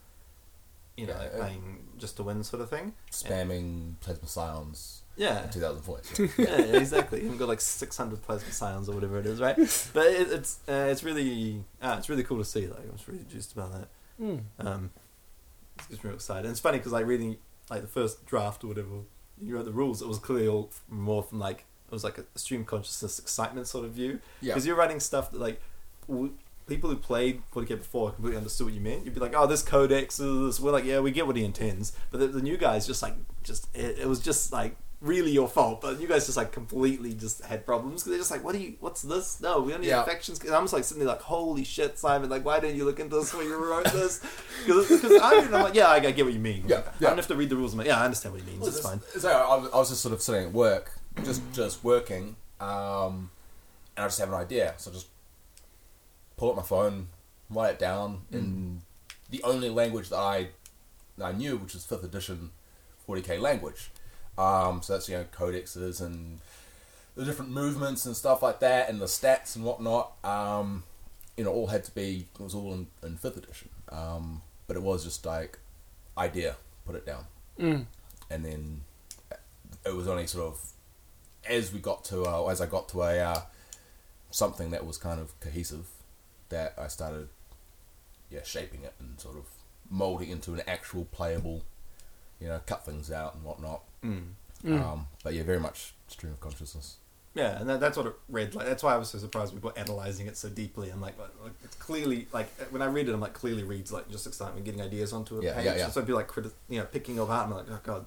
[0.96, 1.64] you know Yeah, like uh, playing
[1.98, 7.22] just to win sort of thing Spamming plasma scions yeah in 2000 yeah, yeah, exactly.
[7.22, 9.56] You've got like six hundred plasma scions or whatever it is, right?
[9.92, 12.66] But it, it's uh, it's really ah, it's really cool to see.
[12.66, 13.88] Like I was really juiced about that.
[14.20, 14.40] Mm.
[14.58, 14.90] Um,
[15.78, 16.44] it's just real excited.
[16.44, 17.36] And it's funny because like reading
[17.70, 18.88] like the first draft or whatever,
[19.40, 20.02] you wrote the rules.
[20.02, 23.84] It was clearly all more from like it was like a stream consciousness excitement sort
[23.84, 24.52] of view Yeah.
[24.54, 25.60] because you're writing stuff that like
[26.08, 26.32] w-
[26.66, 29.04] people who played 40k before completely understood what you meant.
[29.04, 31.92] You'd be like, oh, this codex is we're like, yeah, we get what he intends.
[32.10, 35.46] But the, the new guys just like just it, it was just like really your
[35.48, 35.80] fault.
[35.82, 38.60] But you guys just like completely just had problems because they're just like, what do
[38.60, 38.74] you?
[38.80, 39.40] What's this?
[39.40, 40.02] No, we don't need Yeah.
[40.04, 40.40] factions.
[40.40, 42.30] And I'm just like sitting there like, holy shit, Simon!
[42.30, 44.20] Like, why didn't you look into this when you wrote this?
[44.66, 46.64] Because I I'm like, yeah, I, I get what you mean.
[46.66, 47.08] Yeah, I yeah.
[47.08, 47.74] don't have to read the rules.
[47.74, 48.60] I'm like, yeah, I understand what he means.
[48.60, 49.00] Well, it's fine.
[49.18, 50.90] So I was, just sort of sitting at work,
[51.22, 53.30] just just working, um,
[53.96, 54.74] and I just have an idea.
[54.78, 55.08] So I just
[56.38, 57.08] pull up my phone,
[57.50, 58.80] write it down in
[59.30, 60.48] the only language that I
[61.22, 62.50] I knew, which is fifth edition
[63.08, 63.90] 40k language.
[64.38, 66.40] Um, so that's you know codexes and
[67.16, 70.12] the different movements and stuff like that, and the stats and whatnot.
[70.24, 70.82] Um,
[71.36, 72.26] you know, all had to be.
[72.38, 75.58] It was all in, in fifth edition, um, but it was just like
[76.16, 76.56] idea,
[76.86, 77.24] put it down,
[77.58, 77.86] Mm.
[78.30, 78.80] and then
[79.84, 80.60] it was only sort of
[81.48, 83.40] as we got to uh, as I got to a uh,
[84.30, 85.86] something that was kind of cohesive
[86.48, 87.28] that I started
[88.30, 89.44] yeah shaping it and sort of
[89.90, 91.62] molding into an actual playable
[92.40, 94.22] you know cut things out and whatnot Mm.
[94.64, 94.80] Mm.
[94.82, 96.96] um, but yeah very much stream of consciousness
[97.34, 98.66] Yeah, and that, that's what it read like.
[98.66, 100.90] That's why I was so surprised people were analyzing it so deeply.
[100.90, 104.08] I'm like, like it's clearly like when I read it, I'm like clearly reads like
[104.08, 105.64] just excitement, getting ideas onto a Yeah, page.
[105.64, 105.88] yeah, yeah.
[105.90, 107.46] So I'd be like, criti- you know, picking of art.
[107.48, 108.06] I'm like, oh god,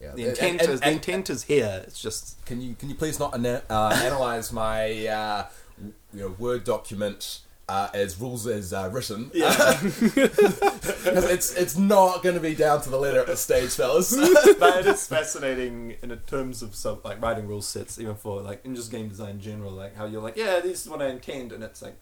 [0.00, 1.84] yeah the intent and- is the and- intent is here.
[1.86, 5.46] It's just Can you can you please not ana- uh, analyze my uh,
[6.12, 9.30] you know word document uh, as rules as uh, written?
[9.34, 9.80] yeah.
[11.04, 14.14] Because it's it's not going to be down to the letter at the stage, fellas.
[14.58, 18.64] but it is fascinating in terms of some like writing rule sets, even for like
[18.64, 21.08] in just game design in general, like how you're like, yeah, this is what I
[21.08, 21.96] intend, and it's like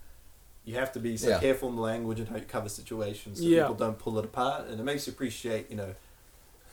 [0.65, 1.41] you have to be so Yeah.
[1.41, 3.63] careful in the language and how you cover situations so Yeah.
[3.63, 5.95] people don't pull it apart, and it makes you appreciate, you know,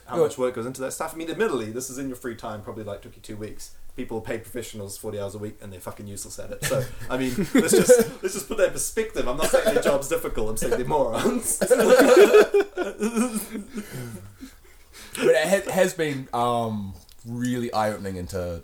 [0.05, 1.13] how Well- much work goes into that stuff.
[1.15, 3.71] I mean, admittedly, this is in your free time, probably like took you two weeks.
[3.99, 6.63] People pay professionals forty hours a week, and they're fucking useless at it.
[6.63, 9.27] So, I mean, let's just let's just put that in perspective.
[9.27, 10.49] I'm not saying their job's difficult.
[10.51, 11.57] I'm saying they're morons.
[11.59, 11.69] but
[15.15, 16.93] it ha- has been um,
[17.25, 18.63] really eye opening into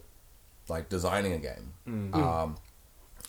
[0.69, 2.15] like designing a game, Mm.
[2.15, 2.55] um,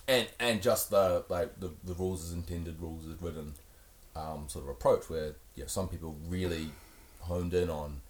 [0.08, 3.54] and and just the like the, the rules as intended, rules as written
[4.14, 6.70] um, sort of approach where you know, some people really
[7.22, 8.00] honed in on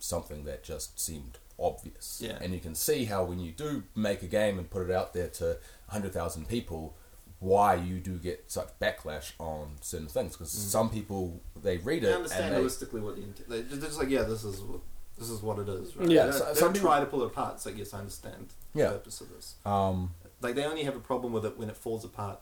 [0.00, 2.38] something that just seemed obvious, Yeah.
[2.40, 5.12] and you can see how when you do make a game and put it out
[5.14, 5.58] there to
[5.88, 6.96] hundred thousand people.
[7.40, 10.32] Why you do get such backlash on certain things?
[10.32, 13.48] Because some people they read it They understand and they, realistically what you intend.
[13.50, 14.80] They're just, they're just like, yeah, this is what
[15.18, 15.94] this is what it is.
[15.94, 16.08] Right?
[16.08, 17.56] Yeah, They don't, they some don't people- try to pull it apart.
[17.56, 18.84] It's like, yes, I understand Yeah.
[18.86, 19.56] the purpose of this.
[19.66, 22.40] um, Like they only have a problem with it when it falls apart.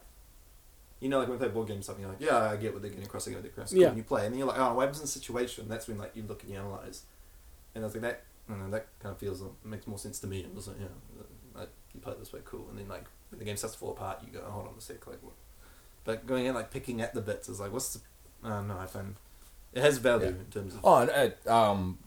[1.00, 2.82] You know, like when we play board games, something you're like, yeah, I get what
[2.82, 3.26] they're getting across.
[3.26, 3.72] I get what they're across.
[3.72, 3.80] Cool.
[3.82, 3.88] Yeah.
[3.88, 5.66] And you play, and then you're like, oh, what happens in the situation?
[5.68, 7.02] That's when like you look and you analyze.
[7.74, 8.22] And I was like, that,
[8.54, 10.40] I don't that kind of feels makes more sense to me.
[10.40, 10.86] It was like, yeah,
[11.54, 12.66] like, you play it this way, cool.
[12.70, 14.74] And then like when the game starts to fall apart, you go, oh, hold on
[14.76, 15.34] a sec, like what?
[16.04, 18.00] But going in like picking at the bits is like, what's the?
[18.44, 18.70] I don't.
[18.70, 19.14] I find
[19.72, 20.30] it has value Yeah.
[20.32, 20.80] in terms of.
[20.84, 21.98] Oh, it, um,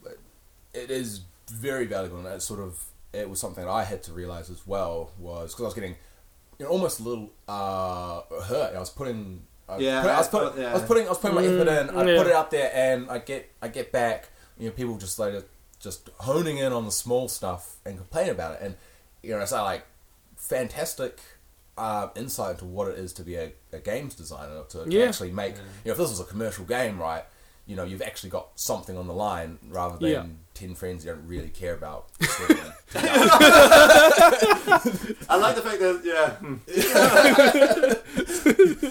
[0.74, 4.12] it is very valuable, and it's sort of it was something that I had to
[4.14, 5.96] realize as well was because I was getting
[6.60, 8.76] you know almost a little uh, hurt.
[8.76, 9.44] I was putting.
[9.70, 10.70] I Yeah, put- I was, I- put, yeah.
[10.70, 11.98] I was putting I was putting my Mm, effort in.
[11.98, 12.18] I yeah.
[12.18, 14.30] put it out there, and I get I get back.
[14.60, 15.34] You know, people just like
[15.86, 18.76] just honing in on the small stuff and complain about it, and
[19.24, 19.86] you know, it's like
[20.36, 21.20] fantastic
[21.78, 25.06] uh, insight into what it is to be a, a games designer to, to Yeah.
[25.06, 25.56] actually make.
[25.56, 25.62] Yeah.
[25.62, 27.24] You know, if this was a commercial game, right?
[27.68, 30.26] You know, you've actually got something on the line rather than Yeah.
[30.54, 32.10] ten friends you don't really care about.
[35.28, 36.38] I like the fact that yeah.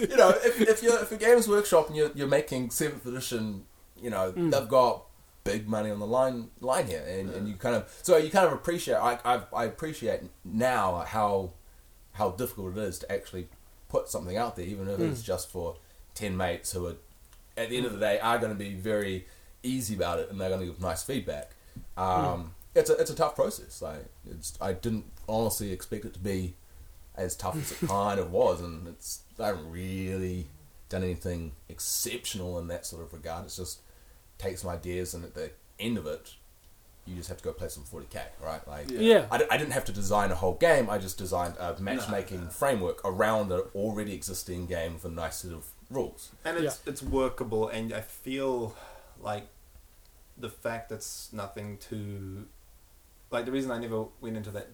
[0.08, 3.64] you know, if, if you're if you're Games Workshop and you're, you're making seventh edition,
[4.00, 4.50] you know, Mm.
[4.50, 5.04] they've got
[5.44, 8.46] big money on the line line here, and, and you kind of so you kind
[8.46, 8.96] of appreciate.
[8.96, 11.52] I, I I appreciate now how
[12.12, 13.48] how difficult it is to actually
[13.88, 15.24] put something out there, even if it's Mm.
[15.24, 15.76] just for
[16.14, 16.96] ten mates who are
[17.56, 19.26] at the end of the day are going to be very
[19.62, 21.52] easy about it and they're going to give nice feedback.
[21.96, 23.80] Um, It's a it's a tough process.
[23.82, 26.54] Like it's I didn't honestly expect it to be
[27.16, 30.48] as tough as it kind of was, and it's I haven't really
[30.88, 33.44] done anything exceptional in that sort of regard.
[33.46, 33.80] It's just
[34.38, 36.34] take some ideas, and at the end of it,
[37.06, 38.66] you just have to go play some 40k, right?
[38.66, 39.00] Like, Yeah.
[39.00, 39.26] Yeah.
[39.50, 40.88] I, didn't have to design a whole game.
[40.88, 42.50] I just designed a matchmaking No, no.
[42.50, 46.30] framework around an already existing game with a nice set of rules.
[46.44, 48.74] and it's it's workable, and I feel
[49.20, 49.48] like
[50.38, 52.46] the fact that's nothing to
[53.30, 54.68] like the reason I never went into that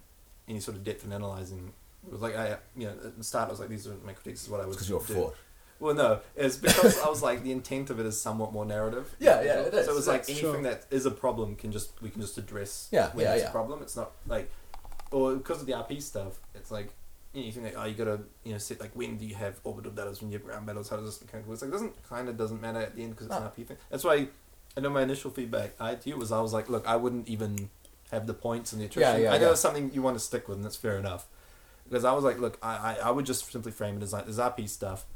[0.49, 1.73] any sort of depth in analyzing
[2.07, 4.12] it was like I you know at the start I was like these are my
[4.15, 5.12] critiques is what I would Because you're do.
[5.15, 5.35] for.
[5.81, 9.15] Well, no, it's because I was like the intent of it is somewhat more narrative.
[9.20, 9.86] Yeah, yeah, it is.
[9.86, 12.89] So it was like anything that is a problem can just we can just address.
[12.93, 13.48] Yeah, when yeah, it's yeah.
[13.48, 13.82] a problem.
[13.82, 14.51] It's not like,
[15.11, 16.93] or because of the RP stuff, it's like
[17.32, 19.35] you, know, you think like oh you gotta you know set like when do you
[19.35, 21.69] have orbital battles when you have ground battles how does this kind of it's like
[21.69, 23.77] it doesn't kind of doesn't matter at the end because it's an RP thing.
[23.90, 24.28] That's why
[24.77, 26.97] I know my initial feedback I had to you was I was like look I
[26.97, 27.70] wouldn't even
[28.11, 29.23] have the points and the attrition.
[29.23, 29.52] yeah, I know yeah.
[29.52, 31.27] it's something you want to stick with and that's fair enough.
[31.89, 34.24] Because I was like, look, I, I, I would just simply frame it as like
[34.24, 35.07] there's RP stuff,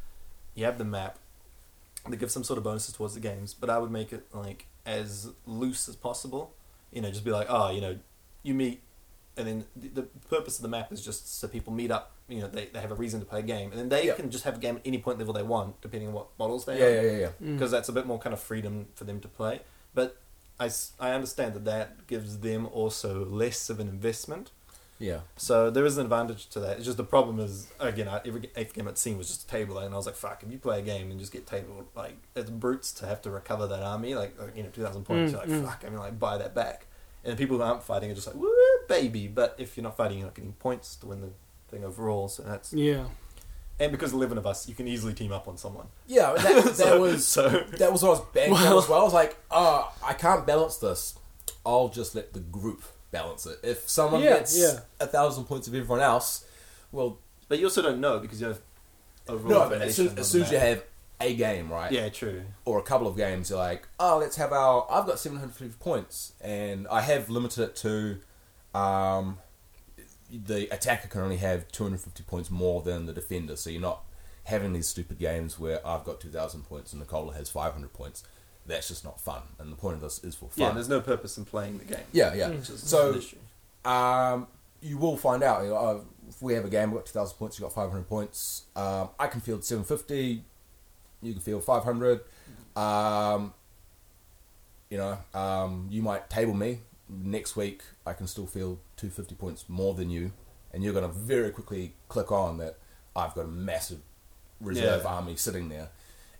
[0.54, 1.18] you have the map,
[2.08, 4.66] that gives some sort of bonuses towards the games, but I would make it like
[4.86, 6.52] as loose as possible.
[6.92, 7.98] You know, just be like, oh, you know,
[8.42, 8.80] you meet
[9.36, 12.12] and then the, the purpose of the map is just so people meet up.
[12.28, 14.14] You know, they, they have a reason to play a game, and then they Yeah.
[14.14, 16.64] can just have a game at any point level they want, depending on what models
[16.66, 17.28] they Yeah, are yeah, yeah, yeah.
[17.42, 17.54] Mm.
[17.54, 19.60] because that's a bit more kind of freedom for them to play.
[19.92, 20.16] But
[20.60, 20.70] I,
[21.00, 24.52] I understand that that gives them also less of an investment.
[25.04, 25.20] Yeah.
[25.36, 26.76] So there is an advantage to that.
[26.76, 29.46] It's just the problem is again, I, every eighth game I'd seen was just a
[29.46, 31.86] table, and I was like, "Fuck!" If you play a game and just get tabled,
[31.94, 35.04] like it's brutes to have to recover that army, like, like, you know, two thousand
[35.04, 35.32] points.
[35.32, 35.64] Mm, you're like, mm.
[35.68, 36.86] "Fuck!" I mean, like, buy that back.
[37.22, 38.50] And the people who aren't fighting are just like, "Woo,
[38.88, 41.30] baby!" But if you're not fighting, you're not getting points to win the
[41.68, 42.28] thing overall.
[42.28, 43.04] So that's Yeah.
[43.80, 45.86] and because eleven of us, you can easily team up on someone.
[46.06, 47.48] Yeah, that, that So- was so.
[47.78, 49.00] that was what I was banking on Well- as well.
[49.00, 51.14] I was like, oh, I can't balance this.
[51.66, 52.82] I'll just let the group
[53.14, 53.58] balance it.
[53.62, 54.80] If someone Yeah, gets yeah.
[55.00, 56.44] a thousand points of everyone else,
[56.92, 57.18] well,
[57.48, 58.60] But you also don't know because you have
[59.28, 60.82] overall no, but as soon, as, soon as you have
[61.20, 61.90] a game, right?
[61.92, 62.42] Yeah, true.
[62.64, 64.86] Or a couple of games, you're like, oh, let's have our.
[64.90, 68.18] I've got 750 points, and I have limited it to.
[68.78, 69.38] Um,
[70.30, 74.02] the attacker can only have 250 points more than the defender, so you're not
[74.44, 78.24] having these stupid games where I've got 2,000 points and Nicola has 500 points.
[78.66, 80.54] That's just not fun, and the point of this is for fun.
[80.56, 80.74] Yeah, fun.
[80.76, 82.04] there's no purpose in playing the game.
[82.12, 82.48] Yeah, yeah.
[82.48, 83.20] Which is So-
[83.84, 84.46] Um,
[84.80, 85.62] you will find out.
[85.64, 88.08] You know, uh, if we have a game, we've got 2,000 points, you've got 500
[88.08, 88.62] points.
[88.74, 90.42] Um, I can field 750,
[91.22, 92.20] you can field 500.
[92.76, 93.52] Um,
[94.90, 96.80] you know, um, you might table me.
[97.08, 100.32] Next week, I can still field 250 points more than you,
[100.72, 102.78] and you're going to very quickly click on that
[103.14, 104.00] I've got a massive
[104.60, 105.08] reserve Yeah.
[105.10, 105.90] army sitting there.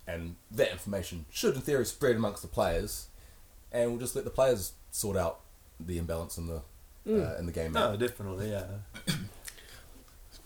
[0.06, 3.06] And that information should, in theory, spread amongst the players,
[3.72, 5.40] and we'll just let the players sort out
[5.80, 6.62] the imbalance in the
[7.08, 7.72] uh, in the game.
[7.72, 8.64] No, definitely, yeah.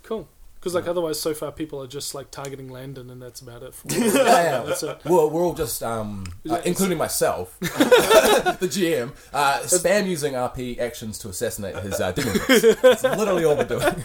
[0.03, 0.29] Cool.
[0.59, 3.75] Because like otherwise, so far people are just like targeting Landon, and that's about it.
[3.75, 4.63] For yeah, yeah.
[4.67, 5.01] That's it.
[5.05, 11.19] We're, we're all just, um, uh, including myself, the GM, uh, spam using RP actions
[11.21, 12.39] to assassinate his uh, demon.
[12.83, 14.05] That's literally all we're doing.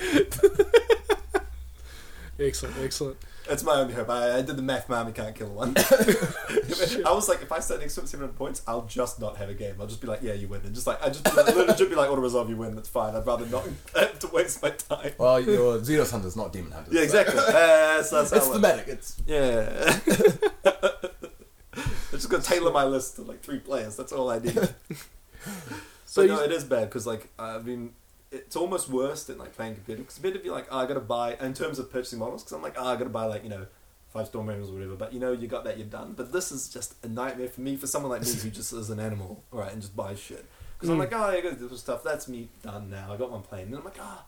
[2.39, 3.17] Excellent, excellent.
[3.47, 4.09] That's my only hope.
[4.09, 5.73] I, I did the math, mommy can't kill one.
[5.77, 9.49] I was like, if I start next to him 700 points, I'll just not have
[9.49, 9.75] a game.
[9.79, 10.61] I'll just be like, yeah, you win.
[10.65, 12.73] And just like, I just be like, literally just be like, auto resolve, you win.
[12.75, 13.15] That's fine.
[13.15, 13.65] I'd rather not
[13.95, 15.11] have to waste my time.
[15.17, 16.93] Well, you're Xenos hunters, not demon hunters.
[16.93, 17.39] Yeah, so- exactly.
[17.39, 18.53] Uh, so that's how It's it works.
[18.55, 18.87] thematic.
[18.87, 19.99] It's Yeah.
[21.75, 23.95] I'm just gonna tailor my list to like three players.
[23.97, 24.55] That's all I need.
[26.05, 27.93] So but no, it is bad because like I mean,
[28.33, 30.05] it's almost worse than like playing competitive.
[30.05, 32.43] Because competitive, you're like, oh, I gotta buy in terms of purchasing models.
[32.43, 33.67] Because I'm like, oh, I gotta buy like you know
[34.09, 34.95] five storm animals or whatever.
[34.95, 36.13] But you know, you got that, you're done.
[36.15, 37.75] But this is just a nightmare for me.
[37.75, 40.45] For someone like me who just is an animal, all right, and just buys shit.
[40.77, 40.99] Because I'm Mm.
[40.99, 42.03] like, oh, I gotta do this stuff.
[42.03, 43.13] That's me done now.
[43.13, 43.67] I got one plane.
[43.67, 44.25] And I'm like, ah,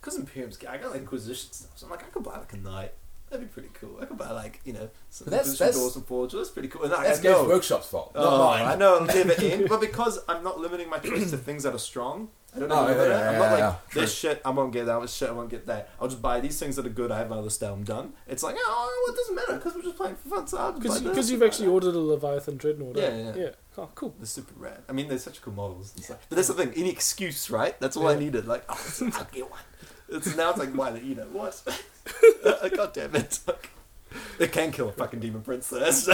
[0.00, 1.70] because Imperium's I got like Inquisition stuff.
[1.76, 2.92] So I'm like, I could buy like a knight.
[3.30, 3.98] That'd be pretty cool.
[4.00, 6.32] I could buy like you know some that's- that's- doors and forge.
[6.32, 6.84] That's pretty cool.
[6.84, 8.62] And I, that's I Games know- Workshop's fault, not Oh, mine.
[8.64, 11.74] I know it'll never end, but because I'm not limiting my choice to things that
[11.74, 12.74] are strong, I don't know.
[12.74, 13.76] Oh, limit yeah, yeah, I'm not yeah, like yeah.
[14.00, 14.40] this shit.
[14.44, 15.00] I won't get that.
[15.02, 15.28] This shit.
[15.28, 15.90] I won't get that.
[16.00, 17.10] I'll just buy these things that are good.
[17.12, 17.72] I have my list down.
[17.74, 18.12] I'm done.
[18.26, 20.46] It's like oh, well, it doesn't matter because we're just playing for fun.
[20.46, 21.30] So I'll just buy Because this.
[21.30, 22.96] you've actually ordered a Leviathan Dreadnought.
[22.96, 23.00] eh?
[23.18, 23.50] Yeah, yeah.
[23.78, 24.14] Oh, cool.
[24.18, 24.78] They're super rad.
[24.88, 25.92] I mean, they're such cool models.
[25.96, 26.72] It's like, but that's the thing.
[26.74, 27.78] Any excuse, right?
[27.78, 28.46] That's all I needed.
[28.46, 28.74] Like, oh,
[29.14, 29.60] I'll get one.
[30.08, 31.60] It's now it's like why the, you know what?
[32.76, 33.38] God damn it!
[34.38, 36.06] It can kill a fucking demon princess.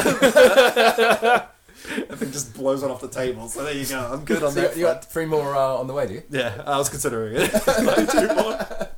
[2.09, 3.48] That thing just blows one off the table.
[3.48, 3.98] So there you go.
[4.12, 4.76] I'm good on So that.
[4.76, 5.00] you front.
[5.02, 6.22] got three more uh, on the way, do you?
[6.30, 7.52] Yeah, I was considering it.
[7.84, 8.88] like two more.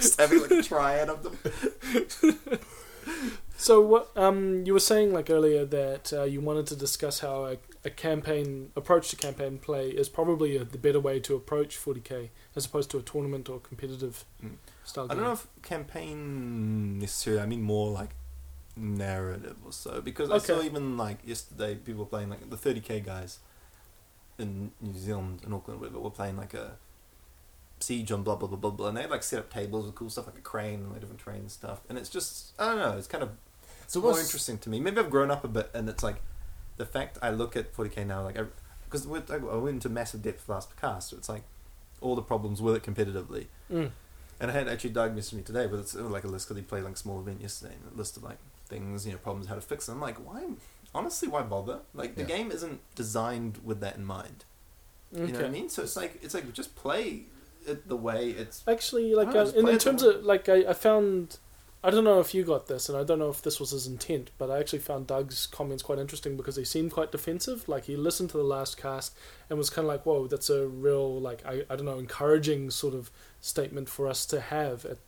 [0.00, 2.58] Just having like a triad of them.
[3.56, 7.44] So what um, you were saying like earlier that uh, you wanted to discuss how
[7.44, 11.76] a, a campaign approach to campaign play is probably a, the better way to approach
[11.78, 14.52] 40k as opposed to a tournament or competitive Mm.
[14.84, 15.04] style.
[15.04, 15.16] I game.
[15.18, 17.42] don't know if campaign necessarily.
[17.42, 18.10] I mean more like
[18.76, 20.66] narrative or so because I saw Okay.
[20.66, 23.38] even like yesterday people were playing like the 30k guys
[24.38, 26.72] in New Zealand in Auckland whatever were playing like a
[27.80, 30.10] siege on blah blah blah blah blah and they like set up tables with cool
[30.10, 32.78] stuff like a crane and like different train and stuff and it's just I don't
[32.78, 33.30] know it's kind of
[33.86, 34.78] So more what's interesting to me.
[34.80, 36.16] Maybe I've grown up a bit, and it's like
[36.76, 38.38] the fact I look at 40k now, like
[38.88, 41.42] because I went into massive depth last cast, so it's like
[42.00, 43.46] all the problems with it competitively.
[43.70, 43.90] Mm.
[44.38, 46.56] And I had actually Doug message me today, but it's uh, like a list because
[46.56, 48.38] he played like a small event yesterday, and a list of like
[48.70, 50.00] things, you know, problems, how to fix them.
[50.00, 50.44] Like, why?
[50.94, 51.80] Honestly, why bother?
[51.92, 52.28] Like the Yeah.
[52.28, 54.44] game isn't designed with that in mind.
[55.12, 55.68] You know what I mean?
[55.68, 57.24] So it's like it's like just play
[57.66, 58.62] it the way it's.
[58.66, 61.38] Actually, like Oh, uh, just in, in terms of like I, I found,
[61.82, 63.88] I don't know if you got this, and I don't know if this was his
[63.88, 67.68] intent, but I actually found Doug's comments quite interesting because he seemed quite defensive.
[67.68, 69.16] Like he listened to the last cast
[69.48, 72.70] and was kind of like, "Whoa, that's a real like I, I don't know encouraging
[72.70, 73.10] sort of
[73.40, 74.98] statement for us to have at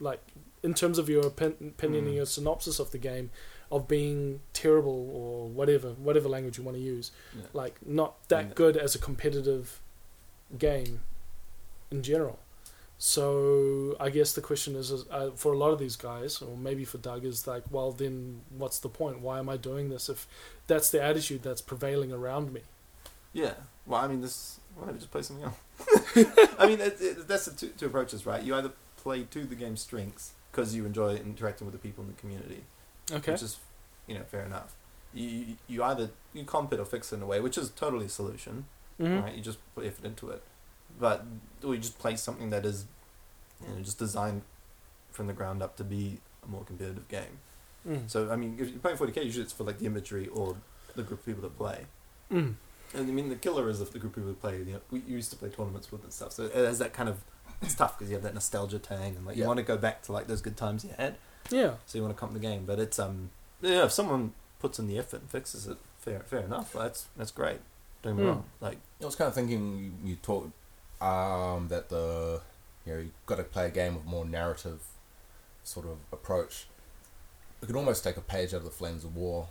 [0.00, 0.22] like
[0.68, 2.16] in terms of your opin- opinion and Mm.
[2.20, 3.30] your synopsis of the game."
[3.70, 7.42] Of being terrible or whatever, whatever language you want to use, Yeah.
[7.62, 9.66] like not that good as a competitive
[10.66, 11.00] game.
[11.90, 12.38] in general.
[12.98, 16.56] So I guess the question is, is uh, for a lot of these guys, or
[16.56, 19.20] maybe for Doug, is like, well, then what's the point?
[19.20, 20.26] Why am I doing this if
[20.66, 22.62] that's the attitude that's prevailing around me?
[23.32, 23.54] Yeah.
[23.86, 24.60] Well, I mean, this.
[24.74, 25.56] Why don't we just play something else?
[26.58, 28.42] I mean, it, it, that's the two, two approaches, right?
[28.42, 32.08] You either play to the game's strengths because you enjoy interacting with the people in
[32.10, 32.64] the community,
[33.12, 33.30] Okay.
[33.32, 33.58] which is,
[34.08, 34.74] you know, fair enough.
[35.14, 37.70] You, you, you either you comp it or fix it in a way, which is
[37.70, 38.66] totally a solution,
[39.00, 39.22] Mhm.
[39.22, 39.34] right?
[39.36, 40.42] You just put effort into it,
[40.98, 41.24] but
[41.62, 42.86] or you just play something that is,
[43.62, 44.42] you know, just designed
[45.12, 47.38] from the ground up to be a more competitive game.
[47.86, 48.10] Mm.
[48.10, 50.56] So I mean, if you're playing 40k, usually it's for like the imagery or
[50.96, 51.86] the group of people that play.
[52.32, 52.54] Mm.
[52.94, 54.58] And I mean, the killer is of the group of people that play.
[54.58, 56.32] You know, we used to play tournaments with and stuff.
[56.32, 57.22] So it has that kind of.
[57.62, 59.48] It's tough because you have that nostalgia tang, and like you Yeah.
[59.48, 61.16] want to go back to like those good times you had.
[61.50, 61.74] Yeah.
[61.86, 63.30] So you want to comp the game, but it's um
[63.60, 63.84] yeah.
[63.84, 66.72] If someone puts in the effort and fixes it, fair fair enough.
[66.72, 67.58] That's that's great.
[68.02, 68.28] Don't get me Hmm.
[68.36, 68.44] wrong.
[68.60, 70.52] Like I was kind of thinking you, you talked
[71.02, 72.40] um, that the
[72.86, 74.80] you know you've got to play a game with more narrative
[75.64, 76.66] sort of approach.
[77.60, 79.48] We could almost take a page out of the Flames of War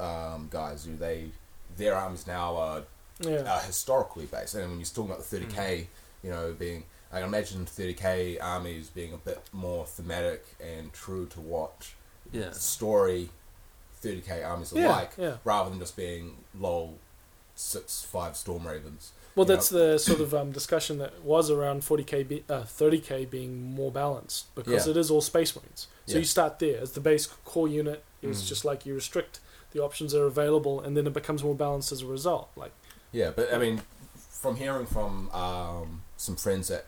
[0.00, 1.30] um, guys who they
[1.76, 2.82] their arms now are,
[3.18, 3.42] Yeah.
[3.50, 5.86] are historically based, and when you're talking about the 30k,
[6.22, 11.26] you know, being I can imagine 30k armies being a bit more thematic and true
[11.26, 11.92] to what
[12.32, 13.28] yeah, story
[14.02, 14.88] 30k armies are yeah.
[14.88, 15.36] like, yeah.
[15.44, 16.98] rather than just being lol
[17.54, 19.12] six five storm ravens.
[19.34, 23.28] Well, you that's the sort of um, discussion that was around 40k, be, uh, 30k
[23.30, 24.90] being more balanced because Yeah.
[24.90, 25.86] it is all Space Marines.
[26.06, 26.18] So Yeah.
[26.20, 28.04] you start there as the base core unit.
[28.20, 28.46] Is Mm.
[28.46, 29.40] just like you restrict
[29.72, 32.50] the options that are available, and then it becomes more balanced as a result.
[32.56, 32.72] Like,
[33.10, 33.82] Yeah, but I mean,
[34.42, 36.86] from hearing from um, some friends that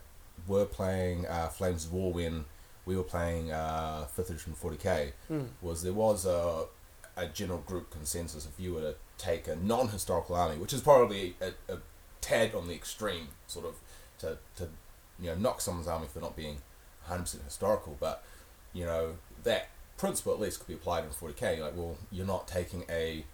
[0.49, 2.47] were playing uh, Flames of War when
[2.85, 6.65] we were playing uh, fifth edition 40k, mm, was there was a
[7.17, 11.37] a general group consensus if you were to take a non-historical army, which is probably
[11.41, 11.79] a, a
[12.21, 13.77] tad on the extreme, sort of
[14.19, 14.69] to to
[15.21, 16.57] you know knock someone's army for not being
[17.09, 18.25] 100% historical, but
[18.73, 19.13] you know
[19.45, 21.61] that principle at least could be applied in 40k.
[21.61, 23.25] Like, well, you're not taking a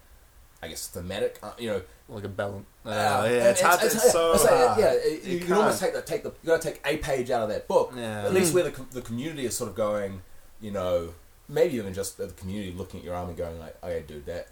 [0.63, 2.65] I guess thematic, uh, you know, like a balance.
[2.85, 3.79] Uh, yeah, yeah, it's, hard.
[3.83, 6.47] It's, so it's like, yeah, You you, you can almost take the take the you
[6.47, 7.93] got to take a page out of that book.
[7.95, 8.25] Yeah.
[8.25, 8.55] At least Mm.
[8.55, 10.21] where the the community is sort of going,
[10.59, 11.13] you know,
[11.49, 14.49] maybe even just the community looking at your army going like, okay, dude, that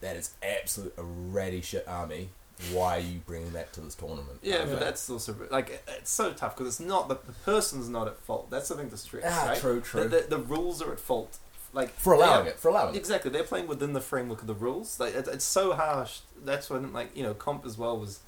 [0.00, 2.30] that is absolute a ratty shit army.
[2.72, 4.38] Why are you bringing that to this tournament?
[4.42, 8.06] Yeah, but that's also like it's so tough because it's not the, the person's not
[8.06, 8.48] at fault.
[8.50, 9.58] That's the thing to stress, ah, right?
[9.58, 10.04] true, true.
[10.04, 11.38] The, the, the rules are at fault.
[11.74, 12.98] Like for allowing they it, for allowing are- it.
[12.98, 14.98] Exactly, they're playing within the framework of the rules.
[15.00, 16.20] Like it, it's so harsh.
[16.44, 18.20] That's when like you know comp as well was.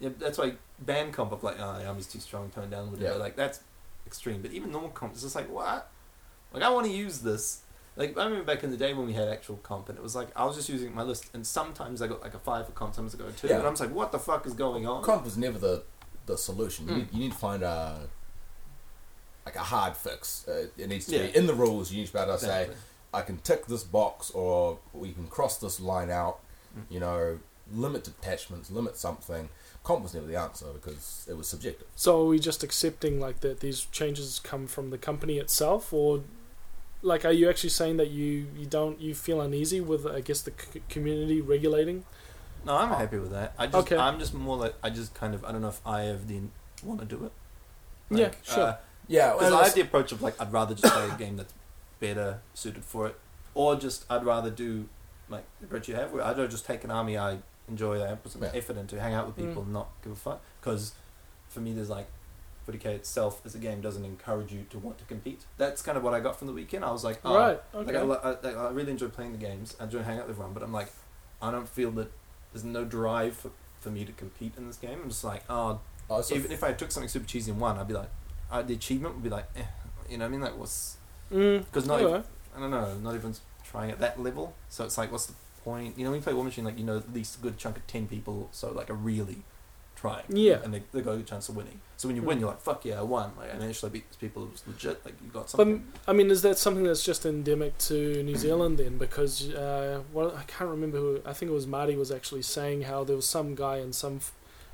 [0.00, 3.12] Yeah, that's why band comp of like oh army's too strong, tone down, whatever.
[3.14, 3.18] Yeah.
[3.18, 3.60] Like that's
[4.06, 4.42] extreme.
[4.42, 5.90] But even normal comp is just like what?
[6.52, 7.60] Like I want to use this.
[7.96, 10.14] Like I remember back in the day when we had actual comp, and it was
[10.16, 12.72] like I was just using my list, and sometimes I got like a five for
[12.72, 13.58] comp, sometimes I got a two, Yeah.
[13.58, 15.02] and I'm just like, what the fuck is going on?
[15.04, 15.82] Comp was never the
[16.26, 16.86] the solution.
[16.88, 16.96] You, Mm.
[16.98, 18.08] need, you need to find a
[19.46, 20.46] like a hard fix.
[20.48, 21.26] Uh, it needs to Yeah.
[21.26, 21.90] be in the rules.
[21.92, 22.70] You need to be able to say,
[23.12, 26.40] I can tick this box or we can cross this line out,
[26.76, 26.82] Mm.
[26.90, 27.38] you know,
[27.72, 29.48] limit detachments, limit something.
[29.84, 31.86] Comp was never the answer because it was subjective.
[31.94, 36.22] so are we just accepting like that these changes come from the company itself, or
[37.02, 40.40] like are you actually saying that you you don't you feel uneasy with I guess
[40.40, 42.04] the c- community regulating?
[42.64, 43.52] No, I'm happy with that.
[43.58, 43.96] I just, Okay.
[43.98, 46.40] I'm just more like I just kind of I don't know if I have the
[46.82, 47.32] want to do it.
[48.10, 48.78] Yeah, sure.
[49.08, 51.52] Yeah, Because I have the approach of like I'd rather just play a game that's
[52.00, 53.16] better suited for it,
[53.54, 54.88] or just I'd rather do
[55.28, 58.14] like the approach you have where I'd rather just take an army I enjoy, I
[58.14, 58.50] put some Yeah.
[58.54, 59.66] effort into, hang out with people, Mm.
[59.66, 60.40] and not give a fuck.
[60.60, 60.92] Because
[61.48, 62.06] for me, there's like
[62.66, 65.44] 40k itself as a game doesn't encourage you to want to compete.
[65.58, 66.84] That's kind of what I got from the weekend.
[66.84, 67.60] I was like, oh, right.
[67.72, 67.98] like Okay.
[67.98, 69.76] I, I, like, I really enjoy playing the games.
[69.80, 70.90] I enjoy hanging out with everyone, but I'm like,
[71.42, 72.10] I don't feel that
[72.52, 73.50] there's no drive for,
[73.80, 74.98] for me to compete in this game.
[75.02, 77.50] I'm just like, oh, I was sort of- even if I took something super cheesy
[77.50, 78.10] and won, I'd be like,
[78.54, 79.62] uh, the achievement would be like, eh,
[80.08, 80.40] you know what I mean?
[80.40, 80.96] Like, what's
[81.32, 82.20] Mm, because not alright.
[82.20, 82.24] even,
[82.56, 84.54] I don't know, not even trying at that level.
[84.68, 85.98] So it's like, what's the point?
[85.98, 87.86] You know, when you play Warmachine, like you know at least a good chunk of
[87.86, 89.38] ten people, so like are really
[89.96, 90.24] trying.
[90.28, 90.58] Yeah.
[90.62, 91.80] and they they got a good chance of winning.
[91.96, 92.40] So when you win, Hmm.
[92.42, 93.32] you're like, fuck yeah, I won.
[93.38, 94.44] Like, and actually beat these people.
[94.44, 95.04] It was legit.
[95.04, 95.84] Like you got something.
[96.04, 96.10] But.
[96.10, 98.98] I mean, is that something that's just endemic to New Zealand then?
[98.98, 101.20] Because uh, well, I can't remember who.
[101.24, 104.20] I think it was Marty was actually saying how there was some guy in some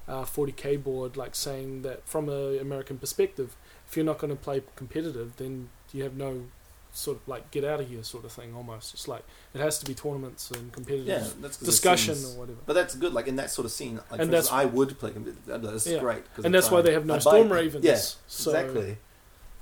[0.08, 3.54] uh, 40k board like saying that from an American perspective,
[3.90, 6.44] if you're not going to play competitive, then you have no
[6.92, 8.54] sort of like get out of here sort of thing.
[8.54, 9.22] Almost, it's like
[9.54, 12.58] it has to be tournaments and competitive yeah, that's 'cause discussion seems- or whatever.
[12.66, 13.12] But that's good.
[13.12, 15.10] Like in that sort of scene, like And for instance, that's- I would play.
[15.10, 15.50] competitive.
[15.52, 15.98] I'd be like, This is Yeah.
[16.00, 16.34] great.
[16.34, 17.58] 'cause And that's why they have no I'd Storm buy it.
[17.62, 17.84] Ravens.
[17.84, 17.96] Yeah,
[18.28, 18.98] so, exactly.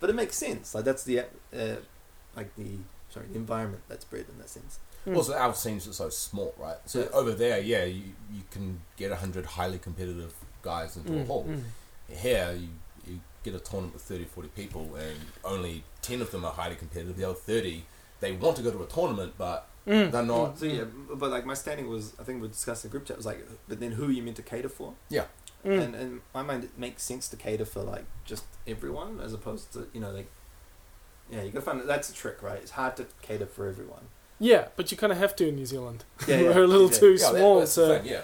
[0.01, 0.75] But it makes sense.
[0.75, 1.77] Like that's the uh,
[2.37, 2.79] like the
[3.11, 4.79] sorry the environment that's bred in that sense.
[5.05, 5.17] Hmm.
[5.17, 6.77] Also, our scenes are so small, right?
[6.87, 7.07] So Yeah.
[7.13, 8.03] over there, yeah, you,
[8.33, 11.45] you can get hundred highly competitive guys into a Mm, hall.
[11.49, 11.63] mm.
[12.09, 12.69] here you, you
[13.51, 17.17] get a tournament with 30, 40 people, and only 10 of them are highly competitive.
[17.17, 17.85] The other 30,
[18.21, 20.11] they want to go to a tournament, but Mm.
[20.11, 20.59] they're not.
[20.59, 20.85] So yeah,
[21.15, 23.47] but like my standing was, I think we discussed in the group chat was like,
[23.69, 24.93] but then who are you meant to cater for?
[25.09, 25.25] Yeah.
[25.65, 25.81] Mm.
[25.83, 29.73] And in my mind, it makes sense to cater for like just everyone as opposed
[29.73, 30.29] to you know like,
[31.31, 32.59] yeah, you gotta find that that's a trick, right?
[32.61, 34.09] It's hard to cater for everyone.
[34.39, 36.05] Yeah, but you kind of have to in New Zealand.
[36.27, 36.99] Yeah, yeah, We're a little yeah.
[36.99, 38.21] too Yeah, small, that's the so thing, yeah.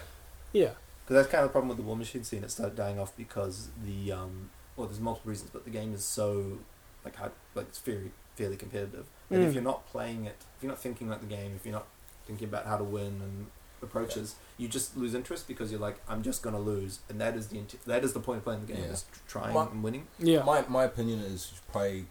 [0.53, 0.71] yeah.
[1.05, 2.45] Because that's kind of the problem with the Warmachine scene.
[2.45, 6.05] It started dying off because the um, well, there's multiple reasons, but the game is
[6.05, 6.59] so
[7.05, 9.07] like hard, like it's very fairly competitive.
[9.31, 9.49] And Mm.
[9.49, 11.87] if you're not playing it, if you're not thinking about the game, if you're not
[12.27, 13.47] thinking about how to win and
[13.83, 17.49] approaches, you just lose interest because you're like, I'm just gonna lose, and that is
[17.49, 18.91] the int- that is the point of playing the game Yeah.
[18.93, 20.07] is trying My- and winning.
[20.19, 20.43] Yeah.
[20.43, 22.07] My my opinion is you should probably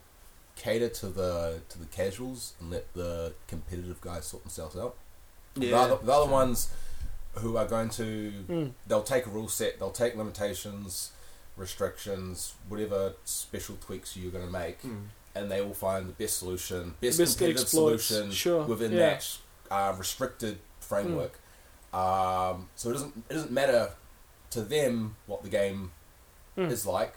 [0.56, 4.96] cater to the to the casuals and let the competitive guys sort themselves out.
[5.56, 6.70] the other, the other ones
[7.36, 8.74] who are going to Mm.
[8.88, 11.12] they'll take a rule set, they'll take limitations,
[11.56, 15.06] restrictions, whatever special tweaks you're going to make, Hmm.
[15.36, 18.98] and they will find the best solution, best, Best competitive exploits, solution sure, within yeah.
[19.16, 19.38] that
[19.72, 21.40] uh, restricted framework.
[21.94, 23.92] Um, so it doesn't it doesn't matter
[24.52, 25.92] to them what the game
[26.58, 26.70] Mm.
[26.70, 27.16] is like.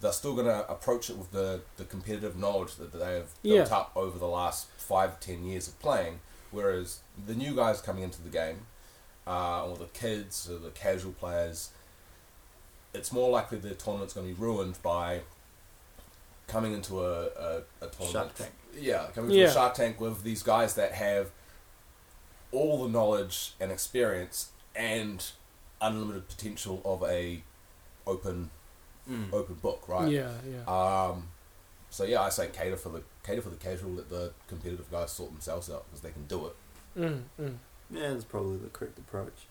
[0.00, 3.58] They're still going to approach it with the, the competitive knowledge that they have Yeah.
[3.58, 6.18] built up over the last five ten years of playing.
[6.50, 8.66] Whereas the new guys coming into the game,
[9.28, 11.70] uh, or the kids or the casual players,
[12.94, 15.20] it's more likely the tournament's going to be ruined by
[16.46, 18.12] coming into a, a, a tournament.
[18.12, 18.52] Shark Tank.
[18.78, 19.50] Yeah, coming into Yeah.
[19.50, 21.30] a Shark Tank with these guys that have
[22.52, 25.24] all the knowledge and experience and
[25.80, 27.42] unlimited potential of a
[28.06, 28.50] open
[29.06, 29.24] Hmm.
[29.32, 30.08] open book, right?
[30.10, 30.64] Yeah, yeah.
[30.66, 31.28] Um,
[31.90, 35.10] so yeah, I say cater for the cater for the casual, let the competitive guys
[35.12, 36.56] sort themselves out because they can do it.
[36.98, 37.54] Mm, mm,
[37.90, 39.46] Yeah, that's probably the correct approach.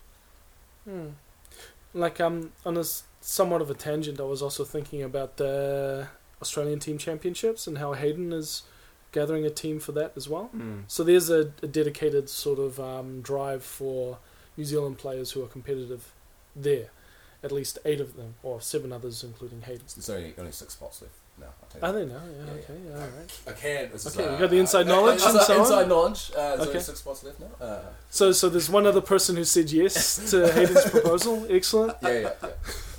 [1.94, 2.00] Mm.
[2.00, 2.84] Like um, on a
[3.20, 6.08] somewhat of a tangent, I was also thinking about the
[6.40, 8.62] Australian Team Championships and how Hayden is
[9.12, 10.46] gathering a team for that as well.
[10.46, 10.80] Hmm.
[10.86, 14.18] So there's a, a dedicated sort of um, drive for
[14.56, 16.12] New Zealand players who are competitive
[16.54, 16.90] there.
[17.42, 19.84] At least eight of them, or seven others, including Hayden.
[19.94, 21.46] There's only only six spots left now.
[21.62, 22.06] I'll tell Are you.
[22.06, 22.20] they now?
[22.24, 23.38] Yeah, Yeah, okay, yeah, all right.
[23.46, 23.92] I can.
[23.92, 25.60] This is, Okay, uh, you got the inside uh, knowledge uh, and so on?
[25.60, 26.30] Inside knowledge.
[26.30, 26.68] Uh, there's Okay.
[26.70, 27.46] only six spots left now.
[27.66, 31.46] Uh, So, so there's one other person who said yes to Hayden's proposal.
[31.50, 31.96] Excellent.
[32.02, 32.48] yeah, yeah, yeah.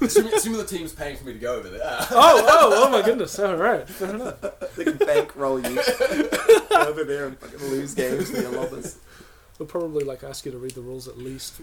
[0.02, 1.84] assuming, assuming the team's paying for me to go over there.
[1.84, 3.38] Uh, Oh, oh, oh my goodness!
[3.40, 4.36] All right, fair enough.
[4.76, 5.80] They can bankroll you
[6.72, 8.98] over there and fucking lose games for your lobbers.
[9.60, 11.56] We'll probably like ask you to read the rules at least.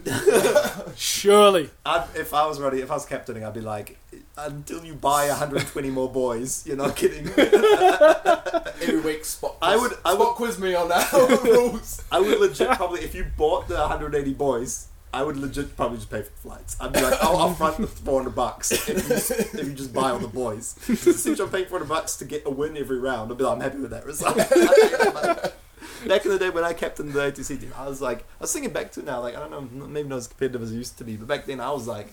[0.95, 1.71] Surely.
[1.83, 3.97] I'd, if I was ready, if I was captaining, I'd be like,
[4.37, 7.27] until you buy 120 more boys, you're not kidding.
[8.81, 9.57] every week, spot.
[9.63, 12.03] I would- I spot would- quiz me on that rules.
[12.11, 16.11] I would legit probably, if you bought the 180 boys, I would legit probably just
[16.11, 16.77] pay for the flights.
[16.79, 18.95] I'd be like, I'll, I'll front the 400 bucks if you,
[19.59, 20.75] if you just buy all the boys.
[20.83, 23.61] Since I'm paying 400 bucks to get a win every round, I'd be like, I'm
[23.61, 24.37] happy with that result.
[26.07, 28.53] back in the day when I captained the ATC team, I was like, I was
[28.53, 30.97] thinking back to now, like, I don't know, maybe not as competitive as it used
[30.97, 32.07] to be, but back then I was like,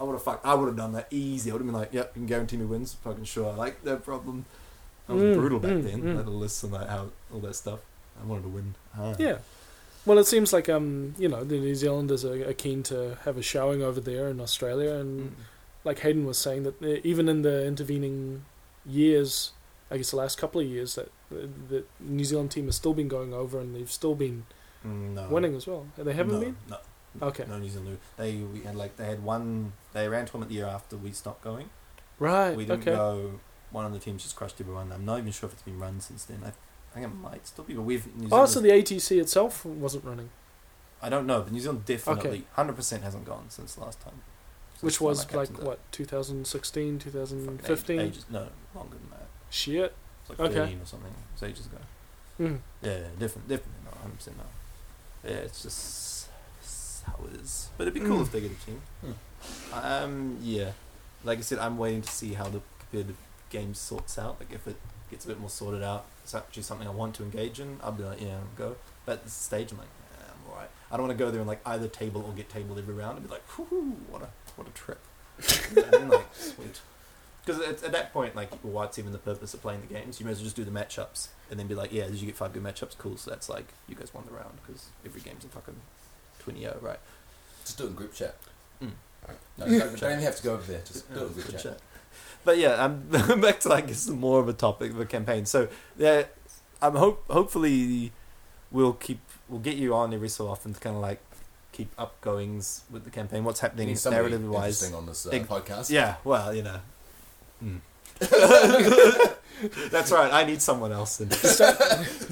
[0.00, 1.50] I would have fucked, I would have done that easy.
[1.50, 3.84] I would have been like, yep, you can guarantee me wins, fucking sure, I like,
[3.84, 4.44] no problem.
[5.08, 6.16] I was Mm, brutal back mm, then, mm.
[6.16, 7.80] that list and like, how, all that stuff.
[8.20, 8.74] I wanted to win.
[8.94, 9.18] hard.
[9.20, 9.38] Yeah.
[10.04, 13.36] Well, it seems like um, you know, the New Zealanders are, are keen to have
[13.36, 15.34] a showing over there in Australia, and Mm.
[15.84, 18.44] like Hayden was saying that uh, even in the intervening
[18.86, 19.52] years,
[19.90, 22.94] I guess the last couple of years, that the, the New Zealand team has still
[22.94, 24.44] been going over, and they've still been
[24.84, 25.28] no.
[25.28, 25.86] winning as well.
[25.96, 26.56] They haven't no, been.
[26.68, 26.78] No.
[27.20, 27.44] Okay.
[27.48, 27.98] No New Zealand.
[28.16, 29.72] They we had like they had one.
[29.92, 31.70] They ran tournament the year after we stopped going.
[32.18, 32.56] Right.
[32.56, 32.92] We didn't okay.
[32.92, 33.40] go.
[33.70, 34.92] One of the teams just crushed everyone.
[34.92, 36.40] I'm not even sure if it's been run since then.
[36.44, 39.64] I, I think it might still be, but we've New Oh, so the ATC itself
[39.64, 40.30] wasn't running,
[41.02, 44.22] I don't know, but New Zealand definitely hundred percent hasn't gone since last time.
[44.74, 48.00] Since which was like what 2016, 2015?
[48.00, 49.26] Ages, no, longer than that.
[49.50, 49.94] Shit.
[50.30, 50.54] It's like Okay.
[50.54, 51.14] 13 or something.
[51.34, 51.78] It's ages ago.
[52.40, 52.58] Mm.
[52.82, 53.94] Yeah, definitely, definitely not.
[54.00, 55.30] Hundred percent no.
[55.30, 56.28] Yeah, it's just
[56.60, 57.68] it's how it is.
[57.76, 58.22] But it'd be cool Mm.
[58.22, 58.82] if they get a team.
[59.72, 60.72] Um, yeah,
[61.24, 63.16] like I said, I'm waiting to see how the competitive
[63.50, 64.36] game sorts out.
[64.40, 64.76] Like if it
[65.10, 67.78] gets a bit more sorted out, it's actually something I want to engage in.
[67.82, 68.76] I'll be like, yeah, I'll go.
[69.06, 69.88] But at this stage, I'm like,
[70.18, 70.70] yeah, I'm alright.
[70.90, 73.16] I don't want to go there and like either table or get tabled every round.
[73.16, 75.00] I'd be like, whoo, what a what a trip.
[75.74, 76.08] You know what I mean?
[76.10, 76.80] Like, sweet.
[77.48, 80.20] Because at, at that point, like, well, what's even the purpose of playing the games?
[80.20, 82.26] You may as well just do the matchups and then be like, yeah, did you
[82.26, 82.98] get five good matchups?
[82.98, 83.16] Cool.
[83.16, 85.76] So that's like, you guys won the round because every game's a fucking
[86.40, 86.98] 20 0, right?
[87.64, 88.36] Just do it in group chat.
[88.82, 88.90] Mm.
[89.56, 90.82] No, you don't, don't even have to go over there.
[90.84, 91.62] Just do it in group chat.
[91.62, 91.78] chat.
[92.44, 93.08] But yeah, I'm
[93.40, 95.46] back to like is more of a topic of a campaign.
[95.46, 96.24] So yeah,
[96.82, 98.12] I'm hope hopefully
[98.70, 101.22] we'll keep we'll get you on every so often to kind of like
[101.72, 103.44] keep upgoings with the campaign.
[103.44, 104.92] What's happening narrative wise?
[104.92, 105.90] on this uh, podcast.
[105.90, 106.80] Yeah, well, you know,
[109.90, 110.32] That's right.
[110.32, 111.20] I need someone else.
[111.20, 111.28] In.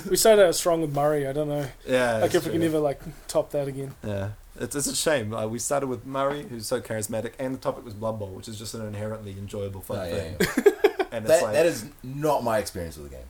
[0.08, 1.26] we started out strong with Murray.
[1.26, 1.66] I don't know.
[1.86, 2.12] Yeah.
[2.18, 2.68] like that's if we can true.
[2.68, 3.94] ever like top that again.
[4.04, 4.30] Yeah,
[4.60, 5.34] it's, it's a shame.
[5.34, 8.46] Uh, we started with Murray, who's so charismatic, and the topic was Blood Bowl, which
[8.48, 10.36] is just an inherently enjoyable fun Oh, yeah, thing.
[10.40, 10.72] yeah.
[11.12, 13.26] And it's That, like, that is not my experience with the game.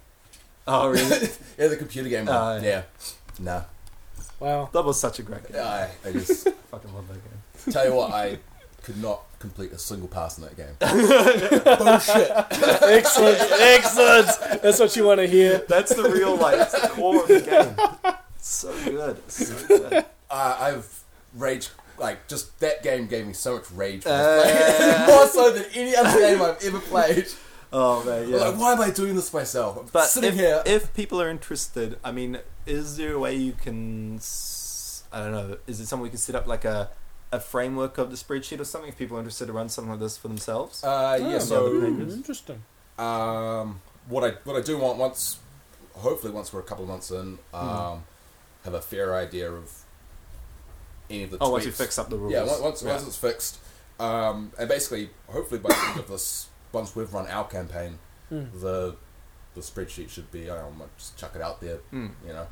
[0.66, 1.28] oh really?
[1.58, 2.26] Yeah, the computer game.
[2.26, 2.62] one.
[2.64, 2.68] Yeah.
[2.70, 2.82] yeah.
[3.38, 3.62] Nah.
[4.40, 4.68] Wow.
[4.72, 5.62] That was such a great game.
[5.62, 7.72] I, I just fucking love that game.
[7.72, 8.38] tell you what, I
[8.82, 10.76] could not complete a single pass in that game.
[11.78, 12.30] Bullshit.
[12.82, 14.62] excellent, excellent.
[14.62, 15.58] That's what you want to hear.
[15.68, 18.14] That's the real like it's the core of the game.
[18.36, 19.18] It's so good.
[19.18, 20.04] It's so good.
[20.30, 21.02] Uh, I've
[21.34, 21.68] rage
[21.98, 24.02] like just that game gave me so much rage.
[24.02, 24.42] For Uh.
[24.42, 25.06] playing.
[25.06, 27.26] More so than any other game I've ever played.
[27.72, 28.36] Oh man, yeah.
[28.38, 29.76] Like, why am I doing this myself?
[29.78, 30.62] I'm But sitting if, here.
[30.64, 34.16] if people are interested, I mean, is there a way you can?
[34.16, 35.56] s- I don't know.
[35.66, 36.90] Is it something we can set up like a
[37.32, 38.88] a framework of the spreadsheet or something?
[38.88, 40.82] If people are interested to run something like this for themselves.
[40.84, 42.62] uh, yeah, Oh, so hmm, interesting.
[42.98, 45.38] Um, what I what I do want once,
[45.94, 48.00] hopefully once we're a couple of months in, um, Mhm.
[48.64, 49.70] have a fair idea of
[51.10, 52.32] any of the oh, once you fix up the rules.
[52.32, 52.90] yeah, once once, Yeah.
[52.92, 53.58] once it's fixed,
[54.00, 57.98] um, and basically hopefully by the end of this, once we've run our campaign,
[58.28, 58.44] Hmm.
[58.60, 58.96] the
[59.54, 62.10] the spreadsheet should be I don't know, just chuck it out there, Mm.
[62.26, 62.46] you know,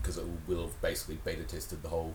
[0.00, 2.14] because it will have basically beta tested the whole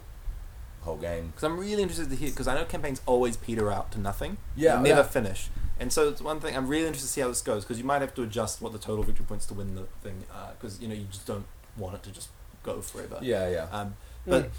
[0.81, 1.27] whole game.
[1.27, 4.37] Because I'm really interested to hear, because I know campaigns always peter out to nothing.
[4.55, 5.07] Yeah, They never yeah.
[5.07, 5.49] finish.
[5.79, 7.83] And so it's one thing, I'm really interested to see how this goes, because you
[7.85, 10.23] might have to adjust what the total victory points to win the thing,
[10.57, 11.45] because, you know, you just don't
[11.77, 12.29] want it to just
[12.63, 13.19] go forever.
[13.21, 13.67] Yeah, yeah.
[13.71, 13.95] Um,
[14.25, 14.49] but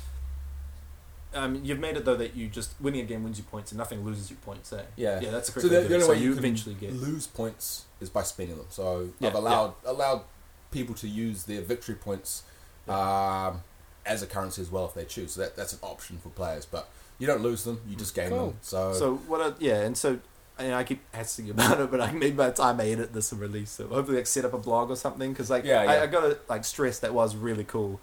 [1.35, 3.79] um, you've made it, though, that you just, winning a game wins you points and
[3.79, 4.83] nothing loses you points, eh?
[4.97, 5.21] Yeah.
[5.21, 5.97] Yeah, that's a So correct the, way the do it.
[5.97, 6.93] only So way you, you eventually get...
[6.95, 8.67] lose points is by spending them.
[8.71, 10.23] So Yeah, I've allowed allowed
[10.71, 12.45] people to use their victory points
[12.89, 13.63] um,
[14.09, 15.33] as a currency as well if they choose.
[15.33, 18.31] So that, that's an option for players, but you don't lose them; you just gain
[18.31, 18.47] Cool.
[18.49, 18.57] them.
[18.63, 19.41] So, So what?
[19.41, 20.19] I, yeah, and so
[20.59, 23.31] and I keep asking about it, but I maybe by the time I edit this
[23.33, 25.33] and release it, hopefully like set up a blog or something.
[25.33, 26.03] Because like, Yeah, I, yeah.
[26.03, 28.01] I gotta like stress that was really cool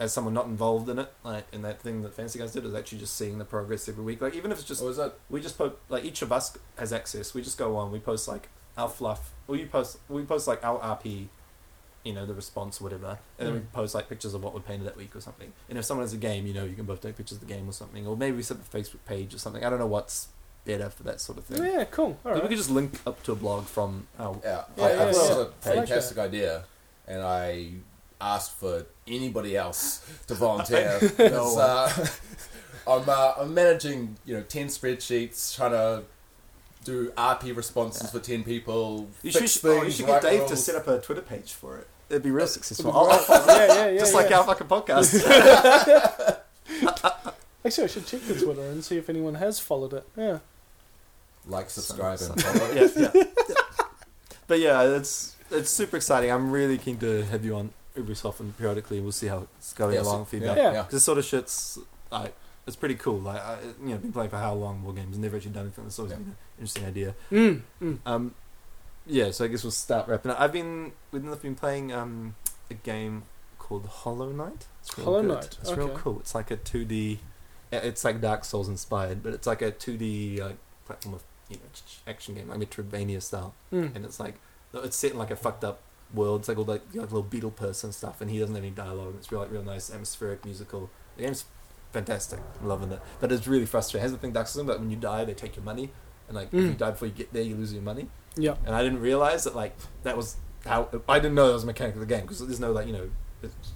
[0.00, 1.12] as someone not involved in it.
[1.24, 4.04] Like, in that thing that Fancy Guys did is actually just seeing the progress every
[4.04, 4.20] week.
[4.22, 7.34] Like, even if it's just oh, we just post like each of us has access.
[7.34, 7.90] We just go on.
[7.90, 9.32] We post like our fluff.
[9.48, 9.98] Or you post.
[10.08, 11.26] We post like our RP.
[12.04, 13.72] You know the response, or whatever, and then we Mm.
[13.72, 15.52] post like pictures of what we painted that week or something.
[15.68, 17.52] And if someone has a game, you know, you can both take pictures of the
[17.52, 19.64] game or something, or maybe we set up a Facebook page or something.
[19.64, 20.28] I don't know what's
[20.64, 21.62] better for that sort of thing.
[21.64, 22.18] Yeah, cool.
[22.24, 24.38] All But We could just link up to a blog from our.
[24.44, 24.64] yeah?
[24.76, 25.34] Yeah, I, yeah, I thought it was yeah.
[25.34, 26.64] a I like fantastic idea,
[27.06, 27.72] and I
[28.20, 30.98] asked for anybody else to volunteer.
[31.00, 32.06] because, uh,
[32.86, 36.04] I'm uh, I'm managing you know ten spreadsheets, trying to
[36.88, 38.10] do RP responses Yeah.
[38.10, 39.08] for ten people.
[39.22, 41.52] You fix should, oh, you should get write Dave to set up a Twitter page
[41.52, 41.86] for it.
[42.10, 42.90] It'd be real successful.
[42.92, 43.20] Right.
[43.28, 43.98] I'll- I'll- yeah, yeah, yeah.
[43.98, 44.18] just yeah.
[44.20, 45.08] like our fucking podcast.
[47.64, 50.04] Actually, I should check the Twitter and see if anyone has followed it.
[50.16, 50.38] Yeah.
[51.46, 52.72] like, subscribe, So- and follow.
[52.74, 53.24] yeah, yeah.
[54.46, 56.30] But yeah, it's it's super exciting.
[56.30, 59.00] I'm really keen to have you on every so often periodically.
[59.00, 60.24] We'll see how it's going Yeah, so- along.
[60.26, 60.56] feedback.
[60.56, 60.72] Yeah.
[60.72, 60.82] yeah.
[60.82, 61.78] Because this sort of shit's
[62.10, 62.34] like
[62.68, 63.18] it's pretty cool.
[63.18, 64.82] Like I, you know, been playing for how long?
[64.84, 65.18] War games.
[65.18, 65.86] Never actually done anything.
[65.86, 66.18] It's always Yeah.
[66.18, 67.14] been an interesting idea.
[67.32, 67.98] Mm, mm.
[68.06, 68.34] Um,
[69.06, 69.30] yeah.
[69.32, 70.40] So I guess we'll start wrapping up.
[70.40, 72.36] I've been we've been playing um
[72.70, 73.24] a game
[73.58, 74.66] called Hollow Knight.
[74.80, 75.28] It's real Hollow good.
[75.28, 76.20] Knight, It's real cool.
[76.20, 77.20] It's like a two D.
[77.72, 81.56] It's like Dark Souls inspired, but it's like a two D like platform of you
[81.56, 83.94] know ch- ch- action game, like Metroidvania style Mm.
[83.96, 84.34] and it's like
[84.74, 85.80] it's set in like a fucked up
[86.14, 86.40] world.
[86.42, 89.14] It's like all like, like little beetle person stuff, and he doesn't have any dialogue.
[89.18, 90.90] It's real like real nice atmospheric musical.
[91.16, 91.44] The game's
[91.92, 92.40] fantastic.
[92.60, 94.02] I'm loving it, but it's really frustrating.
[94.02, 95.90] Has the thing Dark Souls, but when you die, they take your money,
[96.28, 96.78] and like if you Mm.
[96.78, 98.08] die before you get there, you lose your money.
[98.36, 98.56] Yeah.
[98.66, 100.36] And I didn't realize that like that was
[100.66, 102.86] how I didn't know that was a mechanic of the game because there's no like
[102.86, 103.08] you know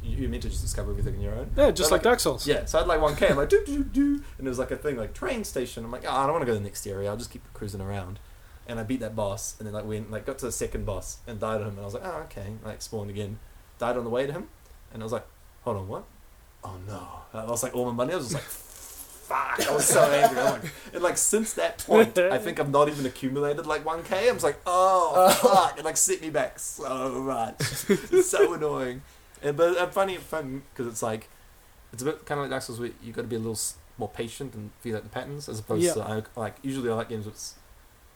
[0.02, 1.50] you're meant to just discover everything on your own.
[1.56, 2.46] Yeah, just So, like Dark Souls.
[2.48, 3.30] Yeah, so I had like 1k.
[3.30, 4.20] I'm like, do, do, do.
[4.36, 5.84] And it was like a thing like train station.
[5.84, 7.08] I'm like, oh, I don't want to go to the next area.
[7.08, 8.18] I'll just keep cruising around.
[8.66, 9.54] And I beat that boss.
[9.60, 11.74] And then like went, like got to the second boss and died on him.
[11.74, 12.54] And I was like, oh, okay.
[12.64, 13.38] Like spawned again.
[13.78, 14.48] Died on the way to him.
[14.92, 15.26] And I was like,
[15.62, 16.04] hold on, what?
[16.64, 17.06] Oh no.
[17.34, 18.12] I lost like all my money.
[18.12, 19.68] I was just like, fuck.
[19.68, 20.38] I was so angry.
[20.38, 23.84] I was like, and like since that point, I think I've not even accumulated like
[23.84, 24.28] 1k.
[24.28, 25.78] I was like, oh, fuck.
[25.78, 27.56] It like set me back so much.
[27.88, 29.02] It's so annoying.
[29.42, 31.28] And, but I'm finding it fun because it's like,
[31.92, 33.58] it's a bit kind of like Dark Souls where you got to be a little
[33.98, 35.94] more patient and feel out the patterns as opposed Yeah.
[35.94, 37.34] to I, like usually I like games where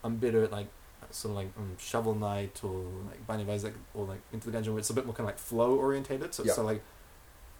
[0.05, 0.68] I'm better at like
[1.10, 4.59] sort of like um, Shovel Knight or like Binding of Isaac or like Enter the
[4.59, 6.32] Gungeon where it's a bit more kind of like flow orientated.
[6.35, 6.48] So Yeah.
[6.48, 6.82] it's so like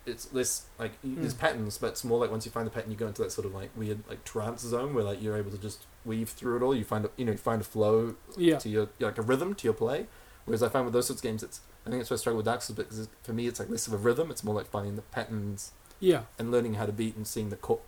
[0.07, 1.39] it's less like y there's Mm.
[1.39, 3.47] patterns, but it's more like once you find the pattern, you go into that sort
[3.47, 6.62] of like weird like trance zone where like you're able to just weave through it
[6.62, 6.74] all.
[6.74, 8.59] You find a, you know you find a flow Yeah.
[8.59, 10.07] to your like a rhythm to your play.
[10.45, 12.37] Whereas I find with those sorts of games, it's I think it's where I struggle
[12.39, 14.31] with Dark Souls because for me it's like less of a rhythm.
[14.31, 16.23] It's more like finding the patterns Yeah.
[16.39, 17.81] and learning how to beat and seeing the co-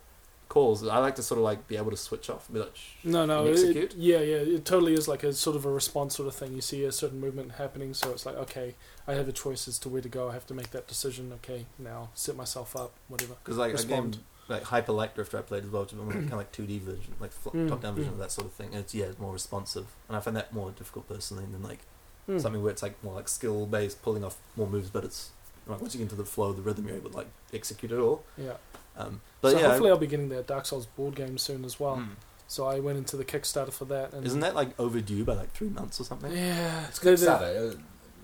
[0.49, 0.85] calls.
[0.87, 2.73] I like to sort of like be able to switch off be like,
[3.03, 3.93] No, no, it, execute?
[3.95, 6.53] yeah, yeah, it totally is like a sort of a response sort of thing.
[6.53, 8.75] You see a certain movement happening, so it's like, okay,
[9.09, 10.29] I have a choice as to where to go.
[10.29, 11.31] I have to make that decision.
[11.35, 13.33] Okay, now set myself up, whatever.
[13.43, 14.13] because like a Respond.
[14.13, 16.79] game like Hyper Light Drifter I played as well, which is kind of like 2D
[16.81, 18.13] version, like fl- Mm, top down version mm.
[18.13, 18.69] of that sort of thing.
[18.71, 21.79] And it's yeah, it's more responsive, and I find that more difficult personally than like
[22.27, 22.37] Hmm.
[22.39, 25.31] something where it's like more like skill based, pulling off more moves, but it's
[25.67, 27.91] like once you get into the flow of the rhythm, you're able to like execute
[27.91, 28.23] it all.
[28.37, 28.53] Yeah.
[28.97, 31.79] Um, but so yeah, hopefully I'll be getting that Dark Souls board game soon as
[31.79, 31.97] well.
[31.97, 32.09] Mm.
[32.47, 34.13] So I went into the Kickstarter for that.
[34.13, 36.31] And isn't that like overdue by like three months or something?
[36.31, 37.77] Yeah, It's they- good Saturday.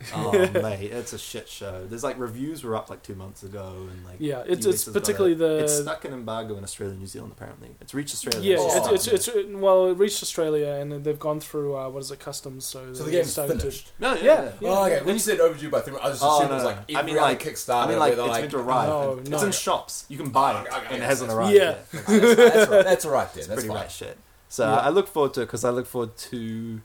[0.15, 1.85] oh mate, it's a shit show.
[1.85, 5.33] There's like reviews were up like two months ago, and like Yeah, it's it's particularly
[5.33, 5.39] it.
[5.39, 7.75] the it's stuck in embargo in Australia and New Zealand apparently.
[7.81, 8.41] It's reached Australia.
[8.41, 8.93] yeah, Oh.
[8.93, 12.19] it's, it's it's well, it reached Australia and they've gone through uh, what is it,
[12.19, 12.65] customs.
[12.65, 13.91] So, So the they're game's starting to- finished.
[13.99, 14.51] no, yeah, Yeah.
[14.61, 14.69] yeah.
[14.69, 15.01] Oh, okay.
[15.05, 16.69] When you said overdue by three, months, I just Oh, assumed no, it was no.
[16.69, 17.83] like I mean, like- Kickstarter.
[17.85, 18.89] I mean, like it's like, meant to arrive.
[18.89, 19.35] No, and no.
[19.37, 20.05] It's in shops.
[20.09, 21.53] You can buy it, Oh, okay, and it hasn't arrived.
[21.55, 21.75] Yeah.
[21.91, 22.83] that's, that's, right.
[22.83, 23.37] That's all right then.
[23.39, 23.77] It's That's pretty fine.
[23.77, 24.17] right shit.
[24.47, 26.81] So I look forward to it because I look forward to.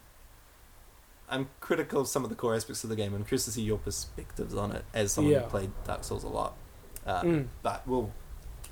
[1.30, 3.14] I'm critical of some of the core aspects of the game.
[3.14, 5.40] I'm curious to see your perspectives on it as someone Yeah.
[5.40, 6.54] who played Dark Souls a lot.
[7.06, 7.46] Uh, Mm.
[7.62, 8.10] But we'll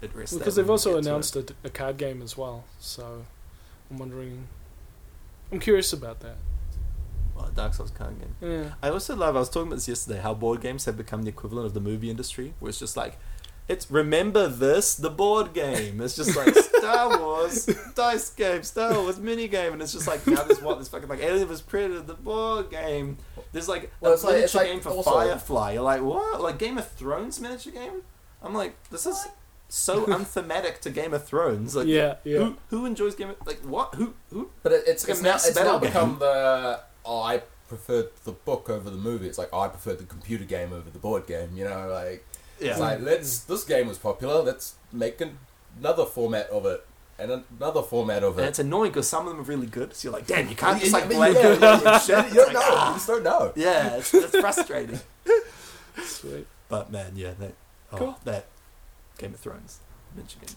[0.02, 2.64] address that because they've also announced a, a card game as well.
[2.78, 3.24] So
[3.90, 4.48] I'm wondering.
[5.52, 6.36] I'm curious about that.
[7.34, 8.34] Well, Dark Souls card game.
[8.40, 8.74] Yeah.
[8.82, 9.36] I also love.
[9.36, 10.20] I was talking about this yesterday.
[10.20, 13.16] How board games have become the equivalent of the movie industry, where it's just like,
[13.68, 16.00] it's remember this the board game.
[16.00, 20.26] It's just like Star Wars dice game, Star Wars mini game, and it's just like
[20.26, 23.18] now there's what this fucking like Alien vs Predator the board game.
[23.52, 25.72] There's like Well, a it's like- miniature it's like game for also- Firefly.
[25.74, 26.40] You're like what?
[26.40, 28.02] Like Game of Thrones miniature game?
[28.42, 29.26] I'm like this is
[29.68, 31.76] so unthematic to Game of Thrones.
[31.76, 32.38] Like yeah, yeah.
[32.38, 33.94] Who, who enjoys Game of like what?
[33.96, 34.50] Who who?
[34.62, 38.70] But it, it's, It's it's, now, it's now become the oh, I preferred the book
[38.70, 39.26] over the movie.
[39.28, 41.50] It's like I preferred the computer game over the board game.
[41.54, 42.26] You know, like
[42.60, 42.70] Yeah.
[42.72, 44.42] it's like let's this game was popular.
[44.42, 45.38] Let's make an,
[45.78, 46.84] another format of it
[47.18, 48.50] and another format of and it.
[48.50, 49.94] it's annoying because some of them are really good.
[49.94, 51.68] So you're like, damn, you can't just Yeah, like I mean, blame yeah, it yeah,
[51.68, 52.28] on yeah.
[52.28, 52.60] You don't like, know.
[52.64, 52.88] ah.
[52.88, 53.52] You just don't know.
[53.56, 55.00] Yeah, it's, it's frustrating.
[56.02, 56.46] Sweet.
[56.68, 57.54] But man, yeah, that
[57.92, 58.18] oh, Cool.
[58.24, 58.46] that
[59.18, 59.80] Game of Thrones
[60.16, 60.54] mention game.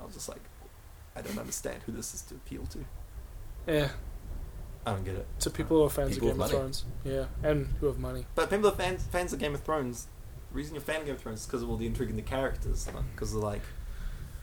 [0.00, 0.40] I was just like,
[1.16, 2.84] I don't understand who this is to appeal to.
[3.66, 3.88] Yeah.
[4.86, 5.26] I don't get it.
[5.40, 6.58] To people who are fans People of Game with of.
[6.58, 6.84] Thrones.
[7.04, 8.26] Yeah, and who have money.
[8.34, 10.06] But people are fans fans of Game of Thrones.
[10.54, 12.10] The reason you're a fan of Game of Thrones is because of all the intrigue
[12.10, 12.88] in the characters.
[13.12, 13.62] Because they're like,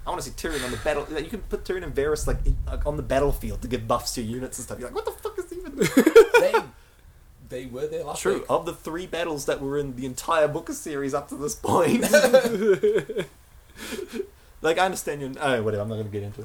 [0.06, 1.08] I want to see Tyrion on the battle.
[1.10, 3.88] Like, you can put Tyrion and Varys like, in, like on the battlefield to give
[3.88, 4.78] buffs to your units and stuff.
[4.78, 5.78] You're like, what the fuck is even?
[6.42, 6.54] they
[7.48, 8.40] they were there last True.
[8.40, 8.44] week.
[8.50, 12.02] Of the three battles that were in the entire Booker series up to this point.
[14.62, 15.34] like, I understand you.
[15.40, 15.84] Oh, whatever.
[15.84, 16.42] I'm not going to get into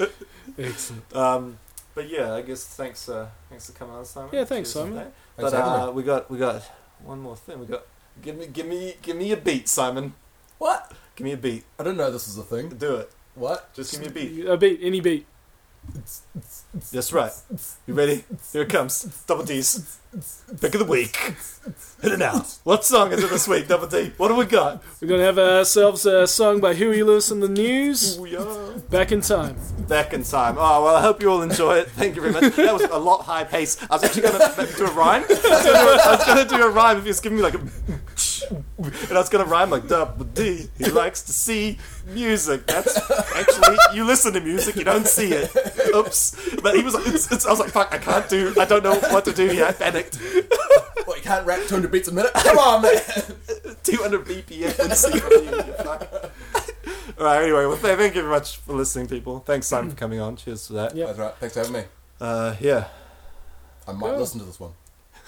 [0.00, 0.12] it.
[0.56, 1.16] Excellent.
[1.16, 1.58] um,
[1.96, 3.08] but yeah, I guess thanks.
[3.08, 4.30] Uh, thanks for coming on, Simon.
[4.32, 5.10] Yeah, thanks, Cheers Simon.
[5.38, 5.50] That.
[5.50, 6.62] Thanks But for having uh, we got we got
[7.04, 7.60] one more thing.
[7.60, 7.84] We got
[8.22, 10.14] give me give me give me a beat, Simon.
[10.58, 10.92] What?
[11.16, 11.64] Give me a beat.
[11.78, 12.70] I didn't know this was a thing.
[12.70, 13.10] Do it.
[13.34, 13.72] What?
[13.74, 14.46] Just give me a beat.
[14.46, 15.26] A beat, any beat.
[16.92, 17.32] That's right.
[17.86, 18.24] You ready?
[18.52, 19.02] Here it comes.
[19.26, 19.98] Double D's.
[20.60, 21.16] Pick of the week.
[22.02, 22.44] Hit it now.
[22.64, 24.12] What song is it this week, Double D?
[24.16, 24.82] What do we got?
[25.00, 28.18] We're going to have ourselves a song by Huey Lewis and the News.
[28.18, 29.56] We are Back in time.
[29.88, 30.56] back in time.
[30.58, 31.90] Oh well, I hope you all enjoy it.
[31.90, 32.54] Thank you very much.
[32.56, 33.76] That was a lot high pace.
[33.90, 35.24] I was actually going to do a rhyme.
[35.24, 37.42] I was gonna do was going to do a rhyme if you just give me
[37.42, 37.60] like a.
[38.48, 40.68] And I was to rhyme like Double D.
[40.78, 42.66] He likes to see music.
[42.66, 42.96] That's
[43.34, 45.50] actually you listen to music, you don't see it.
[45.94, 46.56] Oops.
[46.62, 48.54] But he was like, it's, it's, I was like, fuck, I can't do.
[48.58, 49.64] I don't know what to do here.
[49.64, 50.18] I panicked.
[51.04, 52.32] What, you can't rap 200 beats a minute?
[52.34, 53.00] Come on, man!
[53.82, 55.56] 200 BPM and see from you.
[55.56, 56.32] you fuck.
[57.18, 57.42] All right.
[57.42, 59.40] Anyway, well, thank you very much for listening, people.
[59.40, 60.36] Thanks, Simon, for coming on.
[60.36, 60.94] Cheers for that.
[60.94, 61.06] Yep.
[61.06, 61.34] That's right.
[61.40, 61.84] Thanks for having me.
[62.20, 62.88] Uh, yeah.
[63.86, 64.72] I might listen to this one.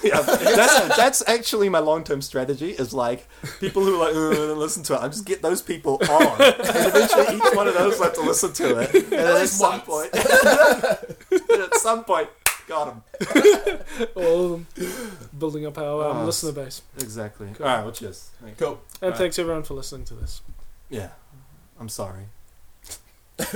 [0.03, 2.71] Yeah, that's, that's actually my long term strategy.
[2.71, 3.29] Is like
[3.61, 5.01] people who like "Uh, listen to it.
[5.01, 8.23] I just get those people on, and eventually each one of those will have to
[8.23, 8.95] listen to it.
[8.95, 9.85] And then at some once.
[9.85, 10.15] point,
[11.51, 12.29] and at some point,
[12.67, 13.03] got him
[14.15, 16.83] All of them building up our um, Oh, listener base.
[16.99, 17.49] exactly.
[17.55, 17.67] Cool.
[17.67, 18.31] All right, well, cheers.
[18.43, 18.57] Thank.
[18.59, 18.81] Cool.
[19.03, 19.19] And Right.
[19.19, 20.41] thanks everyone for listening to this.
[20.89, 21.11] Yeah,
[21.79, 22.25] I'm sorry.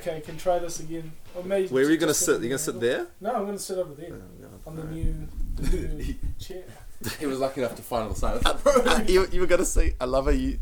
[0.00, 1.12] Okay, can try this again.
[1.34, 2.36] Or maybe Where are you gonna sit?
[2.36, 3.06] sit You gonna sit there?
[3.20, 4.14] No, I'm gonna sit over there
[4.66, 6.64] on the new, the new chair.
[7.18, 9.64] He was lucky enough to find the sign of that Uh, you, you were gonna
[9.64, 10.58] say, I love how you.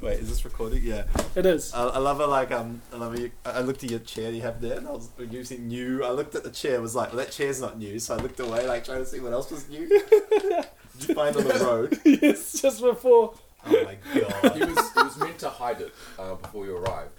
[0.00, 0.82] Wait, is this recording?
[0.84, 1.04] Yeah.
[1.34, 1.74] It is.
[1.74, 4.30] I, I love how like um I love you, I I looked at your chair
[4.30, 6.04] you have there and I was using new.
[6.04, 8.38] I looked at the chair was like well, that chair's not new so I looked
[8.38, 9.88] away like trying to see what else was new.
[9.88, 12.00] Did you find on the road?
[12.04, 13.34] yes, just before.
[13.66, 14.56] Oh my god!
[14.56, 17.12] He was, he was meant to hide it uh, before you arrived.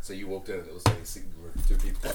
[0.00, 2.10] So you walked in and it was only sitting with two people.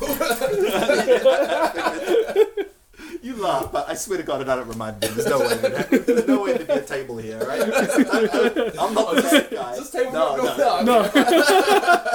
[3.23, 5.07] You laugh, but I swear to God, I don't remind me.
[5.07, 5.55] There's no way.
[5.55, 7.61] There's no way to be a table here, right?
[7.61, 9.71] I, am not the bad guy.
[9.71, 11.11] Is this table no, not no, no.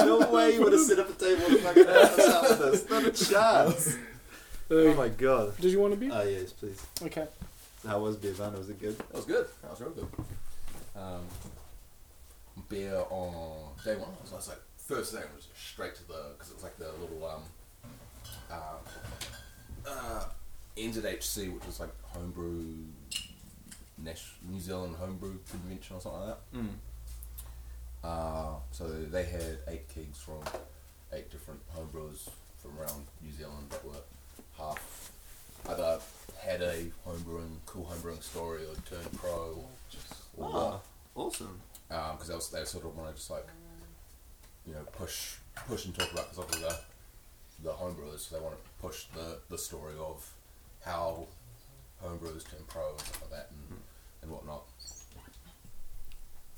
[0.05, 0.19] No.
[0.19, 2.71] no way you would have set up a table to fucking have us out with
[2.71, 2.89] this.
[2.91, 3.97] Not a chance.
[4.69, 5.57] Oh my god.
[5.57, 6.11] Did you want to be?
[6.11, 6.79] Oh yes, please.
[7.01, 7.25] Okay.
[7.87, 8.59] How was Beervana?
[8.59, 8.95] Was it good?
[8.99, 9.47] That was good.
[9.63, 10.07] That was real good.
[10.95, 11.21] Um,
[12.69, 14.11] beer on day one.
[14.25, 16.91] So I was like, first thing was straight to the because it was like the
[17.01, 17.41] little um,
[18.51, 20.23] uh, uh,
[20.77, 22.63] NZHC, which was like homebrew,
[23.97, 26.57] Nash- New Zealand homebrew convention or something like that.
[26.57, 26.69] Mm.
[28.03, 30.39] Uh, so they had eight kegs from
[31.11, 33.91] eight different homebrewers from around New Zealand that were
[34.57, 35.11] half
[35.69, 35.99] either
[36.41, 40.81] had a homebrewing, cool homebrewing story or turned pro or just or Oh,
[41.15, 41.59] awesome.
[41.89, 43.45] because they, was- they sort of want to just like
[44.65, 45.35] you know push
[45.67, 46.79] push and talk about sort of the
[47.63, 48.29] the homebrewers.
[48.29, 50.29] They want to push the the story of
[50.85, 51.27] how
[52.03, 53.79] homebrewers turn pro and stuff like that and,
[54.21, 54.63] and whatnot.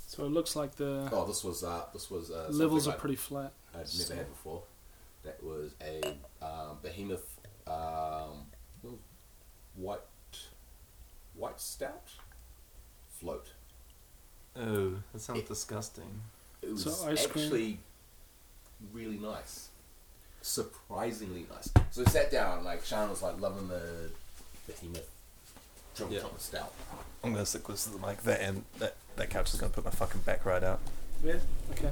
[0.07, 2.97] So it looks like the Oh, this was uh, this was uh, levels are I-
[2.97, 3.53] pretty flat.
[3.73, 4.63] I'd never had before.
[5.23, 6.01] That was a
[6.43, 8.45] um, behemoth um,
[9.75, 9.99] white
[11.35, 12.09] white stout
[13.19, 13.47] float.
[14.57, 16.21] Oh, that sounds It- disgusting.
[16.61, 17.79] It was So ice cream- actually
[18.91, 19.69] really nice,
[20.41, 21.69] surprisingly nice.
[21.91, 24.09] So we sat down, like Sean was like loving the
[24.67, 25.09] behemoth
[25.95, 26.21] triple Yeah.
[26.21, 26.73] chocolate stout.
[27.23, 28.21] I'm gonna stick close to the mic.
[28.23, 30.79] That and that that couch is gonna put my fucking back right out.
[31.23, 31.35] Yeah.
[31.71, 31.91] Okay.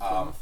[0.00, 0.32] Um,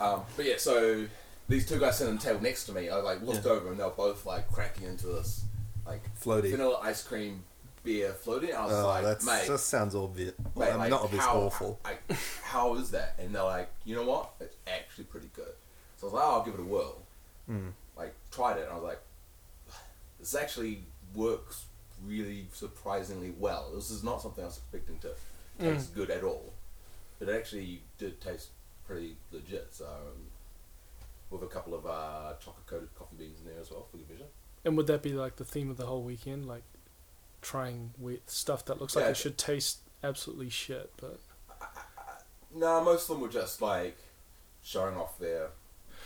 [0.00, 1.06] um, but yeah, so
[1.48, 3.52] these two guys sitting at the table next to me, I like looked Yeah.
[3.52, 5.42] over and they were both like cracking into this
[5.86, 6.50] like Floaty.
[6.52, 7.44] vanilla ice cream
[7.84, 8.54] beer floating.
[8.54, 10.34] I was Oh, like, that's, mate, that sounds obvious.
[10.38, 11.80] mate, Well, like, not obvious, how, awful.
[11.84, 11.96] I,
[12.44, 13.16] how is that?
[13.18, 14.30] And they're like, you know what?
[14.38, 15.52] It's actually pretty good.
[16.02, 16.98] So I was like, oh, I'll give it a whirl.
[17.48, 17.70] Mm.
[17.96, 19.00] Like, tried it, and I was like,
[20.18, 20.82] this actually
[21.14, 21.66] works
[22.04, 23.70] really surprisingly well.
[23.72, 25.12] This is not something I was expecting to
[25.60, 26.52] taste good at all.
[27.20, 28.48] But it actually did taste
[28.84, 29.68] pretty legit.
[29.70, 30.26] So, um,
[31.30, 34.10] with a couple of uh, chocolate coated coffee beans in there as well for good
[34.10, 34.24] measure.
[34.64, 36.64] And would that be like the theme of the whole weekend, like
[37.42, 41.20] trying with stuff that looks like it should taste absolutely shit, but
[42.52, 43.96] No, most of them were just like
[44.64, 45.50] showing off their.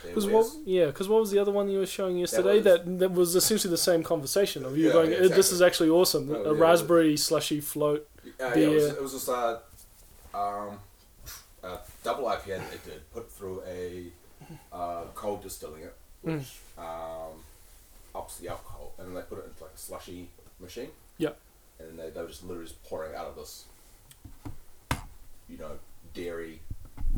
[0.07, 0.47] Because what?
[0.65, 2.55] Yeah, because what was the other one you were showing yesterday?
[2.55, 5.51] was- That that, was essentially the same conversation of you Yeah, going, yeah, "Eh, "This
[5.51, 8.07] is actually awesome." Oh, a yeah, raspberry slushy float.
[8.25, 9.59] Uh, yeah, it was, it was just a,
[10.33, 10.79] um,
[11.63, 14.05] a double IPA that they did, put through a
[14.73, 16.39] uh, cold distilling it, Mm.
[16.39, 17.41] which um,
[18.15, 20.29] ups the alcohol, and then they put it into like a slushy
[20.59, 20.89] machine.
[21.17, 21.29] Yeah.
[21.79, 23.65] And they, they were just literally just pouring out of this,
[25.49, 25.71] you know,
[26.13, 26.59] dairy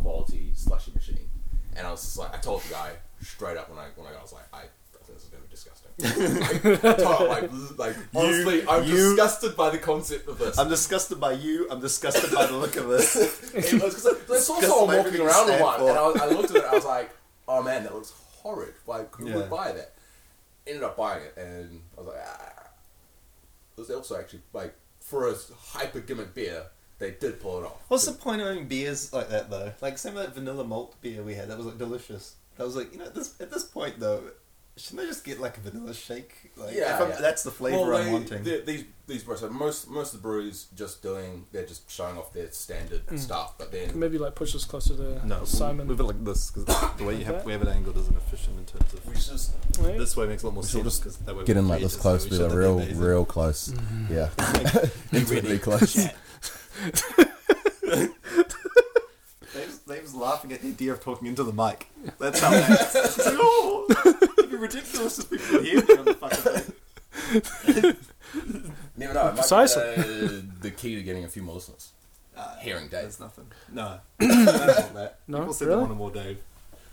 [0.02, 1.30] quality slushy machine.
[1.76, 2.92] And I was just like, I told the guy
[3.22, 5.30] straight up when I when I got, I was like, I, I think this is
[5.30, 5.90] gonna be disgusting.
[6.72, 10.58] like, I told him, like, like honestly, I'm you- disgusted by the concept of this.
[10.58, 11.68] I'm disgusted by you.
[11.70, 13.16] I'm disgusted by the look of this.
[13.56, 16.22] It was because I saw someone walking around you with one, stand and I, was,
[16.22, 16.66] I looked at it.
[16.66, 17.10] I was like,
[17.48, 18.74] "Oh man, that looks horrid.
[18.88, 19.36] Like, who Yeah.
[19.38, 19.94] would buy that?"
[20.68, 22.64] Ended up buying it, and I was like, ah.
[23.78, 25.36] "It was also actually like for a
[25.74, 26.66] hyper gimmick beer,
[27.00, 29.74] they did pull it off." What's the point of having beers like that though?
[29.82, 31.50] Like same with that vanilla malt beer we had.
[31.50, 32.36] That was like delicious.
[32.60, 34.22] I was like, you know, at this at this point though,
[34.76, 36.52] shouldn't I just get like a vanilla shake?
[36.58, 37.22] Like, Yeah, if I'm- yeah.
[37.22, 38.44] that's the flavor well, I'm wanting.
[38.44, 42.34] these these breweries, so most most of the breweries just doing they're just showing off
[42.34, 43.18] their standard Mm.
[43.18, 45.88] stuff, but then Maybe like push us closer to no, Simon.
[45.88, 46.66] move it like this because
[46.98, 47.46] the way you have That?
[47.46, 49.08] we have it angled isn't efficient in terms of.
[49.08, 49.98] we should just Right?
[49.98, 51.82] This way makes a lot more We sense just because that way get in like
[51.82, 53.04] this close, so we be should like have real been amazing.
[53.04, 53.74] real close.
[54.12, 54.30] Yeah,
[55.14, 56.08] infinitely close.
[59.54, 61.88] Dave's, Dave's laughing at the idea of talking into the mic.
[62.20, 62.96] That's how that's.
[62.96, 63.86] It's like, oh,
[64.38, 66.74] it'd be ridiculous if people hear me on the fucking
[67.42, 67.96] thing.
[68.96, 69.22] Never know.
[69.22, 69.82] It might be Precisely.
[69.96, 71.92] the, the key to getting a few more listeners.
[72.38, 73.02] Uh, Hearing Dave.
[73.02, 73.48] There's nothing.
[73.74, 74.00] No.
[74.20, 75.20] That's not that.
[75.28, 75.40] No?
[75.40, 75.78] People said Really?
[75.78, 76.38] they wanted more Dave.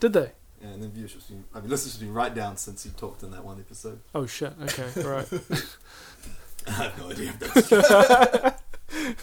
[0.01, 0.33] Did they?
[0.63, 3.31] Yeah, and then viewership's been, I mean, listeners been right down since he talked in
[3.33, 4.01] that one episode.
[4.15, 4.53] Oh shit.
[4.63, 5.03] Okay.
[5.03, 5.29] Right.
[6.67, 9.23] I have no idea if that's true.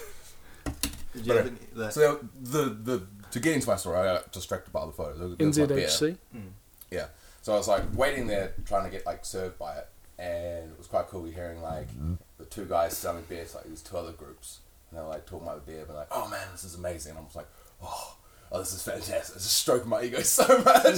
[1.14, 4.04] Did you But, have any, that, So the the to get into my story, I
[4.14, 5.18] got distracted by the photos.
[5.18, 5.88] There was my beer.
[6.32, 6.38] Hmm.
[6.90, 7.06] Yeah.
[7.42, 9.88] So I was like waiting there, trying to get like served by it,
[10.18, 11.88] and it was quite cool we hearing like
[12.38, 14.60] the two guys selling beer to like these two other groups,
[14.90, 17.10] and they were like talking about the beer, but like, oh man, this is amazing.
[17.10, 17.48] And I was like,
[17.82, 18.16] oh.
[18.54, 19.34] Oh, this is fantastic.
[19.34, 20.86] It's just stroking my ego so much.
[20.86, 20.90] I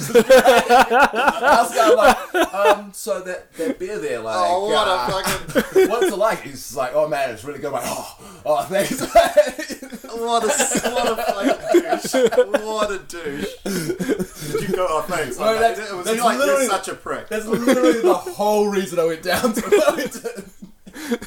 [1.63, 5.23] was kind of like, um, so that, that beer there, like, Oh, what a uh,
[5.23, 6.43] fucking what's it like?
[6.43, 7.69] He's like, oh man, it's really good.
[7.69, 9.01] I'm like, oh, oh, thanks.
[9.01, 10.51] what a
[10.91, 12.63] what a fucking douche!
[12.63, 13.55] What a douche!
[13.65, 14.87] Did you go?
[14.91, 15.39] Oh, thanks.
[15.39, 15.93] No, I that's- it.
[15.95, 17.29] it was that's like you're such a prick.
[17.29, 20.51] That's literally the whole reason I went down to Wellington.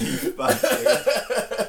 [0.00, 1.66] You fucking.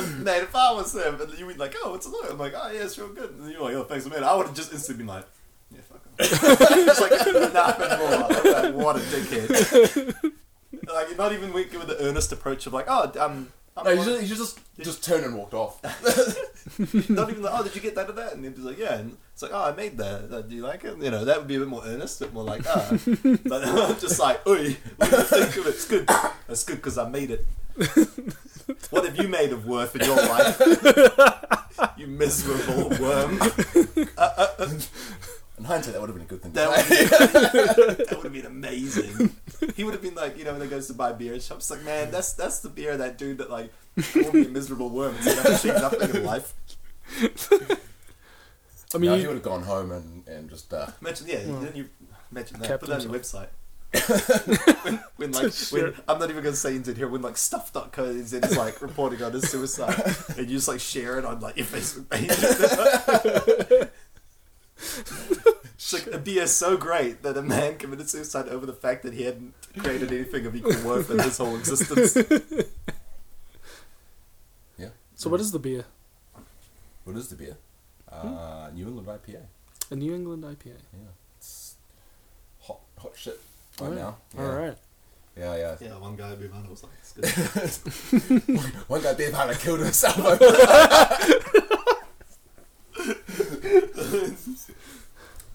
[0.24, 2.54] Mate, if I was him and you were like, "Oh, it's a look," I'm like,
[2.56, 4.72] "Oh yeah, it's real good," and you're like, "Oh, thanks, man," I would have just
[4.72, 5.24] instantly been like,
[5.70, 7.10] "Yeah, fuck him." it's like
[7.52, 8.14] nothing more.
[8.14, 10.32] I'm like, what a dickhead!
[10.92, 14.04] like, you're not even with the earnest approach of like, "Oh, um." I'm No, you
[14.04, 15.82] just, you just just turned and walked off.
[17.08, 18.32] not even like, oh, did you get that or that?
[18.32, 18.94] And he'd be like, yeah.
[18.94, 20.30] And it's like, oh, I made that.
[20.30, 20.96] Uh, do you like it?
[20.98, 22.88] You know, that would be a bit more earnest, a bit more like, ah.
[23.44, 25.70] but I'm just like, oi, what do you think of it?
[25.70, 26.08] It's good.
[26.48, 27.46] It's good because I made it.
[28.90, 30.60] What have you made of worth in your life?
[31.96, 33.38] you miserable worm.
[34.16, 34.70] Uh, uh, uh.
[35.58, 36.52] In hindsight, that would have been a good thing.
[36.52, 37.02] To That say.
[37.04, 39.30] would, that would have been amazing.
[39.76, 41.70] He would have been like, you know, when he goes to buy beer at shops,
[41.70, 43.70] like, man, that's that's the beer that dude that like
[44.12, 45.24] called me a miserable worm and
[45.58, 46.54] said I've nothing in life.
[48.94, 51.40] I mean, no, you- he would have gone home and, and just uh, Mention yeah,
[51.46, 51.88] Well, then you
[52.30, 52.80] mention that.
[52.80, 53.48] Put that on your website.
[53.92, 58.56] When, when like when I'm not even gonna say NZ here when like stuff.co.nz is
[58.56, 62.08] like reporting on his suicide and you just like share it on like your Facebook
[62.08, 62.30] page.
[65.74, 69.12] it's like a beer so great that a man committed suicide over the fact that
[69.12, 72.16] he hadn't created anything of equal worth in his whole existence.
[74.78, 74.90] yeah.
[75.16, 75.84] so what is the beer?
[77.04, 77.56] What is the beer?
[78.10, 79.42] Uh, New England IPA.
[79.90, 80.76] A New England IPA.
[80.92, 81.74] Yeah, it's
[82.60, 83.40] hot hot shit
[83.80, 84.02] Oh, right yeah.
[84.02, 84.16] now.
[84.36, 84.42] Yeah.
[84.42, 84.76] All right.
[85.36, 85.76] Yeah, yeah.
[85.80, 88.68] Yeah, one guy at Beervana was like, it's good.
[88.88, 90.18] One guy beer partner killed himself.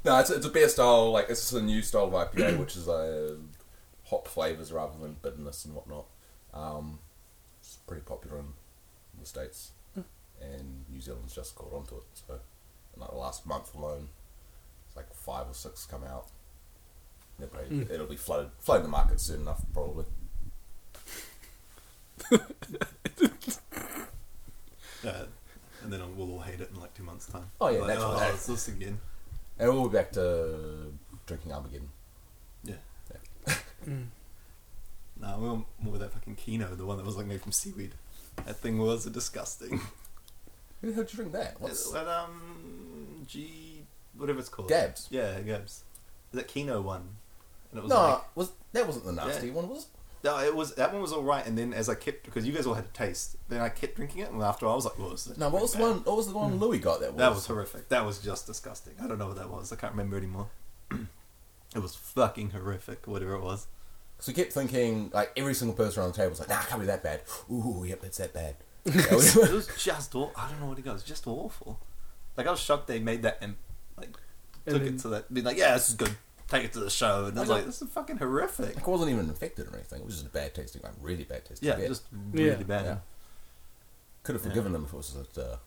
[0.06, 1.12] no, it's, it's a beer style.
[1.12, 3.36] Like it's just a new style of IPA, which is uh,
[4.06, 6.06] hop flavors rather than bitterness and whatnot.
[6.54, 7.00] Um,
[7.60, 8.54] it's pretty popular in
[9.20, 9.72] the states,
[10.42, 12.04] and New Zealand's just caught onto it.
[12.14, 12.40] So,
[12.96, 14.10] in like the last month alone,
[14.88, 16.28] it's like five or six come out.
[17.40, 17.92] They'll probably- Mm.
[17.92, 20.06] It'll be flooded, flooding the market soon enough, probably.
[25.04, 25.24] Yeah.
[25.84, 27.46] And then we'll all hate it in like two months' time.
[27.62, 28.16] Oh, yeah, like, naturally.
[28.20, 28.98] oh, it's this again.
[29.60, 30.92] And we'll be back to
[31.28, 31.90] drinking Armageddon.
[32.64, 32.76] Yeah.
[33.88, 34.06] Mm.
[35.18, 37.52] Nah, we want more of that fucking Kino, the one that was like made from
[37.54, 37.94] seaweed.
[38.46, 39.80] That thing was disgusting.
[40.82, 41.62] Who the hell did you drink that?
[41.62, 43.84] What's that um G
[44.18, 44.68] whatever it's called.
[44.70, 45.08] Gabs?
[45.12, 45.72] Yeah, Gabs.
[45.72, 45.84] Is
[46.34, 47.16] that Kino one.
[47.76, 49.54] And it was no, like was that wasn't the nasty Yeah.
[49.54, 49.90] one, was it?
[50.24, 52.66] no, it was that one was alright and then as I kept because you guys
[52.66, 55.10] all had a taste, then I kept drinking it and after I was like, well,
[55.10, 55.98] this is No, what was the one?
[56.06, 56.60] What was the one mm.
[56.60, 57.02] Louis got?
[57.02, 57.20] That was.
[57.20, 57.90] That was horrific.
[57.90, 58.94] That was just disgusting.
[59.04, 59.72] I don't know what that was.
[59.74, 60.48] I can't remember anymore.
[61.76, 63.68] it was fucking horrific, whatever it was.
[64.20, 66.68] So we kept thinking like every single person around the table was like, "Nah, it
[66.68, 67.22] can't be that bad."
[67.52, 68.56] Ooh, yep, it's that bad.
[68.86, 69.12] It
[69.52, 71.04] was just aw- I don't know what it was.
[71.04, 71.80] Just awful.
[72.38, 73.56] Like I was shocked they made that and
[73.98, 74.16] like
[74.66, 75.34] And took then- it to that.
[75.34, 76.16] Be like, yeah, this is good.
[76.48, 77.26] Take it to the show.
[77.26, 78.76] And I was I like, this is fucking horrific.
[78.76, 80.00] Like, it wasn't even infected or anything.
[80.02, 81.68] It was just a bad tasting, like really bad tasting.
[81.68, 81.88] Yeah, beer.
[81.88, 82.64] just really Yeah.
[82.64, 82.86] bad.
[82.86, 82.98] Yeah.
[84.24, 84.50] could have Yeah.
[84.50, 85.58] forgiven them if it was a uh,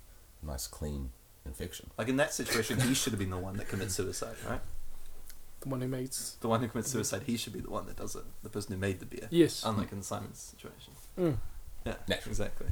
[0.42, 1.10] nice clean
[1.46, 1.90] infection.
[1.98, 4.60] Like in that situation, he should have been the one that commits suicide, right?
[5.60, 6.36] The one who makes.
[6.40, 8.22] The one who commits suicide, he should be the one that does it.
[8.42, 9.26] The person who made the beer.
[9.30, 9.62] Yes.
[9.64, 10.92] Unlike in Simon's situation.
[11.18, 11.36] Mm.
[11.86, 12.30] Yeah, Naturally.
[12.32, 12.66] exactly.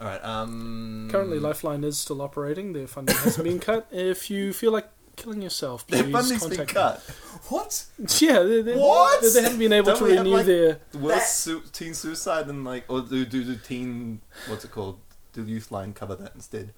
[0.00, 0.24] All right.
[0.24, 2.72] Um, Currently, Lifeline is still operating.
[2.72, 3.86] Their funding hasn't been cut.
[3.92, 4.88] If you feel like
[5.22, 7.00] killing yourself, please Their funding's been contact cut.
[7.48, 7.84] What?
[8.20, 9.22] Yeah, they, they, What?
[9.22, 10.80] They, they haven't been able Don't to we have, renew like- their.
[10.92, 14.98] The su- teen suicide and like, or do do the teen what's it called?
[15.32, 16.72] Do Youth Line cover that instead?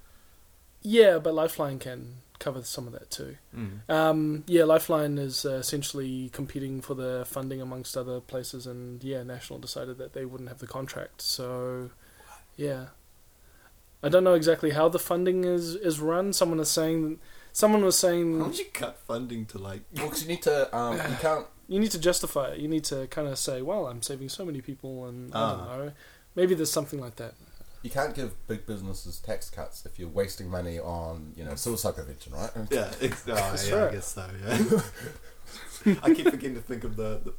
[0.82, 3.36] Yeah, but Lifeline can cover some of that too.
[3.56, 3.88] Mm.
[3.90, 9.22] Um, yeah, Lifeline is uh, essentially competing for the funding amongst other places, and yeah,
[9.22, 11.22] National decided that they wouldn't have the contract.
[11.22, 11.90] So,
[12.56, 12.86] yeah,
[14.02, 16.32] I don't know exactly how the funding is is run.
[16.34, 17.18] Someone is saying,
[17.55, 19.81] someone was saying, How would you cut funding to like?
[19.97, 20.76] Well, 'cause you need to.
[20.76, 21.47] Um, you can't.
[21.68, 22.59] you need to justify it.
[22.59, 25.60] You need to kind of say, well, I'm saving so many people, and I don't
[25.60, 25.76] Ah.
[25.78, 25.93] know.
[26.35, 27.32] Maybe there's something like that.
[27.82, 31.94] You can't give big businesses tax cuts if you're wasting money on, you know, suicide
[31.94, 32.51] prevention, right?
[32.70, 33.89] Yeah, it's, oh, That's yeah, right.
[33.90, 34.26] I guess so.
[35.86, 35.97] Yeah.
[36.02, 37.35] I keep forgetting to think of the, the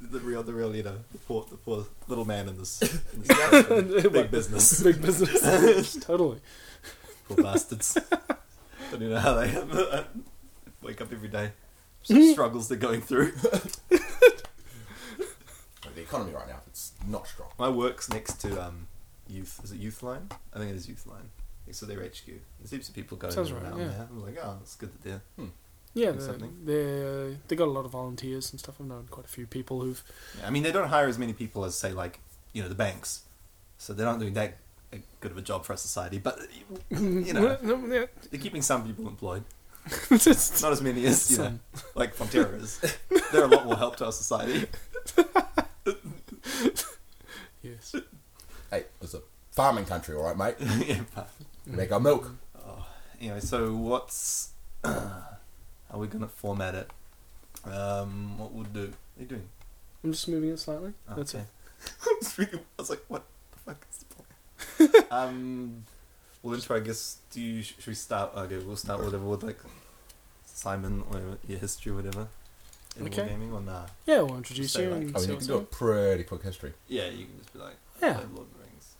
[0.00, 3.22] the real the real you know the poor the poor little man in this, in
[3.22, 4.82] this big business.
[4.82, 6.40] Big business, totally.
[7.28, 7.98] Poor bastards.
[8.90, 9.52] Don't know how they
[10.82, 11.52] wake up every day.
[12.02, 13.32] Some struggles they're going through.
[15.94, 17.50] The economy right now, it's not strong.
[17.58, 18.86] My work's next to um,
[19.28, 19.60] Youth.
[19.64, 20.28] Is it Youth Line?
[20.54, 21.30] I think it is Youth Line.
[21.66, 22.26] Next to their HQ.
[22.58, 23.88] There's heaps of people going Sounds around right, yeah.
[23.88, 24.08] there.
[24.10, 25.48] I'm like, oh, it's good that they're.
[25.92, 26.56] Yeah, Doing they something.
[26.64, 28.76] they they got a lot of volunteers and stuff.
[28.80, 30.02] I've known quite a few people who've.
[30.38, 32.20] Yeah, I mean, they don't hire as many people as, say, like,
[32.52, 33.22] you know, the banks.
[33.78, 34.58] So they're not doing that
[35.20, 36.18] good of a job for our society.
[36.18, 36.38] But,
[36.90, 39.44] you know, yeah, they're keeping some people employed.
[40.10, 41.60] it's- Not as many as, you know, Some.
[41.94, 42.80] like Fonterra is.
[43.32, 44.66] They're a lot more help to our society.
[47.62, 47.94] yes.
[48.70, 49.20] Hey, it's a
[49.52, 50.54] farming country, all right, mate.
[50.86, 51.30] yeah, but-
[51.66, 52.30] make our milk.
[52.58, 52.86] Oh,
[53.20, 54.50] anyway, so what's
[54.84, 55.22] how
[55.90, 56.90] are we gonna format it?
[57.64, 58.80] Um, what we'll do?
[58.80, 58.88] What
[59.18, 59.48] are you doing?
[60.02, 60.92] I'm just moving it slightly.
[61.08, 61.44] Oh, That's okay.
[61.44, 61.90] it.
[62.02, 64.09] I was really- I was like, what the fuck is the point?
[65.10, 65.84] um,
[66.42, 66.76] well, intro.
[66.76, 67.18] I guess.
[67.30, 68.32] Do you should we start?
[68.36, 69.58] Okay, we'll start whatever with like
[70.46, 72.28] Simon or your history, or whatever.
[72.98, 73.22] In Okay.
[73.22, 73.86] wargaming or nah?
[74.04, 75.62] Yeah, we'll introduce Say you like- and I mean, you can do up.
[75.62, 76.72] a pretty quick history.
[76.88, 78.14] Yeah, you can just be like, Yeah.
[78.14, 78.94] played Lord of the Rings.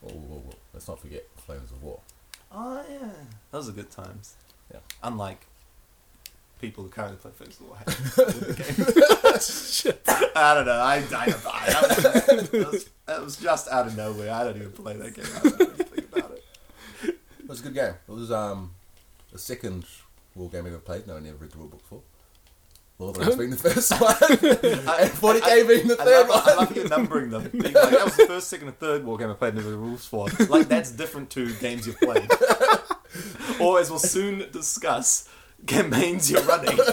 [0.00, 0.54] Whoa, whoa, whoa.
[0.72, 2.00] Let's not forget Flames of War.
[2.52, 3.10] Oh yeah,
[3.52, 4.34] those are good times.
[4.72, 4.80] Yeah.
[5.04, 5.46] Unlike
[6.60, 7.76] people who currently play of War.
[9.40, 10.02] Shit.
[10.36, 10.72] I don't know.
[10.72, 11.26] I, I, don't- I
[11.70, 14.32] that, was, that, that was just out of nowhere.
[14.32, 15.24] I don't even play that game.
[15.36, 16.44] I don't know anything about it.
[17.38, 17.94] It was a good game.
[18.08, 18.72] It was um
[19.32, 19.84] the second
[20.34, 21.06] war game I ever played.
[21.06, 22.02] No, I never read the rule book for.
[22.98, 24.10] Lord of the Rings being the first one,
[25.00, 26.56] and 40k being the I third love, I one.
[26.66, 27.48] love you numbering them.
[27.50, 29.56] Being like, that was the first, second, and third war game I played.
[29.56, 30.28] in the rules for.
[30.50, 32.28] Like that's different to games you've played.
[33.58, 35.26] or as we'll soon discuss,
[35.66, 36.78] campaigns you're running.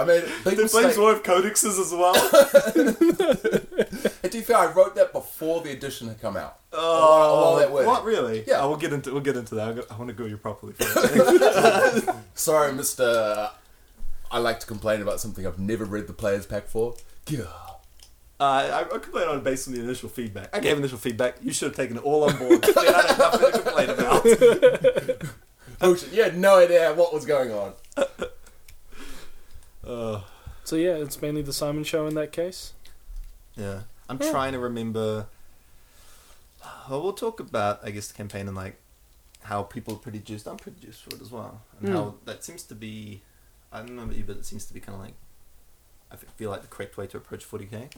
[0.00, 2.14] I mean, The people Flames say, War have codexes as well.
[4.22, 6.60] and to be fair, I wrote that before the edition had come out.
[6.72, 7.88] Oh, all that wording.
[7.88, 8.44] what really?
[8.46, 8.60] Yeah.
[8.60, 9.86] Oh, we'll get into we'll get into that.
[9.90, 10.74] I want to go you properly.
[12.34, 13.50] Sorry, Mister.
[14.30, 16.94] I like to complain about something I've never read the players pack for.
[17.26, 17.44] Yeah.
[18.40, 20.54] Uh, I, I complained on it based on the initial feedback.
[20.54, 21.36] I gave initial feedback.
[21.42, 22.62] You should have taken it all on board.
[22.62, 25.28] then I had nothing to complain about.
[25.80, 26.12] Bullshit.
[26.12, 27.72] You had no idea what was going on.
[29.86, 30.20] Uh,
[30.64, 32.72] So yeah, it's mainly the Simon Show in that case.
[33.56, 34.30] yeah, I'm Yeah.
[34.30, 35.26] trying to remember.
[36.90, 38.76] Well, we'll talk about, I guess, the campaign and like
[39.44, 40.46] how people are pretty juiced.
[40.46, 41.94] I'm pretty juiced for it as well, and Hmm.
[41.94, 43.22] how that seems to be.
[43.72, 45.14] I don't know about you, but it seems to be kind of like.
[46.10, 47.90] I feel like the correct way to approach 40k.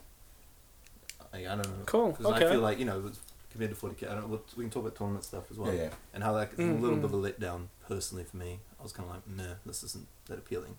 [1.33, 1.85] I, I don't know.
[1.87, 2.47] Cool, Because okay.
[2.47, 3.11] I feel like you know,
[3.51, 4.29] compared to 40k, I don't.
[4.29, 5.73] we'll- We can talk about tournament stuff as well.
[5.73, 5.91] Yeah, yeah.
[6.15, 7.03] and how that is a little Mhm.
[7.03, 7.17] bit of a
[7.47, 8.61] letdown personally for me.
[8.79, 10.77] I was kind of like, nah, this isn't that appealing.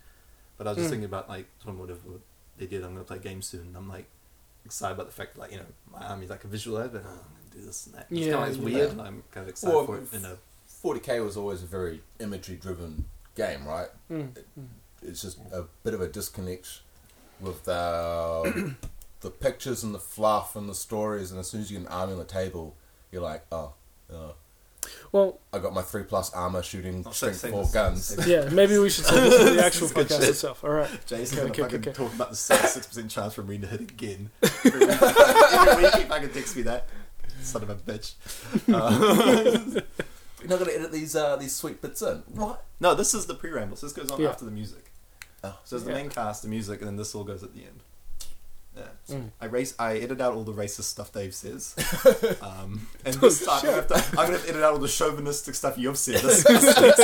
[0.57, 0.91] But I was just Mm.
[0.91, 1.99] thinking about like sort of whatever
[2.57, 2.83] they did.
[2.83, 3.61] I'm going to play games soon.
[3.67, 4.05] And I'm like
[4.65, 7.09] excited about the fact that like you know my army's like a visualize, but oh,
[7.09, 8.07] I'm going to do this and that.
[8.09, 8.91] It's Yeah, kind of like, it's weird.
[8.91, 10.07] And I'm kind of excited Well, for it.
[10.13, 10.37] You know,
[10.83, 13.05] 40k was always a very imagery-driven
[13.35, 13.89] game, right?
[14.11, 14.35] Mm.
[15.01, 16.81] It's just a bit of a disconnect
[17.39, 18.75] with the
[19.21, 21.31] the pictures and the fluff and the stories.
[21.31, 22.75] And as soon as you get an army on the table,
[23.11, 23.73] you're like, oh,
[24.11, 24.31] uh,
[25.11, 28.27] Well, I got my three plus armor shooting I'll strength say- say four this- guns.
[28.27, 30.29] yeah, maybe we should say this in the actual This is good podcast shit.
[30.29, 30.63] itself.
[30.63, 30.89] All right.
[31.05, 31.97] Jason's Okay, going to okay, fucking okay.
[31.97, 34.29] talk about the six percent chance for me to hit again.
[34.65, 36.87] Every week, every week he fucking texts me that.
[37.41, 38.13] Son of a bitch.
[38.73, 39.81] Uh,
[40.41, 42.23] You're not gonna edit these uh, these sweet bits in.
[42.33, 42.63] What?
[42.79, 43.81] no, this is the pre-rambles.
[43.81, 44.29] This goes on Yeah.
[44.29, 44.85] after the music.
[45.43, 45.57] Oh.
[45.63, 47.81] So there's the main cast, the music, and then this all goes at the end.
[48.75, 48.83] Yeah.
[49.09, 49.29] Mm.
[49.41, 49.75] I race.
[49.77, 51.75] I edit out all the racist stuff Dave says.
[52.41, 55.55] Um, and this time I'm gonna, have to, I'm gonna edit out all the chauvinistic
[55.55, 56.21] stuff you've said.
[56.21, 56.99] This, this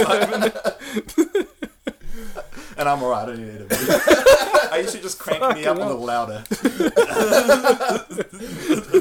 [2.77, 3.23] and I'm alright.
[3.23, 3.67] I don't need to edit.
[3.71, 4.71] it.
[4.71, 6.43] I usually just crank me up a little louder.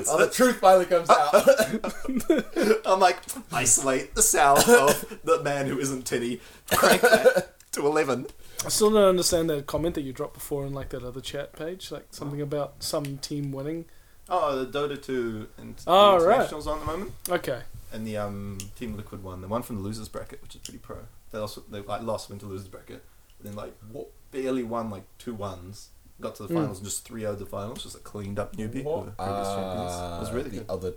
[0.09, 2.87] Oh, the truth finally comes out.
[2.87, 3.19] I'm like
[3.53, 6.41] isolate the sound of the man who isn't Teddy.
[6.73, 8.27] Crank that to eleven.
[8.65, 11.53] I still don't understand that comment that you dropped before in like that other chat
[11.55, 13.85] page, like something about some team winning.
[14.29, 16.35] Oh, the Dota two and Oh, the right.
[16.35, 17.13] internationals on at the moment.
[17.29, 17.63] Okay.
[17.93, 20.79] and the um, Team Liquid one, the one from the losers bracket, which is pretty
[20.79, 20.99] pro.
[21.31, 23.05] They also they like lost went to losers bracket,
[23.41, 26.57] then like what, barely won like two ones, got to the Mm.
[26.57, 28.83] finals and just three would the finals, just a cleaned up Newbee.
[28.83, 29.19] who were What?
[29.19, 29.93] previous champions.
[29.93, 30.67] It was Uh, really the good.
[30.71, 30.93] other,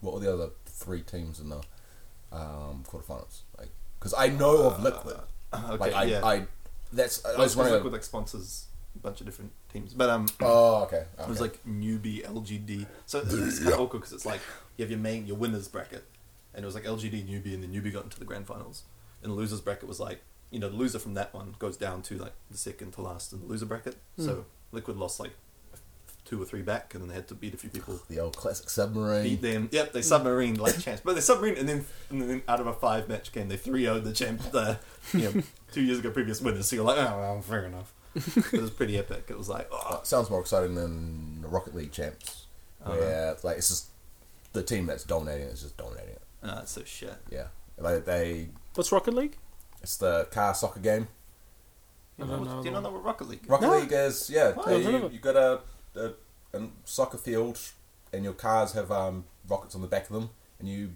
[0.00, 1.60] what were the other three teams in the
[2.32, 3.42] um, quarterfinals?
[3.58, 5.20] Like, because I know of Liquid.
[5.52, 6.20] Uh, okay, like I, yeah.
[6.24, 6.46] I,
[6.92, 7.74] that's I Well, was it's 'cause wondering.
[7.76, 11.04] Liquid like sponsors a bunch of different teams, but um, oh, okay.
[11.18, 12.86] it was like Newbee LGD.
[13.06, 14.40] So it's, it's kind of awkward because it's like
[14.76, 16.04] you have your main your winners bracket,
[16.54, 18.84] and it was like LGD Newbee, and then Newbee got into the grand finals,
[19.22, 22.00] and the losers bracket was like you know the loser from that one goes down
[22.02, 23.96] to like the second to last in the loser bracket.
[24.16, 24.24] Hmm.
[24.24, 25.32] So Liquid lost like
[26.26, 27.98] two or three back, and then they had to beat a few people.
[28.10, 29.22] The old classic submarine.
[29.22, 29.68] Beat them.
[29.72, 32.74] Yep, they submarine like champs, but they submarine, and then and then out of a
[32.74, 34.78] five match game, they three 0 the champ, the
[35.14, 35.42] you know
[35.72, 36.66] two years ago previous winners.
[36.68, 37.94] So you're like, oh well, fair enough.
[38.52, 39.26] it was pretty epic.
[39.28, 42.46] It was like, oh, sounds more exciting than the Rocket League champs,
[42.84, 42.96] Uh-huh.
[42.96, 43.86] where it's like it's just
[44.52, 46.22] the team that's dominating is just dominating it.
[46.42, 47.14] ah, it's so shit.
[47.30, 47.48] Yeah,
[47.78, 49.36] like they, What's Rocket League?
[49.82, 51.08] it's the car soccer game.
[52.18, 53.42] You I know, don't what- know do you know what Rocket League?
[53.42, 53.48] is?
[53.50, 53.78] Rocket No.
[53.78, 54.52] League is yeah.
[54.52, 55.60] Wow, they- I've heard of you, you got a,
[55.96, 56.14] a
[56.56, 57.58] a soccer field,
[58.12, 60.92] and your cars have um, rockets on the back of them, and you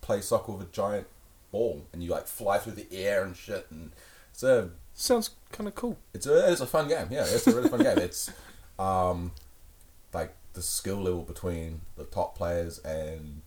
[0.00, 1.06] play soccer with a giant
[1.52, 3.92] ball, and you like fly through the air and shit, and
[4.32, 5.98] it's a Sounds kind of cool.
[6.14, 7.08] it's a it's a fun game.
[7.10, 7.98] Yeah, it's a really fun game.
[7.98, 8.30] It's
[8.78, 9.32] um
[10.14, 13.42] like the skill level between the top players and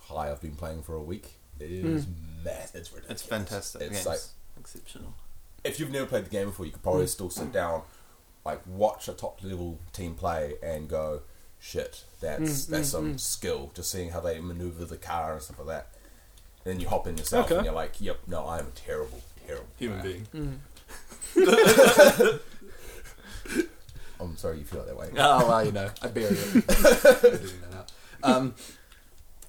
[0.00, 2.06] high I've been playing for a week is
[2.42, 2.74] mass.
[2.74, 3.10] It's ridiculous.
[3.10, 3.82] It's fantastic.
[3.82, 4.20] It's It's like
[4.58, 5.12] exceptional.
[5.62, 7.82] if you've never played the game before, you could probably still sit down,
[8.52, 11.22] like watch a top level team play and go,
[11.60, 13.20] shit, that's Mm, that's mm, some mm.
[13.20, 13.70] skill.
[13.74, 15.86] Just seeing how they maneuver the car and stuff like that.
[16.64, 17.56] And then you hop in yourself Okay.
[17.56, 20.20] and you're like, yep, no, I'm a terrible, terrible Human player.
[20.32, 20.58] being.
[21.36, 22.40] Mm.
[24.20, 25.10] I'm sorry you feel that way.
[25.16, 26.64] Oh well, you know, I buried it.
[27.24, 27.92] Editing that.
[28.22, 28.54] Um,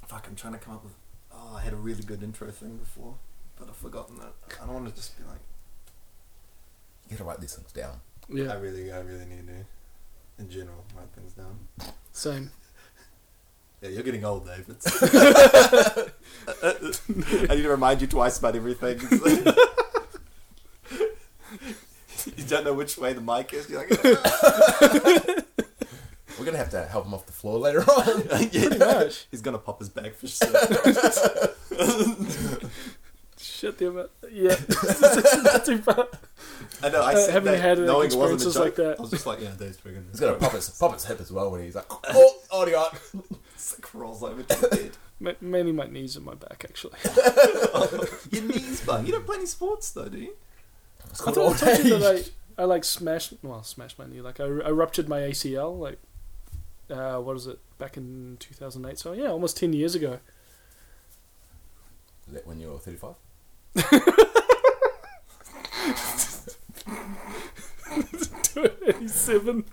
[0.08, 0.94] fuck, I'm trying to come up with.
[1.34, 3.16] Oh, I had a really good intro thing before,
[3.58, 4.56] but I've forgotten it.
[4.62, 5.40] I don't want to just be like.
[7.10, 8.00] You gotta write these things down.
[8.32, 9.66] I Yeah, really, I really need to.
[10.42, 11.60] In general, write things down.
[12.12, 12.52] same.
[13.82, 14.76] Yeah, you're getting old, David.
[17.50, 19.00] I need to remind you twice about everything.
[22.36, 23.70] you don't know which way the mic is.
[23.70, 24.04] You're like,
[26.38, 28.24] We're gonna have to help him off the floor later on.
[28.24, 29.28] Pretty much.
[29.32, 30.50] He's gonna pop his bag for sure.
[33.38, 34.10] Shit, the amount.
[34.30, 34.56] Yeah,
[35.64, 36.08] too far.
[36.84, 37.02] I know.
[37.02, 38.64] I Uh, said having that had, like, knowing it wasn't a experiences joke.
[38.64, 39.00] like that.
[39.00, 41.32] I was just like, yeah, Dave's friggin' He's gonna pop his pop his hip as
[41.32, 42.86] well when he's like, oh, audio.
[43.56, 44.92] It's like rolls over to the bed.
[45.20, 46.98] Ma- Mainly my knees and my back, actually.
[48.32, 49.06] Your knees, bud.
[49.06, 50.34] You don't play any sports though, do you?
[51.10, 52.26] It's I thought I told you that
[52.58, 54.22] I, I like smashed, well, smashed my knee.
[54.22, 56.00] Like I, I ruptured my ACL, like,
[56.90, 58.98] uh, what is it, back in 2008.
[58.98, 60.20] So yeah, almost 10 years ago.
[62.28, 63.16] Is that when you were 35?
[68.88, 69.66] Eighty-seven.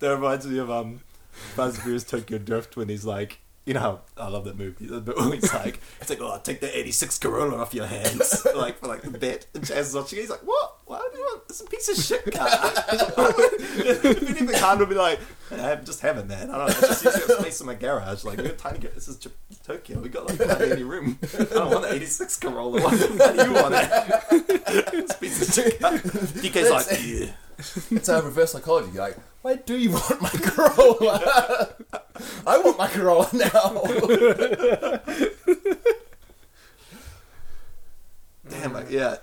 [0.00, 1.00] That reminds me of um,
[1.56, 4.86] Buzz Beer's Tokyo Drift when he's like, you know, I love that movie.
[4.86, 8.78] Bit where he's like, it's like, oh, take the '86 Corolla off your hands, like
[8.80, 9.46] for like the bet.
[9.54, 10.18] And Chaz is watching.
[10.18, 10.73] He's like, what?
[10.86, 11.42] Why do you want?
[11.48, 12.46] It's a piece of shit car.
[12.50, 15.18] if anything, the car would be like,
[15.50, 16.50] I just have it, man.
[16.50, 16.74] I don't know.
[16.78, 18.22] It's just using space in my garage.
[18.24, 18.78] Like, we got tiny.
[18.80, 19.30] gar- This is J-
[19.64, 20.00] Tokyo.
[20.00, 21.18] We got like hardly any room.
[21.38, 22.82] I don't want an '86 Corolla.
[22.82, 23.88] Why, why do you want it?
[24.94, 25.92] it's a piece of shit car.
[25.92, 27.32] DK's like, yeah.
[27.96, 28.90] It's a reverse psychology.
[28.92, 31.74] You're like, why do you want my Corolla?
[32.46, 33.82] I want my Corolla now.
[38.50, 39.16] Damn, like, yeah.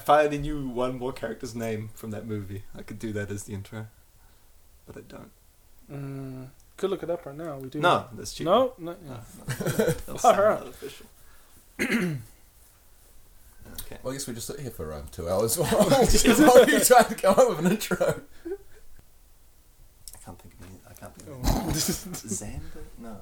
[0.00, 3.30] If I only knew one more character's name from that movie, I could do that
[3.30, 3.86] as the intro.
[4.86, 5.30] But I don't.
[5.92, 6.48] Mm,
[6.78, 7.58] could look it up right now.
[7.58, 7.80] We do.
[7.80, 8.46] No, that's cheap.
[8.46, 8.92] No, no.
[8.92, 9.16] No, Yeah.
[9.48, 9.64] no.
[9.66, 10.60] That'll Far out.
[10.66, 11.06] artificial.
[11.80, 12.18] okay.
[14.02, 17.02] Well, I guess we just sit here for around two hours while while you try
[17.02, 17.96] to come up with an intro.
[20.14, 20.80] I can't think of any.
[20.88, 21.72] I can't think of any.
[21.74, 22.84] Xander?
[22.98, 23.16] No.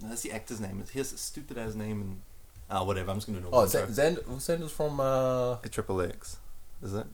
[0.00, 0.84] No, that's the actor's name.
[0.92, 2.20] Here's a stupid ass name and.
[2.70, 3.10] Ah, whatever.
[3.10, 3.86] I'm just gonna do a Oh, intro.
[3.90, 6.36] Zend, Xander's from, uh, A triple X.
[6.82, 7.06] Is it?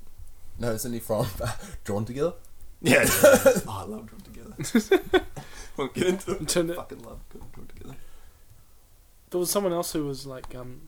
[0.58, 1.26] no, isn't he from
[1.84, 2.34] Drawn Together?
[2.82, 3.02] Yeah.
[3.02, 3.52] yeah, yeah.
[3.68, 5.24] oh, I love Drawn Together.
[5.76, 6.48] we'll get into it.
[6.48, 7.94] Turn it- Fucking love Drawn Together.
[9.30, 10.82] There was someone else who was like, um,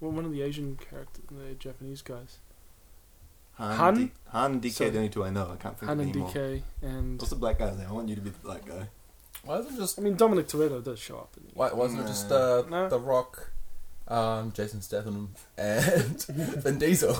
[0.00, 2.38] well, one of the Asian characters, the Japanese guys,
[3.54, 3.94] Han, Han?
[3.96, 5.50] D- Han DK So- the only two I know.
[5.52, 6.30] I can't think Han of and any more.
[6.30, 7.86] DK, and What's the black guy's name?
[7.88, 8.88] I want you to be the black guy.
[9.44, 11.32] Why isn't it just, I mean Dominic Toretto does show up.
[11.36, 12.88] In the, why wasn't it just, uh, No.
[12.88, 13.50] The Rock,
[14.08, 17.16] um, Jason Statham, and Vin Diesel?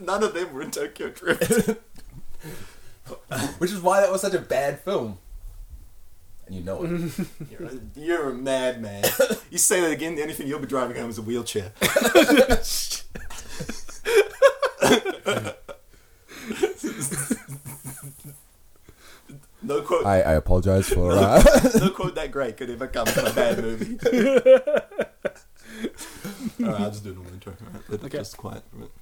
[0.00, 1.70] None of them were in Tokyo Drift.
[3.58, 5.18] Which is why that was such a bad film.
[6.46, 6.90] And you know it.
[7.50, 9.04] you're, a, you're a madman.
[9.50, 11.72] You say that again, the only thing you'll be driving home is a wheelchair.
[19.62, 21.42] no quote, I, I apologize for, uh,
[21.80, 23.98] no quote that great could ever come from a bad movie.
[26.60, 27.54] Alright, I'll just do normal intro.
[27.66, 28.18] Alright, let Okay.
[28.18, 28.92] just quiet for a minute.